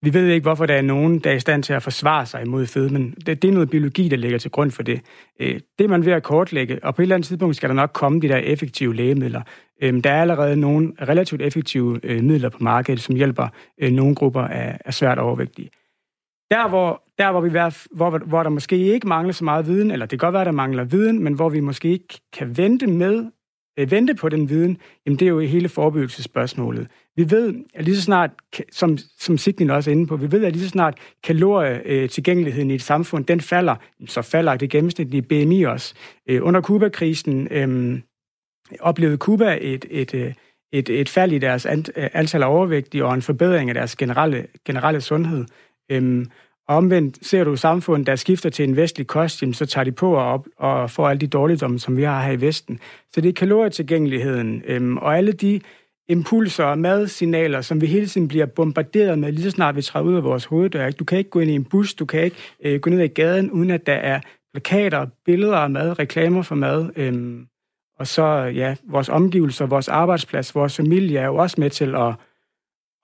Vi 0.02 0.14
ved 0.14 0.28
ikke, 0.28 0.42
hvorfor 0.42 0.66
der 0.66 0.74
er 0.74 0.82
nogen, 0.82 1.18
der 1.18 1.30
er 1.30 1.34
i 1.34 1.40
stand 1.40 1.62
til 1.62 1.72
at 1.72 1.82
forsvare 1.82 2.26
sig 2.26 2.42
imod 2.42 2.66
fedmen. 2.66 3.14
Det, 3.26 3.42
det 3.42 3.48
er 3.48 3.52
noget 3.52 3.70
biologi, 3.70 4.08
der 4.08 4.16
ligger 4.16 4.38
til 4.38 4.50
grund 4.50 4.70
for 4.70 4.82
det. 4.82 5.00
Øh, 5.40 5.60
det 5.78 5.84
er 5.84 5.88
man 5.88 6.04
ved 6.04 6.12
at 6.12 6.22
kortlægge, 6.22 6.78
og 6.82 6.94
på 6.94 7.02
et 7.02 7.04
eller 7.04 7.14
andet 7.14 7.26
tidspunkt 7.26 7.56
skal 7.56 7.68
der 7.68 7.74
nok 7.74 7.90
komme 7.92 8.20
de 8.20 8.28
der 8.28 8.36
effektive 8.36 8.94
lægemidler. 8.94 9.42
Øh, 9.82 10.04
der 10.04 10.10
er 10.10 10.20
allerede 10.20 10.56
nogle 10.56 10.92
relativt 11.08 11.42
effektive 11.42 12.00
øh, 12.02 12.24
midler 12.24 12.48
på 12.48 12.58
markedet, 12.60 13.00
som 13.00 13.14
hjælper 13.14 13.48
øh, 13.80 13.92
nogle 13.92 14.14
grupper 14.14 14.42
af, 14.42 14.94
svært 14.94 15.18
overvægtige. 15.18 15.70
der, 16.50 16.68
hvor, 16.68 17.02
der 17.18 17.30
hvor, 17.30 17.40
vi, 17.40 17.50
hvor, 17.90 18.18
hvor 18.18 18.42
der 18.42 18.50
måske 18.50 18.76
ikke 18.76 19.08
mangler 19.08 19.32
så 19.32 19.44
meget 19.44 19.66
viden, 19.66 19.90
eller 19.90 20.06
det 20.06 20.20
kan 20.20 20.26
godt 20.26 20.34
være, 20.34 20.44
der 20.44 20.52
mangler 20.52 20.84
viden, 20.84 21.22
men 21.22 21.32
hvor 21.34 21.48
vi 21.48 21.60
måske 21.60 21.88
ikke 21.88 22.20
kan 22.32 22.56
vente 22.56 22.86
med, 22.86 23.30
Øh, 23.78 23.90
vente 23.90 24.14
på 24.14 24.28
den 24.28 24.48
viden, 24.48 24.78
jamen 25.06 25.18
det 25.18 25.26
er 25.26 25.30
jo 25.30 25.40
hele 25.40 25.68
forebyggelsesspørgsmålet. 25.68 26.88
Vi 27.16 27.30
ved, 27.30 27.54
at 27.74 27.84
lige 27.84 27.96
så 27.96 28.02
snart, 28.02 28.30
som, 28.72 28.98
som 29.18 29.38
Signe 29.38 29.74
også 29.74 29.90
er 29.90 29.92
inde 29.92 30.06
på, 30.06 30.16
vi 30.16 30.32
ved, 30.32 30.44
at 30.44 30.52
lige 30.52 30.64
så 30.64 30.68
snart 30.68 30.98
kalorietilgængeligheden 31.24 32.70
øh, 32.70 32.72
i 32.72 32.74
et 32.74 32.82
samfund, 32.82 33.24
den 33.24 33.40
falder, 33.40 33.74
så 34.06 34.22
falder 34.22 34.56
det 34.56 34.70
gennemsnitlige 34.70 35.22
BMI 35.22 35.62
også. 35.62 35.94
Øh, 36.28 36.46
under 36.46 36.60
Kuba-krisen 36.60 37.48
øh, 37.50 38.00
oplevede 38.80 39.18
Kuba 39.18 39.58
et, 39.60 39.84
et, 39.90 40.14
øh, 40.14 40.34
et, 40.72 40.88
et 40.88 41.08
fald 41.08 41.32
i 41.32 41.38
deres 41.38 41.66
antal 41.96 42.42
af 42.42 42.54
overvægtige 42.54 43.04
og 43.04 43.14
en 43.14 43.22
forbedring 43.22 43.70
af 43.70 43.74
deres 43.74 43.96
generelle, 43.96 44.46
generelle 44.64 45.00
sundhed. 45.00 45.44
Øhm, 45.90 46.26
og 46.68 46.76
omvendt 46.76 47.26
ser 47.26 47.44
du 47.44 47.56
samfund, 47.56 48.06
der 48.06 48.16
skifter 48.16 48.50
til 48.50 48.68
en 48.68 48.76
vestlig 48.76 49.06
kost, 49.06 49.42
så 49.52 49.66
tager 49.66 49.84
de 49.84 49.92
på 49.92 50.14
og, 50.14 50.24
op, 50.24 50.46
og 50.56 50.90
får 50.90 51.08
alle 51.08 51.20
de 51.20 51.26
dårligdomme, 51.26 51.78
som 51.78 51.96
vi 51.96 52.02
har 52.02 52.22
her 52.22 52.32
i 52.32 52.40
Vesten. 52.40 52.80
Så 53.14 53.20
det 53.20 53.28
er 53.28 53.32
kalorietilgængeligheden, 53.32 54.62
øhm, 54.66 54.96
og 54.96 55.16
alle 55.16 55.32
de 55.32 55.60
impulser 56.08 56.64
og 56.64 56.78
madsignaler, 56.78 57.60
som 57.60 57.80
vi 57.80 57.86
hele 57.86 58.06
tiden 58.06 58.28
bliver 58.28 58.46
bombarderet 58.46 59.18
med, 59.18 59.32
lige 59.32 59.42
så 59.42 59.50
snart 59.50 59.76
vi 59.76 59.82
træder 59.82 60.06
ud 60.06 60.14
af 60.14 60.24
vores 60.24 60.44
hoveddør. 60.44 60.90
Du 60.90 61.04
kan 61.04 61.18
ikke 61.18 61.30
gå 61.30 61.40
ind 61.40 61.50
i 61.50 61.54
en 61.54 61.64
bus, 61.64 61.94
du 61.94 62.06
kan 62.06 62.24
ikke 62.24 62.36
øh, 62.64 62.80
gå 62.80 62.90
ned 62.90 63.04
i 63.04 63.06
gaden, 63.06 63.50
uden 63.50 63.70
at 63.70 63.86
der 63.86 63.94
er 63.94 64.20
plakater, 64.52 65.06
billeder 65.24 65.56
af 65.56 65.70
mad, 65.70 65.98
reklamer 65.98 66.42
for 66.42 66.54
mad. 66.54 66.90
Øhm, 66.96 67.46
og 67.98 68.06
så, 68.06 68.24
ja, 68.54 68.76
vores 68.84 69.08
omgivelser, 69.08 69.66
vores 69.66 69.88
arbejdsplads, 69.88 70.54
vores 70.54 70.76
familie 70.76 71.18
er 71.18 71.26
jo 71.26 71.36
også 71.36 71.60
med 71.60 71.70
til 71.70 71.94
at, 71.94 72.14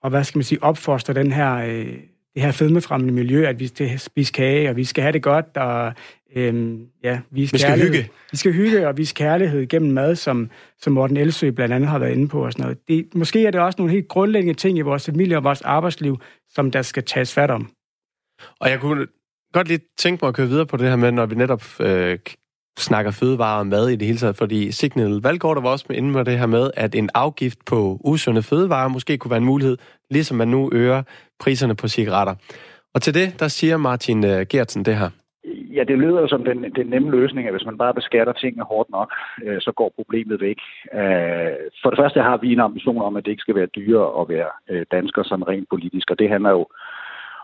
og 0.03 0.09
hvad 0.09 0.23
skal 0.23 0.37
man 0.37 0.43
sige, 0.43 0.63
opfostre 0.63 1.13
den 1.13 1.31
her, 1.31 1.55
øh, 1.55 1.97
det 2.35 2.43
her 2.43 2.51
fedmefremmende 2.51 3.13
miljø, 3.13 3.45
at 3.45 3.59
vi 3.59 3.67
skal 3.67 3.99
spise 3.99 4.33
kage, 4.33 4.69
og 4.69 4.75
vi 4.75 4.83
skal 4.83 5.01
have 5.01 5.11
det 5.11 5.23
godt, 5.23 5.57
og 5.57 5.93
øhm, 6.35 6.87
ja, 7.03 7.19
vi 7.31 7.47
skal, 7.47 7.57
vi 7.57 7.61
skal 7.61 7.81
hygge. 7.81 8.09
Vi 8.31 8.37
skal 8.37 8.53
hygge 8.53 8.87
og 8.87 8.97
vise 8.97 9.13
kærlighed 9.13 9.67
gennem 9.67 9.91
mad, 9.91 10.15
som, 10.15 10.49
som 10.81 10.93
Morten 10.93 11.17
Elsø 11.17 11.51
blandt 11.51 11.73
andet 11.73 11.89
har 11.89 11.99
været 11.99 12.11
inde 12.11 12.27
på 12.27 12.45
og 12.45 12.51
sådan 12.51 12.63
noget. 12.63 12.87
Det, 12.87 13.15
måske 13.15 13.45
er 13.45 13.51
det 13.51 13.61
også 13.61 13.75
nogle 13.77 13.93
helt 13.93 14.07
grundlæggende 14.07 14.59
ting 14.59 14.77
i 14.77 14.81
vores 14.81 15.05
familie 15.05 15.37
og 15.37 15.43
vores 15.43 15.61
arbejdsliv, 15.61 16.19
som 16.49 16.71
der 16.71 16.81
skal 16.81 17.03
tages 17.03 17.33
fat 17.33 17.51
om. 17.51 17.69
Og 18.59 18.69
jeg 18.69 18.79
kunne 18.79 19.07
godt 19.53 19.67
lige 19.67 19.79
tænke 19.97 20.25
mig 20.25 20.27
at 20.29 20.35
køre 20.35 20.47
videre 20.47 20.65
på 20.65 20.77
det 20.77 20.89
her 20.89 20.95
med, 20.95 21.11
når 21.11 21.25
vi 21.25 21.35
netop 21.35 21.63
øh, 21.79 22.19
snakker 22.77 23.11
fødevarer 23.11 23.59
og 23.59 23.67
mad 23.67 23.89
i 23.89 23.95
det 23.95 24.07
hele 24.07 24.17
taget, 24.17 24.35
fordi 24.35 24.71
Signal 24.71 25.21
Valgård 25.23 25.61
var 25.61 25.69
også 25.69 25.85
inde 25.89 26.09
med 26.09 26.25
det 26.25 26.39
her 26.39 26.45
med, 26.45 26.71
at 26.77 26.95
en 26.95 27.09
afgift 27.13 27.59
på 27.65 27.97
usunde 28.03 28.43
fødevarer 28.43 28.87
måske 28.87 29.17
kunne 29.17 29.31
være 29.31 29.37
en 29.37 29.45
mulighed, 29.45 29.77
ligesom 30.09 30.37
man 30.37 30.47
nu 30.47 30.69
øger 30.73 31.03
priserne 31.39 31.75
på 31.75 31.87
cigaretter. 31.87 32.35
Og 32.93 33.01
til 33.01 33.13
det, 33.13 33.39
der 33.39 33.47
siger 33.47 33.77
Martin 33.77 34.25
øh, 34.25 34.45
Gertsen 34.49 34.85
det 34.85 34.95
her. 34.97 35.09
Ja, 35.75 35.83
det 35.83 35.97
lyder 35.97 36.21
jo 36.21 36.27
som 36.27 36.43
den, 36.43 36.63
den 36.75 36.87
nemme 36.87 37.11
løsning, 37.11 37.47
at 37.47 37.53
hvis 37.53 37.65
man 37.65 37.77
bare 37.77 37.93
beskatter 37.93 38.33
tingene 38.33 38.63
hårdt 38.63 38.89
nok, 38.89 39.13
øh, 39.43 39.61
så 39.61 39.71
går 39.71 39.91
problemet 39.95 40.41
væk. 40.41 40.59
Øh, 40.93 41.55
for 41.81 41.89
det 41.89 41.99
første 41.99 42.21
har 42.21 42.37
vi 42.37 42.53
en 42.53 42.59
ambition 42.59 43.01
om, 43.01 43.15
at 43.15 43.25
det 43.25 43.31
ikke 43.31 43.45
skal 43.45 43.55
være 43.55 43.75
dyrere 43.75 44.21
at 44.21 44.29
være 44.29 44.49
øh, 44.69 44.85
dansker 44.91 45.23
sådan 45.23 45.47
rent 45.47 45.69
politisk, 45.69 46.11
og 46.11 46.19
det 46.19 46.29
handler 46.29 46.49
jo 46.49 46.67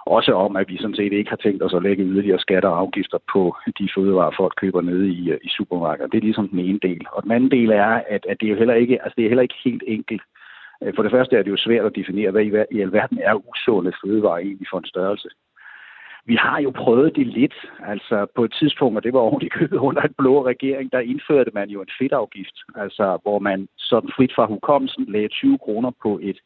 også 0.06 0.34
om, 0.34 0.56
at 0.56 0.70
vi 0.70 0.78
sådan 0.78 0.96
set 0.96 1.14
ikke 1.14 1.30
har 1.30 1.38
tænkt 1.38 1.64
os 1.64 1.74
at 1.74 1.84
lægge 1.84 2.04
yderligere 2.04 2.40
skatter 2.40 2.70
og 2.70 2.80
afgifter 2.80 3.18
på 3.34 3.56
de 3.80 3.90
fødevarer, 3.96 4.32
folk 4.38 4.54
køber 4.58 4.82
nede 4.82 5.10
i, 5.10 5.32
øh, 5.32 5.40
i 5.44 5.50
supermarkedet. 5.50 6.12
Det 6.12 6.18
er 6.18 6.22
ligesom 6.22 6.50
den 6.50 6.60
ene 6.60 6.80
del. 6.82 7.06
Og 7.12 7.24
den 7.24 7.32
anden 7.32 7.52
del 7.52 7.70
er, 7.70 8.02
at, 8.10 8.26
at 8.30 8.38
det, 8.40 8.46
er 8.46 8.52
jo 8.52 8.58
heller 8.58 8.74
ikke, 8.74 9.04
altså 9.04 9.14
det 9.18 9.26
er 9.26 9.30
heller 9.30 9.42
ikke 9.42 9.62
helt 9.64 9.84
enkelt. 9.88 10.22
Øh, 10.84 10.94
for 10.96 11.04
det 11.04 11.12
første 11.12 11.36
er 11.38 11.44
det 11.44 11.52
jo 11.52 11.58
svært 11.58 11.86
at 11.86 11.96
definere, 11.96 12.32
hvad 12.32 12.44
i, 12.46 12.52
i 12.78 12.82
alverden 12.82 13.20
er 13.24 13.50
usunde 13.50 13.94
fødevarer 14.04 14.38
egentlig 14.38 14.68
for 14.72 14.78
en 14.78 14.86
størrelse. 14.86 15.30
Vi 16.26 16.36
har 16.36 16.60
jo 16.62 16.72
prøvet 16.76 17.16
det 17.16 17.28
lidt. 17.28 17.56
Altså 17.84 18.26
på 18.36 18.44
et 18.44 18.54
tidspunkt, 18.60 18.98
og 18.98 19.04
det 19.04 19.14
var 19.14 19.20
ordentligt 19.20 19.54
købet 19.54 19.78
under 19.88 20.02
en 20.02 20.16
blå 20.18 20.46
regering, 20.46 20.92
der 20.92 21.00
indførte 21.00 21.52
man 21.54 21.70
jo 21.70 21.82
en 21.82 21.90
fedtafgift. 22.00 22.56
Altså 22.76 23.20
hvor 23.22 23.40
man 23.40 23.68
sådan 23.78 24.10
frit 24.16 24.32
fra 24.36 24.46
hukommelsen 24.46 25.06
lagde 25.06 25.28
20 25.28 25.58
kroner 25.58 25.92
på 26.02 26.20
et 26.22 26.40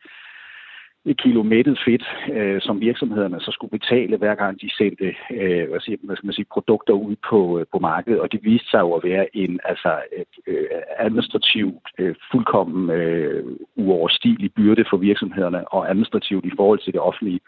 et 1.05 1.21
kilo 1.21 1.43
mættet 1.43 1.79
fedt, 1.85 2.03
øh, 2.33 2.61
som 2.61 2.81
virksomhederne 2.81 3.39
så 3.39 3.51
skulle 3.51 3.77
betale, 3.79 4.17
hver 4.17 4.35
gang 4.35 4.61
de 4.61 4.69
sendte 4.77 5.15
øh, 5.31 5.69
hvad, 5.69 5.79
siger, 5.79 5.97
hvad 6.03 6.15
skal 6.15 6.27
man 6.27 6.33
sige, 6.33 6.53
produkter 6.53 6.93
ud 6.93 7.15
på, 7.29 7.59
øh, 7.59 7.65
på 7.71 7.79
markedet. 7.79 8.19
Og 8.19 8.31
det 8.31 8.39
viste 8.43 8.69
sig 8.69 8.79
jo 8.79 8.93
at 8.93 9.03
være 9.03 9.37
en 9.37 9.59
altså, 9.63 9.91
øh, 10.17 10.25
øh 10.47 10.65
administrativt 10.97 11.87
øh, 11.97 12.15
fuldkommen 12.31 12.89
øh, 12.89 13.45
uoverstigelig 13.75 14.53
byrde 14.53 14.85
for 14.89 14.97
virksomhederne, 14.97 15.67
og 15.73 15.89
administrativt 15.89 16.45
i 16.45 16.51
forhold 16.57 16.79
til 16.79 16.93
det 16.93 17.01
offentlige 17.01 17.39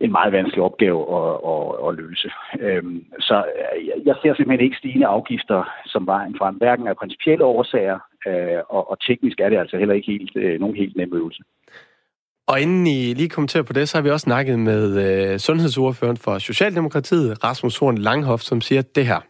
en 0.00 0.12
meget 0.12 0.32
vanskelig 0.32 0.62
opgave 0.62 1.00
at, 1.18 1.34
at, 1.52 1.88
at 1.88 1.94
løse. 1.94 2.30
Øhm, 2.60 3.04
så 3.18 3.36
øh, 3.36 4.06
jeg 4.06 4.14
ser 4.22 4.34
simpelthen 4.34 4.64
ikke 4.66 4.76
stigende 4.76 5.06
afgifter 5.06 5.72
som 5.86 6.06
vejen 6.06 6.36
frem, 6.38 6.54
hverken 6.54 6.86
af 6.88 6.96
principielle 6.96 7.44
årsager, 7.44 7.98
øh, 8.26 8.60
og, 8.68 8.90
og 8.90 9.00
teknisk 9.00 9.40
er 9.40 9.48
det 9.48 9.58
altså 9.58 9.76
heller 9.76 9.94
ikke 9.94 10.12
helt, 10.12 10.36
øh, 10.36 10.60
nogen 10.60 10.76
helt 10.76 10.96
nem 10.96 11.14
øvelse. 11.14 11.42
Og 12.50 12.60
inden 12.60 12.86
I 12.86 13.14
lige 13.14 13.28
kommenterer 13.28 13.62
på 13.62 13.72
det, 13.72 13.88
så 13.88 13.96
har 13.96 14.02
vi 14.02 14.10
også 14.10 14.24
snakket 14.24 14.58
med 14.58 14.84
øh, 15.06 15.38
sundhedsordføreren 15.38 16.16
for 16.16 16.38
Socialdemokratiet, 16.38 17.44
Rasmus 17.44 17.78
Horn 17.78 17.98
Langhoff, 17.98 18.42
som 18.42 18.60
siger 18.60 18.82
det 18.94 19.06
her. 19.06 19.20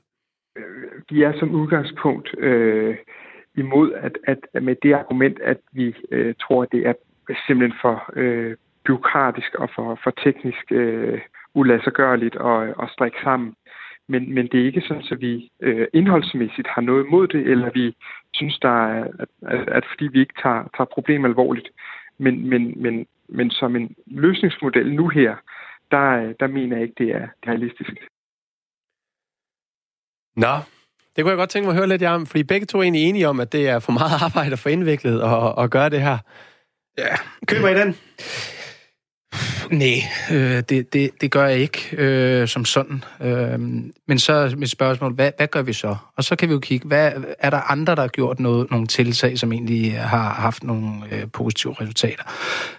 Vi 1.11 1.23
er 1.23 1.33
som 1.39 1.51
udgangspunkt 1.51 2.29
øh, 2.39 2.97
imod 3.57 3.93
at, 3.93 4.13
at, 4.27 4.63
med 4.63 4.77
det 4.83 4.93
argument, 4.93 5.41
at 5.41 5.57
vi 5.73 5.95
øh, 6.11 6.35
tror, 6.43 6.63
at 6.63 6.69
det 6.73 6.87
er 6.87 6.93
simpelthen 7.47 7.79
for 7.81 8.13
øh, 8.17 8.57
byråkratisk 8.87 9.55
og 9.55 9.69
for, 9.75 9.99
for 10.03 10.13
teknisk 10.25 10.65
øh, 10.71 11.21
uladsiggørligt 11.55 12.37
at, 12.37 12.63
at 12.83 12.91
strikke 12.93 13.19
sammen. 13.25 13.55
Men, 14.09 14.35
men 14.35 14.47
det 14.47 14.61
er 14.61 14.65
ikke 14.65 14.81
sådan, 14.89 15.05
at 15.11 15.21
vi 15.21 15.51
øh, 15.63 15.87
indholdsmæssigt 15.93 16.69
har 16.69 16.83
noget 16.83 17.07
imod 17.07 17.29
det, 17.29 17.41
eller 17.41 17.71
vi 17.75 17.97
synes, 18.35 18.59
der 18.59 18.77
er, 18.87 19.05
at, 19.19 19.29
at, 19.43 19.69
at 19.69 19.85
fordi 19.91 20.07
vi 20.13 20.21
ikke 20.21 20.41
tager, 20.43 20.63
tager 20.77 20.95
problemet 20.95 21.29
alvorligt. 21.29 21.69
Men, 22.25 22.49
men, 22.51 22.83
men, 22.83 23.07
men 23.29 23.51
som 23.51 23.77
en 23.77 23.97
løsningsmodel 24.07 24.95
nu 24.95 25.09
her, 25.09 25.37
der, 25.91 26.33
der 26.41 26.47
mener 26.47 26.77
jeg 26.77 26.83
ikke, 26.83 26.95
det 26.99 27.11
er 27.11 27.29
realistisk. 27.47 27.91
Nå, 30.37 30.55
det 31.17 31.25
kunne 31.25 31.31
jeg 31.31 31.37
godt 31.37 31.51
tænke 31.51 31.67
mig 31.67 31.73
at 31.73 31.79
høre 31.79 31.89
lidt 31.89 32.03
om, 32.03 32.27
fordi 32.27 32.43
begge 32.43 32.67
to 32.67 32.79
er 32.79 32.83
egentlig 32.83 33.03
enige 33.09 33.29
om, 33.29 33.41
at 33.41 33.53
det 33.53 33.69
er 33.69 33.79
for 33.79 33.93
meget 33.93 34.23
arbejde 34.27 34.53
og 34.53 34.59
for 34.59 34.69
indviklet 34.69 35.21
at, 35.21 35.65
at 35.65 35.71
gøre 35.71 35.91
det 35.91 36.03
her. 36.03 36.19
Ja, 36.99 37.17
køber 37.47 37.69
I 37.69 37.75
den? 37.75 37.97
Nej, 39.71 40.03
øh, 40.31 40.63
det, 40.69 40.93
det, 40.93 41.11
det 41.21 41.31
gør 41.31 41.47
jeg 41.47 41.59
ikke 41.59 41.97
øh, 41.97 42.49
som 42.49 42.65
sådan. 42.65 43.05
Øh, 43.21 43.59
men 44.07 44.19
så 44.19 44.33
er 44.33 44.57
mit 44.57 44.71
spørgsmål, 44.71 45.13
hvad, 45.13 45.31
hvad 45.37 45.47
gør 45.47 45.63
vi 45.63 45.73
så? 45.73 45.97
Og 46.17 46.25
så 46.25 46.37
kan 46.37 46.49
vi 46.49 46.55
jo 46.55 46.61
kigge, 46.61 46.89
hvad, 46.89 47.13
er 47.39 47.51
der 47.51 47.71
andre, 47.71 47.95
der 47.95 48.01
har 48.01 48.09
gjort 48.09 48.41
noget, 48.41 48.71
nogle 48.71 48.87
tiltag, 48.87 49.39
som 49.39 49.53
egentlig 49.53 50.01
har 50.01 50.35
haft 50.35 50.65
nogle 50.65 50.93
øh, 51.13 51.27
positive 51.33 51.75
resultater? 51.81 52.23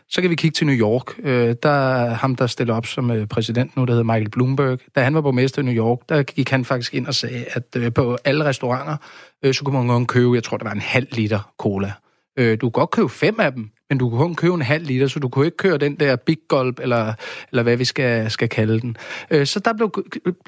Så 0.09 0.21
kan 0.21 0.29
vi 0.29 0.35
kigge 0.35 0.55
til 0.55 0.67
New 0.67 0.75
York. 0.75 1.05
Øh, 1.23 1.55
der 1.63 2.09
ham, 2.09 2.35
der 2.35 2.47
stiller 2.47 2.75
op 2.75 2.85
som 2.85 3.11
øh, 3.11 3.27
præsident 3.27 3.77
nu, 3.77 3.85
der 3.85 3.91
hedder 3.91 4.03
Michael 4.03 4.29
Bloomberg. 4.29 4.79
Da 4.95 5.03
han 5.03 5.13
var 5.13 5.21
borgmester 5.21 5.61
i 5.61 5.65
New 5.65 5.75
York, 5.75 5.99
der 6.09 6.23
gik 6.23 6.49
han 6.49 6.65
faktisk 6.65 6.93
ind 6.93 7.07
og 7.07 7.15
sagde, 7.15 7.45
at 7.51 7.63
øh, 7.77 7.93
på 7.93 8.17
alle 8.23 8.45
restauranter, 8.45 8.97
øh, 9.43 9.53
så 9.53 9.63
kunne 9.63 9.77
man 9.77 9.87
godt 9.87 10.07
købe, 10.07 10.35
jeg 10.35 10.43
tror, 10.43 10.57
der 10.57 10.65
var 10.65 10.71
en 10.71 10.81
halv 10.81 11.07
liter 11.11 11.53
cola. 11.57 11.93
Øh, 12.37 12.57
du 12.61 12.69
kan 12.69 12.71
godt 12.71 12.91
købe 12.91 13.09
fem 13.09 13.39
af 13.39 13.53
dem, 13.53 13.69
men 13.91 13.97
du 13.97 14.09
kunne 14.09 14.19
kun 14.19 14.35
købe 14.35 14.53
en 14.53 14.61
halv 14.61 14.85
liter, 14.85 15.07
så 15.07 15.19
du 15.19 15.29
kunne 15.29 15.45
ikke 15.45 15.57
køre 15.57 15.77
den 15.77 15.95
der 15.95 16.15
Big 16.15 16.37
Gulp, 16.47 16.79
eller, 16.79 17.13
eller 17.51 17.63
hvad 17.63 17.77
vi 17.77 17.85
skal, 17.85 18.31
skal 18.31 18.49
kalde 18.49 18.79
den. 18.79 18.97
Øh, 19.31 19.45
så 19.45 19.59
der 19.59 19.73
blev, 19.73 19.91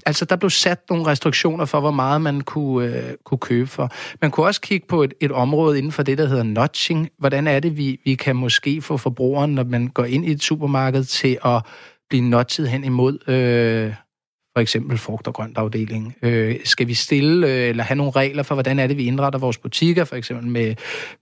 altså 0.05 0.25
der 0.25 0.35
blev 0.35 0.49
sat 0.49 0.79
nogle 0.89 1.05
restriktioner 1.05 1.65
for, 1.65 1.79
hvor 1.79 1.91
meget 1.91 2.21
man 2.21 2.41
kunne, 2.41 2.87
øh, 2.87 3.03
kunne 3.23 3.37
købe 3.37 3.67
for. 3.67 3.91
Man 4.21 4.31
kunne 4.31 4.45
også 4.45 4.61
kigge 4.61 4.87
på 4.87 5.03
et, 5.03 5.13
et 5.19 5.31
område 5.31 5.77
inden 5.77 5.91
for 5.91 6.03
det, 6.03 6.17
der 6.17 6.27
hedder 6.27 6.43
notching. 6.43 7.09
Hvordan 7.17 7.47
er 7.47 7.59
det, 7.59 7.77
vi, 7.77 7.99
vi 8.05 8.15
kan 8.15 8.35
måske 8.35 8.81
få 8.81 8.97
forbrugeren, 8.97 9.55
når 9.55 9.63
man 9.63 9.87
går 9.87 10.05
ind 10.05 10.25
i 10.25 10.31
et 10.31 10.43
supermarked, 10.43 11.03
til 11.03 11.37
at 11.45 11.61
blive 12.09 12.29
notchet 12.29 12.69
hen 12.69 12.83
imod 12.83 13.29
øh, 13.29 13.93
for 14.55 14.61
eksempel 14.61 14.97
frugt- 14.97 15.27
og 15.27 15.33
grøntafdeling? 15.33 16.15
Øh, 16.21 16.55
skal 16.63 16.87
vi 16.87 16.93
stille 16.93 17.47
øh, 17.47 17.69
eller 17.69 17.83
have 17.83 17.95
nogle 17.95 18.11
regler 18.11 18.43
for, 18.43 18.55
hvordan 18.55 18.79
er 18.79 18.87
det, 18.87 18.97
vi 18.97 19.05
indretter 19.05 19.39
vores 19.39 19.57
butikker, 19.57 20.03
for 20.03 20.15
eksempel 20.15 20.47
med, 20.47 20.75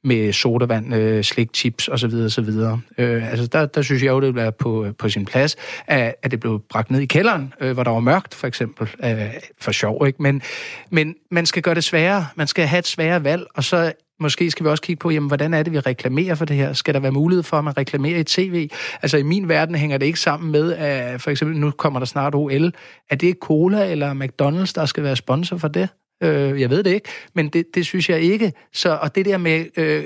med 0.04 0.34
sodavand, 0.34 0.96
øh, 0.96 1.24
slik, 1.24 1.50
chips 1.54 1.88
osv. 1.88 2.14
osv. 2.14 2.50
Øh, 2.98 3.32
altså 3.32 3.48
der, 3.48 3.66
der 3.66 3.82
synes 3.82 4.04
jeg 4.04 4.10
jo, 4.10 4.16
det 4.16 4.28
ville 4.28 4.42
være 4.42 4.52
på, 4.52 4.88
på 5.00 5.10
sin 5.10 5.26
plads, 5.26 5.56
at, 5.88 6.16
at 6.24 6.32
det 6.32 6.40
blev 6.40 6.62
bragt 6.70 6.92
ned 6.92 7.00
i 7.00 7.06
kælderen, 7.06 7.54
øh, 7.62 7.72
hvor 7.74 7.84
der 7.84 7.92
var 7.92 8.00
mørkt, 8.00 8.34
for 8.34 8.48
eksempel, 8.48 8.90
øh, 9.04 9.34
for 9.62 9.72
sjov, 9.72 10.08
ikke? 10.08 10.22
Men, 10.22 10.42
men 10.90 11.16
man 11.32 11.46
skal 11.46 11.62
gøre 11.62 11.76
det 11.76 11.84
sværere. 11.84 12.28
Man 12.36 12.48
skal 12.48 12.66
have 12.66 12.80
et 12.80 12.88
sværere 12.88 13.24
valg, 13.24 13.46
og 13.56 13.64
så 13.64 13.94
Måske 14.22 14.52
skal 14.52 14.64
vi 14.64 14.70
også 14.70 14.84
kigge 14.84 15.00
på, 15.00 15.10
jamen, 15.10 15.28
hvordan 15.28 15.54
er 15.54 15.64
det, 15.64 15.74
vi 15.74 15.80
reklamerer 15.80 16.36
for 16.36 16.46
det 16.46 16.56
her? 16.56 16.74
Skal 16.74 16.94
der 16.94 17.00
være 17.00 17.12
mulighed 17.12 17.44
for, 17.44 17.58
at 17.58 17.64
man 17.64 17.78
reklamerer 17.78 18.20
i 18.20 18.24
tv? 18.24 18.70
Altså 19.02 19.18
i 19.18 19.24
min 19.24 19.50
verden 19.50 19.76
hænger 19.76 19.98
det 19.98 20.06
ikke 20.06 20.20
sammen 20.20 20.52
med, 20.52 20.74
at 20.74 21.22
for 21.22 21.32
eksempel 21.32 21.58
nu 21.58 21.72
kommer 21.72 22.00
der 22.00 22.06
snart 22.06 22.36
OL. 22.36 22.72
Er 23.10 23.16
det 23.16 23.36
Cola 23.42 23.92
eller 23.92 24.14
McDonald's, 24.14 24.72
der 24.76 24.86
skal 24.86 25.04
være 25.04 25.16
sponsor 25.16 25.58
for 25.58 25.68
det? 25.68 25.90
Øh, 26.24 26.62
jeg 26.62 26.70
ved 26.70 26.84
det 26.84 26.94
ikke, 26.94 27.10
men 27.36 27.50
det, 27.50 27.66
det 27.76 27.86
synes 27.86 28.10
jeg 28.10 28.22
ikke. 28.22 28.54
Så, 28.74 28.98
og 29.02 29.16
det 29.16 29.26
der 29.26 29.38
med 29.38 29.66
øh, 29.78 30.04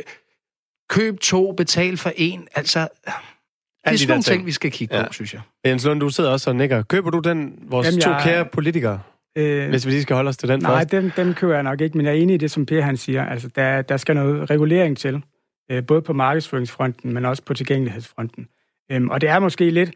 køb 0.89 1.19
to, 1.19 1.51
betal 1.51 1.97
for 1.97 2.11
en, 2.15 2.47
altså 2.55 2.79
er 2.79 3.91
de 3.91 3.97
sådan 3.97 4.09
nogle 4.09 4.23
ting, 4.23 4.35
ting. 4.37 4.45
vi 4.45 4.51
skal 4.51 4.71
kigge 4.71 4.95
Ja. 4.97 5.07
på, 5.07 5.13
synes 5.13 5.33
jeg. 5.33 5.41
Jens 5.65 5.85
Lund, 5.85 5.99
du 5.99 6.09
sidder 6.09 6.29
også 6.31 6.49
og 6.49 6.55
nikker. 6.55 6.83
Køber 6.83 7.09
du 7.09 7.19
den, 7.19 7.53
vores 7.61 7.87
Jamen, 7.87 8.01
to 8.01 8.09
jeg- 8.11 8.21
kære 8.23 8.45
politikere, 8.45 8.99
Øh, 9.37 9.69
hvis 9.69 9.85
vi 9.85 9.91
lige 9.91 10.01
skal 10.01 10.15
holde 10.15 10.29
os 10.29 10.37
til 10.37 10.49
den 10.49 10.59
Nej, 10.59 10.79
først? 10.79 10.91
dem, 10.91 11.11
dem 11.11 11.33
køber 11.33 11.53
jeg 11.53 11.63
nok 11.63 11.81
ikke, 11.81 11.97
men 11.97 12.05
jeg 12.05 12.11
er 12.11 12.21
enig 12.21 12.33
i 12.33 12.37
det, 12.37 12.51
som 12.51 12.65
Per 12.65 12.81
han 12.81 12.97
siger. 12.97 13.25
Altså, 13.25 13.47
der, 13.55 13.81
der 13.81 13.97
skal 13.97 14.15
noget 14.15 14.49
regulering 14.49 14.97
til, 14.97 15.23
øh, 15.71 15.85
både 15.85 16.01
på 16.01 16.13
markedsføringsfronten, 16.13 17.13
men 17.13 17.25
også 17.25 17.43
på 17.43 17.53
tilgængelighedsfronten. 17.53 18.47
Øhm, 18.91 19.09
og 19.09 19.21
det 19.21 19.29
er 19.29 19.39
måske 19.39 19.69
lidt 19.69 19.91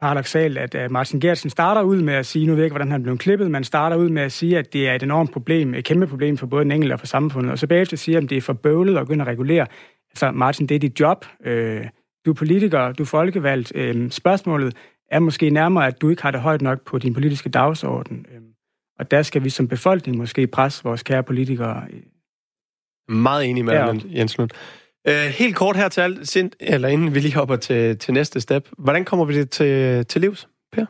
paradoxalt, 0.00 0.58
at 0.58 0.74
uh, 0.74 0.92
Martin 0.92 1.20
Gertsen 1.20 1.50
starter 1.50 1.82
ud 1.82 2.02
med 2.02 2.14
at 2.14 2.26
sige, 2.26 2.46
nu 2.46 2.52
ved 2.52 2.58
jeg 2.58 2.66
ikke, 2.66 2.72
hvordan 2.74 2.90
han 2.90 3.02
blev 3.02 3.18
klippet, 3.18 3.50
men 3.50 3.64
starter 3.64 3.96
ud 3.96 4.08
med 4.08 4.22
at 4.22 4.32
sige, 4.32 4.58
at 4.58 4.72
det 4.72 4.88
er 4.88 4.94
et 4.94 5.02
enormt 5.02 5.32
problem, 5.32 5.74
et 5.74 5.84
kæmpe 5.84 6.06
problem 6.06 6.36
for 6.36 6.46
både 6.46 6.64
den 6.64 6.72
enkelte 6.72 6.92
og 6.92 6.98
for 6.98 7.06
samfundet, 7.06 7.52
og 7.52 7.58
så 7.58 7.66
bagefter 7.66 7.96
siger, 7.96 8.18
at 8.18 8.30
det 8.30 8.38
er 8.38 8.40
for 8.40 8.52
bøvlet 8.52 8.96
at 8.96 9.06
begynde 9.06 9.22
at 9.22 9.28
regulere. 9.28 9.66
Altså, 10.10 10.30
Martin, 10.30 10.66
det 10.66 10.74
er 10.74 10.78
dit 10.78 11.00
job. 11.00 11.24
Øh, 11.44 11.86
du 12.26 12.30
er 12.30 12.34
politiker, 12.34 12.92
du 12.92 13.02
er 13.02 13.06
folkevalgt. 13.06 13.72
Øh, 13.74 14.10
spørgsmålet 14.10 14.76
er 15.10 15.18
måske 15.18 15.50
nærmere, 15.50 15.86
at 15.86 16.00
du 16.00 16.08
ikke 16.10 16.22
har 16.22 16.30
det 16.30 16.40
højt 16.40 16.62
nok 16.62 16.84
på 16.84 16.98
din 16.98 17.14
politiske 17.14 17.48
dagsorden. 17.48 18.26
Øh, 18.34 18.40
og 18.98 19.10
der 19.10 19.22
skal 19.22 19.44
vi 19.44 19.50
som 19.50 19.68
befolkning 19.68 20.16
måske 20.16 20.46
presse 20.46 20.84
vores 20.84 21.02
kære 21.02 21.22
politikere. 21.22 21.82
Meget 23.08 23.44
enig 23.44 23.64
med 23.64 23.74
dig, 23.74 24.04
Jens 24.16 24.38
Lund. 24.38 24.50
Uh, 25.08 25.14
helt 25.14 25.56
kort 25.56 25.76
her 25.76 25.88
til 25.88 26.00
alt, 26.00 26.28
sind, 26.28 26.50
eller 26.60 26.88
inden 26.88 27.14
vi 27.14 27.20
lige 27.20 27.34
hopper 27.34 27.56
til, 27.56 27.98
til 27.98 28.14
næste 28.14 28.40
step. 28.40 28.68
Hvordan 28.78 29.04
kommer 29.04 29.24
vi 29.24 29.34
det 29.34 29.50
til, 29.50 30.06
til 30.06 30.20
livs, 30.20 30.48
Per? 30.72 30.84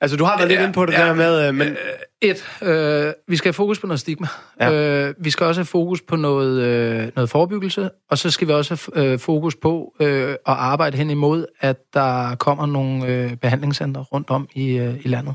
Altså, 0.00 0.16
du 0.16 0.24
har 0.24 0.36
været 0.36 0.48
lidt 0.48 0.60
Ja, 0.60 0.64
inde 0.64 0.74
på 0.74 0.86
det 0.86 0.92
ja. 0.92 1.06
der 1.06 1.14
med... 1.14 1.48
Uh, 1.48 1.54
men, 1.54 1.68
Øh, 1.68 1.76
et, 2.22 2.62
øh, 2.62 3.12
vi 3.28 3.36
skal 3.36 3.48
have 3.48 3.54
fokus 3.54 3.78
på 3.78 3.86
noget 3.86 4.00
stigma. 4.00 4.26
Ja. 4.60 4.72
Øh, 5.08 5.14
vi 5.18 5.30
skal 5.30 5.46
også 5.46 5.60
have 5.60 5.66
fokus 5.66 6.02
på 6.02 6.16
noget, 6.16 6.62
øh, 6.62 7.10
noget 7.16 7.30
forebyggelse, 7.30 7.90
og 8.10 8.18
så 8.18 8.30
skal 8.30 8.48
vi 8.48 8.52
også 8.52 8.90
have 8.94 9.12
øh, 9.12 9.18
fokus 9.18 9.56
på 9.56 9.94
øh, 10.00 10.30
at 10.30 10.38
arbejde 10.44 10.96
hen 10.96 11.10
imod, 11.10 11.46
at 11.60 11.76
der 11.94 12.34
kommer 12.34 12.66
nogle 12.66 13.06
øh, 13.06 13.36
behandlingscentre 13.36 14.02
rundt 14.02 14.30
om 14.30 14.48
i, 14.54 14.70
øh, 14.70 15.04
i 15.04 15.08
landet. 15.08 15.34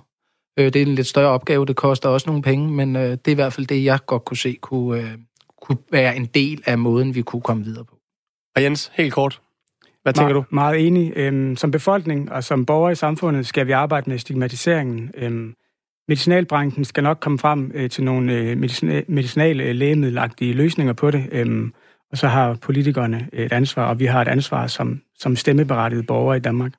Øh, 0.59 0.65
det 0.65 0.75
er 0.75 0.81
en 0.81 0.95
lidt 0.95 1.07
større 1.07 1.29
opgave, 1.29 1.65
det 1.65 1.75
koster 1.75 2.09
også 2.09 2.27
nogle 2.29 2.41
penge, 2.41 2.71
men 2.71 2.95
øh, 2.95 3.01
det 3.11 3.27
er 3.27 3.31
i 3.31 3.35
hvert 3.35 3.53
fald 3.53 3.67
det, 3.67 3.83
jeg 3.83 3.99
godt 4.05 4.25
kunne 4.25 4.37
se 4.37 4.57
kunne, 4.61 5.01
øh, 5.01 5.11
kunne 5.61 5.77
være 5.91 6.15
en 6.15 6.25
del 6.25 6.63
af 6.65 6.77
måden, 6.77 7.15
vi 7.15 7.21
kunne 7.21 7.41
komme 7.41 7.63
videre 7.63 7.85
på. 7.85 7.97
og 8.55 8.63
Jens, 8.63 8.91
helt 8.93 9.13
kort. 9.13 9.41
Hvad 10.03 10.13
tænker 10.13 10.33
du? 10.33 10.41
Me- 10.41 10.45
Meget 10.51 10.87
enig. 10.87 11.13
Øhm, 11.15 11.55
som 11.55 11.71
befolkning 11.71 12.31
og 12.31 12.43
som 12.43 12.65
borger 12.65 12.89
i 12.89 12.95
samfundet 12.95 13.47
skal 13.47 13.67
vi 13.67 13.71
arbejde 13.71 14.09
med 14.09 14.17
stigmatiseringen. 14.19 15.11
Øhm, 15.17 15.53
medicinalbranchen 16.07 16.85
skal 16.85 17.03
nok 17.03 17.17
komme 17.19 17.39
frem 17.39 17.71
øh, 17.73 17.89
til 17.89 18.03
nogle 18.03 18.33
øh, 18.33 18.57
medicina- 18.57 19.05
medicinale 19.07 19.63
øh, 19.63 19.75
lægemiddelagtige 19.75 20.53
løsninger 20.53 20.93
på 20.93 21.11
det. 21.11 21.29
Øhm, 21.31 21.73
og 22.11 22.17
så 22.17 22.27
har 22.27 22.57
politikerne 22.61 23.29
et 23.33 23.51
ansvar, 23.53 23.89
og 23.89 23.99
vi 23.99 24.05
har 24.05 24.21
et 24.21 24.27
ansvar 24.27 24.67
som, 24.67 25.01
som 25.19 25.35
stemmeberettigede 25.35 26.05
borgere 26.05 26.37
i 26.37 26.39
Danmark. 26.39 26.73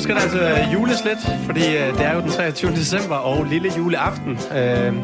Nu 0.00 0.04
skal 0.04 0.14
der 0.14 0.22
altså 0.22 0.40
øh, 0.40 0.72
jules 0.72 1.04
lidt, 1.04 1.18
fordi 1.46 1.76
øh, 1.76 1.98
det 1.98 2.06
er 2.06 2.14
jo 2.14 2.20
den 2.20 2.30
23. 2.30 2.70
december 2.70 3.16
og 3.16 3.44
lille 3.44 3.72
juleaften. 3.76 4.30
Øh, 4.30 4.94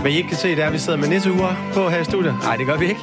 hvad 0.00 0.10
I 0.12 0.16
ikke 0.16 0.28
kan 0.28 0.38
se, 0.38 0.48
det 0.48 0.58
er, 0.58 0.66
at 0.66 0.72
vi 0.72 0.78
sidder 0.78 0.98
med 0.98 1.08
nisseure 1.08 1.56
på 1.72 1.88
her 1.88 2.00
i 2.00 2.04
studiet. 2.04 2.34
Nej, 2.42 2.56
det 2.56 2.66
gør 2.66 2.76
vi 2.76 2.88
ikke. 2.88 3.00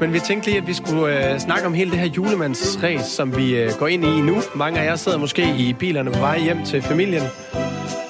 Men 0.00 0.12
vi 0.12 0.20
tænkte 0.20 0.48
lige, 0.48 0.60
at 0.60 0.66
vi 0.66 0.72
skulle 0.72 1.32
øh, 1.32 1.40
snakke 1.40 1.66
om 1.66 1.74
hele 1.74 1.90
det 1.90 1.98
her 1.98 2.06
julemandsræs, 2.06 3.04
som 3.04 3.36
vi 3.36 3.56
øh, 3.56 3.70
går 3.78 3.86
ind 3.86 4.04
i 4.04 4.20
nu. 4.20 4.42
Mange 4.54 4.80
af 4.80 4.84
jer 4.84 4.96
sidder 4.96 5.18
måske 5.18 5.54
i 5.56 5.72
bilerne 5.72 6.10
på 6.10 6.18
vej 6.18 6.38
hjem 6.38 6.64
til 6.64 6.82
familien. 6.82 7.22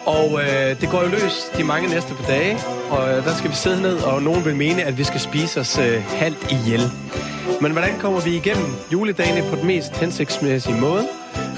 Og 0.07 0.41
øh, 0.43 0.81
det 0.81 0.89
går 0.91 1.03
jo 1.03 1.09
løs 1.09 1.51
de 1.59 1.65
mange 1.65 1.89
næste 1.89 2.15
par 2.15 2.27
dage, 2.27 2.59
og 2.91 3.09
øh, 3.09 3.25
der 3.25 3.35
skal 3.35 3.51
vi 3.51 3.57
sidde 3.57 3.83
ned, 3.83 3.97
og 3.97 4.23
nogen 4.23 4.45
vil 4.45 4.57
mene, 4.57 4.83
at 4.83 4.99
vi 4.99 5.05
skal 5.05 5.21
spise 5.21 5.61
os 5.61 5.79
øh, 5.79 6.03
halvt 6.03 6.53
ihjel. 6.53 6.81
Men 7.61 7.73
hvordan 7.73 7.99
kommer 7.99 8.21
vi 8.21 8.37
igennem 8.37 8.67
juledagene 8.93 9.51
på 9.51 9.57
den 9.57 9.67
mest 9.67 9.97
hensigtsmæssige 9.97 10.81
måde? 10.81 11.09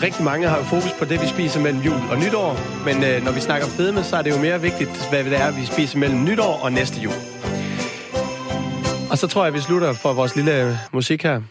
Rigtig 0.03 0.25
mange 0.25 0.49
har 0.49 0.59
jo 0.59 0.65
fokus 0.65 0.93
på 0.99 1.05
det, 1.05 1.23
vi 1.23 1.27
spiser 1.27 1.61
mellem 1.61 1.81
jul 1.83 2.01
og 2.13 2.17
nytår, 2.25 2.51
men 2.87 2.97
øh, 3.09 3.25
når 3.25 3.33
vi 3.33 3.41
snakker 3.41 3.67
fedme, 3.67 4.03
så 4.03 4.17
er 4.17 4.23
det 4.23 4.31
jo 4.31 4.39
mere 4.39 4.61
vigtigt, 4.61 5.09
hvad 5.11 5.25
det 5.25 5.37
er, 5.45 5.51
vi 5.61 5.65
spiser 5.67 5.99
mellem 5.99 6.25
nytår 6.25 6.55
og 6.65 6.73
næste 6.73 7.01
jul. 7.01 7.19
Og 9.11 9.19
så 9.19 9.27
tror 9.27 9.45
jeg, 9.45 9.55
vi 9.55 9.61
slutter 9.61 9.93
for 9.93 10.13
vores 10.13 10.37
lille 10.37 10.55
øh, 10.63 10.73
musik 10.93 11.23
her. 11.23 11.43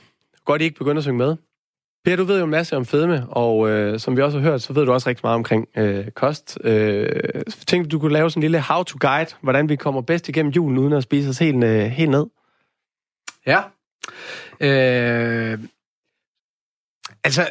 Godt, 0.45 0.61
I 0.61 0.65
ikke 0.65 0.77
begynder 0.77 0.97
at 0.97 1.03
synge 1.03 1.17
med. 1.17 1.35
Per, 2.05 2.15
du 2.15 2.23
ved 2.23 2.37
jo 2.37 2.43
en 2.43 2.51
masse 2.51 2.77
om 2.77 2.85
fedme, 2.85 3.29
og 3.29 3.69
øh, 3.69 3.99
som 3.99 4.17
vi 4.17 4.21
også 4.21 4.39
har 4.39 4.49
hørt, 4.49 4.61
så 4.61 4.73
ved 4.73 4.85
du 4.85 4.91
også 4.93 5.09
rigtig 5.09 5.21
meget 5.23 5.35
omkring 5.35 5.67
øh, 5.77 6.11
kost. 6.11 6.57
Øh, 6.63 7.09
tænkte 7.67 7.89
du 7.89 7.99
kunne 7.99 8.13
lave 8.13 8.29
sådan 8.29 8.39
en 8.39 8.41
lille 8.41 8.61
how-to-guide, 8.61 9.35
hvordan 9.41 9.69
vi 9.69 9.75
kommer 9.75 10.01
bedst 10.01 10.29
igennem 10.29 10.51
julen, 10.51 10.77
uden 10.77 10.93
at 10.93 11.03
spise 11.03 11.29
os 11.29 11.37
helt, 11.37 11.63
øh, 11.63 11.85
helt 11.85 12.11
ned. 12.11 12.25
Ja. 13.45 13.61
Øh, 14.59 15.59
altså, 17.23 17.47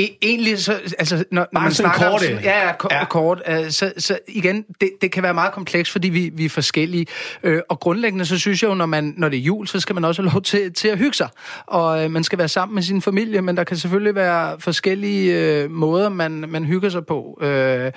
e- 0.00 0.18
egentlig 0.22 0.58
så... 0.58 0.72
Altså, 0.98 1.24
når, 1.32 1.46
når 1.52 1.60
man 1.60 1.72
snakker 1.72 2.06
om 2.06 2.10
kort, 2.12 2.20
sådan- 2.20 2.42
Ja, 2.42 2.66
ja, 2.66 2.72
ko- 2.76 2.88
ja. 2.90 3.04
kort. 3.04 3.42
Øh, 3.48 3.70
så, 3.70 3.92
så 3.98 4.18
igen, 4.28 4.64
det, 4.80 4.90
det 5.00 5.12
kan 5.12 5.22
være 5.22 5.34
meget 5.34 5.52
komplekst, 5.52 5.92
fordi 5.92 6.08
vi, 6.08 6.30
vi 6.34 6.44
er 6.44 6.48
forskellige. 6.48 7.06
Øh, 7.42 7.60
og 7.68 7.80
grundlæggende, 7.80 8.26
så 8.26 8.38
synes 8.38 8.62
jeg 8.62 8.68
jo, 8.68 8.74
når, 8.74 8.86
man, 8.86 9.14
når 9.16 9.28
det 9.28 9.36
er 9.38 9.42
jul, 9.42 9.66
så 9.66 9.80
skal 9.80 9.94
man 9.94 10.04
også 10.04 10.22
have 10.22 10.32
lov 10.32 10.42
til, 10.42 10.72
til 10.72 10.88
at 10.88 10.98
hygge 10.98 11.14
sig. 11.14 11.28
Og 11.66 12.04
øh, 12.04 12.10
man 12.10 12.24
skal 12.24 12.38
være 12.38 12.48
sammen 12.48 12.74
med 12.74 12.82
sin 12.82 13.02
familie, 13.02 13.42
men 13.42 13.56
der 13.56 13.64
kan 13.64 13.76
selvfølgelig 13.76 14.14
være 14.14 14.60
forskellige 14.60 15.34
øh, 15.62 15.70
måder, 15.70 16.08
man, 16.08 16.32
man 16.32 16.64
hygger 16.64 16.88
sig 16.88 17.06
på. 17.06 17.38
Øh, 17.42 17.92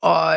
og... 0.00 0.34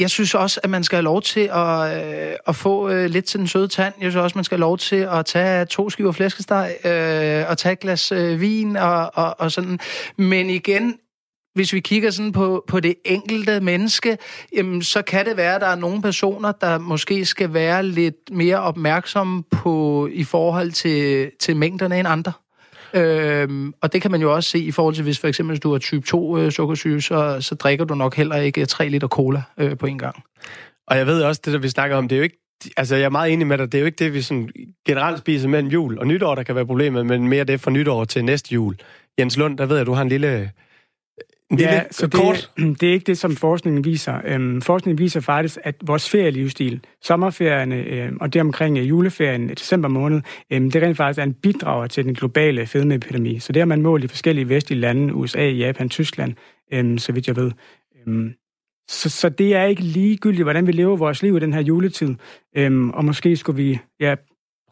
Jeg 0.00 0.10
synes 0.10 0.34
også, 0.34 0.60
at 0.62 0.70
man 0.70 0.84
skal 0.84 0.96
have 0.96 1.04
lov 1.04 1.22
til 1.22 1.50
at, 1.52 2.04
øh, 2.04 2.34
at 2.46 2.56
få 2.56 2.88
øh, 2.90 3.10
lidt 3.10 3.24
til 3.24 3.40
den 3.40 3.48
søde 3.48 3.68
tand. 3.68 3.94
Jeg 4.00 4.12
synes 4.12 4.22
også, 4.22 4.38
man 4.38 4.44
skal 4.44 4.56
have 4.56 4.60
lov 4.60 4.78
til 4.78 4.96
at 4.96 5.26
tage 5.26 5.64
to 5.64 5.90
skiver 5.90 6.12
flæskesteg 6.12 6.76
øh, 6.84 7.44
og 7.48 7.58
tage 7.58 7.72
et 7.72 7.80
glas 7.80 8.12
øh, 8.12 8.40
vin 8.40 8.76
og, 8.76 9.10
og, 9.14 9.40
og 9.40 9.52
sådan. 9.52 9.78
Men 10.16 10.50
igen, 10.50 10.98
hvis 11.54 11.72
vi 11.72 11.80
kigger 11.80 12.10
sådan 12.10 12.32
på, 12.32 12.64
på 12.68 12.80
det 12.80 12.94
enkelte 13.04 13.60
menneske, 13.60 14.18
jamen, 14.56 14.82
så 14.82 15.02
kan 15.02 15.26
det 15.26 15.36
være, 15.36 15.54
at 15.54 15.60
der 15.60 15.66
er 15.66 15.76
nogle 15.76 16.02
personer, 16.02 16.52
der 16.52 16.78
måske 16.78 17.24
skal 17.24 17.54
være 17.54 17.82
lidt 17.82 18.30
mere 18.32 18.60
opmærksomme 18.60 19.42
på 19.42 20.08
i 20.12 20.24
forhold 20.24 20.72
til, 20.72 21.30
til 21.40 21.56
mængderne 21.56 21.98
end 21.98 22.08
andre. 22.08 22.32
Øhm, 22.94 23.74
og 23.80 23.92
det 23.92 24.02
kan 24.02 24.10
man 24.10 24.20
jo 24.20 24.34
også 24.34 24.50
se 24.50 24.58
i 24.58 24.70
forhold 24.70 24.94
til, 24.94 25.04
hvis 25.04 25.18
for 25.18 25.28
eksempel 25.28 25.52
hvis 25.52 25.60
du 25.60 25.72
har 25.72 25.78
type 25.78 26.06
2 26.06 26.38
øh, 26.38 26.52
sukkersyge, 26.52 27.00
så, 27.00 27.36
så 27.40 27.54
drikker 27.54 27.84
du 27.84 27.94
nok 27.94 28.16
heller 28.16 28.36
ikke 28.36 28.60
øh, 28.60 28.66
3 28.66 28.88
liter 28.88 29.08
cola 29.08 29.42
øh, 29.58 29.78
på 29.78 29.86
en 29.86 29.98
gang. 29.98 30.22
Og 30.86 30.96
jeg 30.96 31.06
ved 31.06 31.22
også, 31.22 31.40
det 31.44 31.52
der 31.52 31.58
vi 31.58 31.68
snakker 31.68 31.96
om, 31.96 32.08
det 32.08 32.16
er 32.16 32.18
jo 32.18 32.22
ikke 32.22 32.36
Altså, 32.76 32.96
jeg 32.96 33.04
er 33.04 33.10
meget 33.10 33.32
enig 33.32 33.46
med 33.46 33.58
dig. 33.58 33.72
Det 33.72 33.78
er 33.78 33.80
jo 33.80 33.86
ikke 33.86 34.04
det, 34.04 34.14
vi 34.14 34.22
sådan 34.22 34.50
generelt 34.86 35.18
spiser 35.18 35.48
mellem 35.48 35.68
jul 35.68 35.98
og 35.98 36.06
nytår, 36.06 36.34
der 36.34 36.42
kan 36.42 36.54
være 36.54 36.66
problemet, 36.66 37.06
men 37.06 37.28
mere 37.28 37.44
det 37.44 37.60
fra 37.60 37.70
nytår 37.70 38.04
til 38.04 38.24
næste 38.24 38.54
jul. 38.54 38.76
Jens 39.18 39.36
Lund, 39.36 39.58
der 39.58 39.66
ved 39.66 39.76
jeg, 39.76 39.86
du 39.86 39.92
har 39.92 40.02
en 40.02 40.08
lille... 40.08 40.50
Lille 41.50 41.72
Ja, 41.72 41.82
så 41.90 42.08
kort... 42.08 42.50
det, 42.56 42.76
det 42.80 42.88
er 42.88 42.92
ikke 42.92 43.04
det, 43.04 43.18
som 43.18 43.36
forskningen 43.36 43.84
viser. 43.84 44.20
Øhm, 44.24 44.62
forskningen 44.62 44.98
viser 44.98 45.20
faktisk, 45.20 45.58
at 45.64 45.74
vores 45.82 46.10
ferielivsstil, 46.10 46.84
sommerferierne 47.02 47.76
øhm, 47.76 48.18
og 48.20 48.32
det 48.32 48.40
omkring 48.40 48.78
øh, 48.78 48.88
juleferien 48.88 49.50
i 49.50 49.54
december 49.54 49.88
måned, 49.88 50.20
øhm, 50.50 50.70
det 50.70 50.82
rent 50.82 50.96
faktisk 50.96 51.18
er 51.18 51.22
en 51.22 51.34
bidrager 51.34 51.86
til 51.86 52.04
den 52.04 52.14
globale 52.14 52.66
fedmeepidemi. 52.66 53.38
Så 53.38 53.52
det 53.52 53.60
har 53.60 53.66
man 53.66 53.82
målt 53.82 54.04
i 54.04 54.06
forskellige 54.06 54.48
vestlige 54.48 54.80
lande, 54.80 55.14
USA, 55.14 55.48
Japan, 55.48 55.88
Tyskland, 55.88 56.34
øhm, 56.72 56.98
så 56.98 57.12
vidt 57.12 57.26
jeg 57.26 57.36
ved. 57.36 57.52
Øhm, 58.06 58.34
så, 58.88 59.10
så 59.10 59.28
det 59.28 59.54
er 59.54 59.64
ikke 59.64 59.82
ligegyldigt, 59.82 60.44
hvordan 60.44 60.66
vi 60.66 60.72
lever 60.72 60.96
vores 60.96 61.22
liv 61.22 61.36
i 61.36 61.40
den 61.40 61.52
her 61.52 61.60
juletid. 61.60 62.14
Øhm, 62.56 62.90
og 62.90 63.04
måske 63.04 63.36
skulle 63.36 63.62
vi 63.62 63.78
ja, 64.00 64.14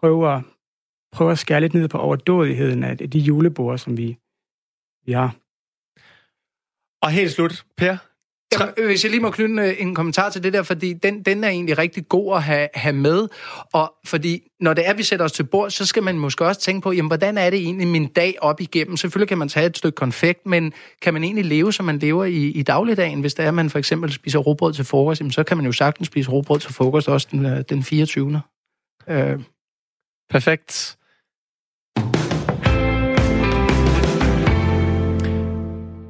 prøve, 0.01 0.35
at, 0.35 0.43
prøve 1.13 1.31
at 1.31 1.39
skære 1.39 1.61
lidt 1.61 1.75
ned 1.75 1.89
på 1.89 1.99
overdådigheden 1.99 2.85
af 2.85 2.97
de 2.97 3.19
julebord, 3.19 3.79
som 3.79 3.97
vi, 3.97 4.17
vi 5.07 5.13
har. 5.13 5.37
Og 7.03 7.11
helt 7.11 7.33
slut, 7.33 7.65
Per. 7.77 7.97
Jamen, 8.53 8.75
øh, 8.77 8.87
hvis 8.87 9.05
jeg 9.05 9.11
lige 9.11 9.21
må 9.21 9.31
knytte 9.31 9.55
en, 9.55 9.89
en 9.89 9.95
kommentar 9.95 10.31
til 10.31 10.43
det 10.43 10.53
der, 10.53 10.63
fordi 10.63 10.93
den, 10.93 11.23
den 11.23 11.45
er 11.45 11.49
egentlig 11.49 11.79
rigtig 11.79 12.09
god 12.09 12.37
at 12.37 12.43
have, 12.43 12.69
have 12.75 12.93
med. 12.93 13.29
Og 13.73 13.95
fordi 14.07 14.43
når 14.61 14.75
det 14.75 14.89
er, 14.89 14.95
vi 14.95 15.03
sætter 15.03 15.25
os 15.25 15.33
til 15.33 15.45
bord, 15.45 15.71
så 15.71 15.87
skal 15.87 16.03
man 16.03 16.19
måske 16.19 16.47
også 16.47 16.61
tænke 16.61 16.81
på, 16.81 16.93
jamen, 16.93 17.09
hvordan 17.09 17.39
er 17.39 17.51
det 17.51 17.59
egentlig 17.59 17.89
min 17.89 18.07
dag 18.07 18.35
op 18.41 18.61
igennem? 18.61 18.97
Selvfølgelig 18.97 19.29
kan 19.29 19.39
man 19.39 19.49
tage 19.49 19.67
et 19.67 19.79
stykke 19.79 19.97
konfekt, 19.97 20.47
men 20.47 20.73
kan 21.03 21.15
man 21.15 21.25
egentlig 21.25 21.45
leve, 21.45 21.73
som 21.73 21.87
man 21.87 21.99
lever 21.99 22.25
i, 22.25 22.47
i 22.47 22.63
dagligdagen? 22.63 23.21
Hvis 23.21 23.35
det 23.35 23.45
er, 23.45 23.49
at 23.49 23.55
man 23.55 23.71
for 23.71 23.79
eksempel 23.79 24.13
spiser 24.13 24.39
råbrød 24.39 24.73
til 24.73 24.85
frokost, 24.85 25.21
jamen, 25.21 25.33
så 25.33 25.45
kan 25.45 25.57
man 25.57 25.67
jo 25.67 25.73
sagtens 25.73 26.07
spise 26.07 26.31
råbrød 26.31 26.61
til 26.61 26.75
frokost 26.75 27.09
også 27.09 27.29
den, 27.31 27.47
øh, 27.47 27.65
den 27.69 27.83
24. 27.83 28.43
Øh, 29.09 29.41
Perfekt. 30.31 30.99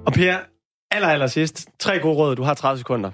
Og 0.07 0.13
Per, 0.13 0.39
aller, 0.91 1.09
aller 1.09 1.27
sidst. 1.27 1.69
Tre 1.79 1.99
gode 1.99 2.17
råd. 2.17 2.37
Du 2.37 2.43
har 2.43 2.55
30 2.55 2.79
sekunder. 2.79 3.11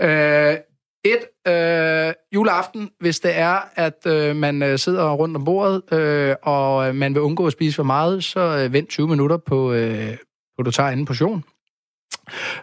Øh, 0.00 0.56
et, 1.04 1.52
øh, 1.52 2.12
juleaften, 2.34 2.90
hvis 3.00 3.20
det 3.20 3.38
er, 3.38 3.58
at 3.74 4.06
øh, 4.06 4.36
man 4.36 4.62
øh, 4.62 4.78
sidder 4.78 5.12
rundt 5.12 5.36
om 5.36 5.44
bordet, 5.44 5.92
øh, 5.92 6.36
og 6.42 6.88
øh, 6.88 6.94
man 6.94 7.14
vil 7.14 7.22
undgå 7.22 7.46
at 7.46 7.52
spise 7.52 7.76
for 7.76 7.82
meget, 7.82 8.24
så 8.24 8.40
øh, 8.40 8.72
vent 8.72 8.88
20 8.88 9.08
minutter 9.08 9.36
på, 9.36 9.72
øh, 9.72 10.16
på 10.56 10.62
du 10.62 10.70
tager 10.70 10.88
anden 10.88 11.06
portion. 11.06 11.44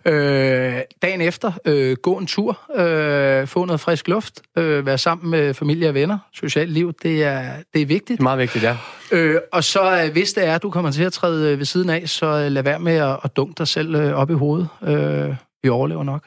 Øh, 0.06 0.82
dagen 1.02 1.22
efter, 1.22 1.52
øh, 1.66 1.98
gå 1.98 2.18
en 2.18 2.28
tur, 2.28 2.60
øh, 2.76 3.48
få 3.48 3.66
noget 3.66 3.80
frisk 3.80 4.08
luft, 4.08 4.42
øh, 4.58 4.86
være 4.86 4.98
sammen 4.98 5.32
med 5.32 5.54
familie 5.54 5.88
og 5.88 5.94
venner. 5.94 6.18
Socialt 6.34 6.72
liv, 6.72 6.94
det 7.04 7.24
er, 7.24 7.44
det 7.74 7.82
er 7.82 7.86
vigtigt. 7.86 8.08
Det 8.08 8.20
er 8.20 8.24
meget 8.24 8.40
vigtigt, 8.40 8.64
ja. 8.64 8.78
Øh, 9.12 9.42
og 9.52 9.64
så, 9.64 10.04
øh, 10.06 10.12
hvis 10.12 10.34
det 10.34 10.48
er, 10.48 10.56
at 10.56 10.64
du 10.64 10.70
kommer 10.70 10.92
til 10.92 11.04
at 11.04 11.14
træde 11.14 11.52
øh, 11.52 11.58
ved 11.58 11.66
siden 11.66 11.90
af, 11.90 12.10
så 12.10 12.26
øh, 12.26 12.52
lad 12.52 12.64
være 12.64 12.80
med 12.80 12.96
at, 12.96 13.18
at 13.24 13.36
dunke 13.36 13.54
dig 13.58 13.68
selv 13.68 13.96
øh, 13.96 14.14
op 14.14 14.30
i 14.30 14.34
hovedet. 14.34 14.68
Øh, 14.84 15.36
vi 15.64 15.70
overlever 15.70 16.04
nok. 16.04 16.24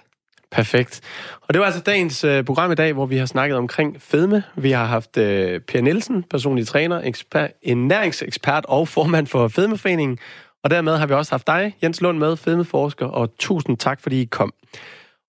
Perfekt. 0.53 1.01
Og 1.41 1.55
det 1.55 1.61
var 1.61 1.67
altså 1.67 1.81
dagens 1.81 2.25
øh, 2.25 2.45
program 2.45 2.73
i 2.73 2.75
dag, 2.75 2.93
hvor 2.93 3.07
vi 3.07 3.17
har 3.17 3.27
snakket 3.27 3.59
omkring 3.59 4.03
fedme. 4.03 4.43
Vi 4.57 4.71
har 4.71 4.85
haft 4.85 5.17
øh, 5.17 5.61
Per 5.61 5.81
Nielsen, 5.81 6.23
personlig 6.31 6.67
træner, 6.67 7.01
ekspert, 7.01 7.51
en 7.63 7.89
næringsekspert 7.89 8.65
og 8.69 8.89
formand 8.89 9.27
for 9.27 9.49
Fedmeforeningen. 9.49 10.19
Og 10.65 10.71
dermed 10.71 10.97
har 10.97 11.07
vi 11.07 11.15
også 11.15 11.33
haft 11.33 11.47
dig, 11.47 11.77
Jens 11.83 12.01
Lund, 12.01 12.19
med, 12.19 12.37
fedmeforsker, 12.37 13.07
og 13.07 13.37
tusind 13.39 13.77
tak, 13.77 14.01
fordi 14.01 14.23
I 14.23 14.25
kom. 14.25 14.53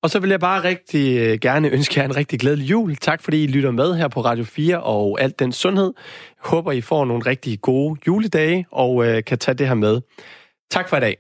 Og 0.04 0.10
så 0.10 0.20
vil 0.20 0.30
jeg 0.30 0.40
bare 0.40 0.64
rigtig 0.64 1.18
øh, 1.20 1.40
gerne 1.40 1.70
ønske 1.70 2.00
jer 2.00 2.06
en 2.06 2.16
rigtig 2.16 2.40
glædelig 2.40 2.70
jul. 2.70 2.96
Tak 2.96 3.22
fordi 3.22 3.44
I 3.44 3.48
lytter 3.48 3.72
med 3.72 3.96
her 3.96 4.08
på 4.08 4.22
Radio 4.22 4.44
4 4.44 4.84
og 4.84 5.22
alt 5.22 5.40
den 5.40 5.52
sundhed. 5.52 5.94
Jeg 6.44 6.50
håber, 6.50 6.72
I 6.72 6.82
får 6.82 7.06
nogle 7.06 7.26
rigtig 7.26 7.62
gode 7.62 8.00
juledage 8.08 8.66
og 8.72 9.06
øh, 9.06 9.24
kan 9.24 9.38
tage 9.38 9.56
det 9.56 9.68
her 9.68 9.74
med. 9.74 10.02
Tak 10.72 10.90
for 10.90 10.98
i 10.98 11.00
dag. 11.00 11.18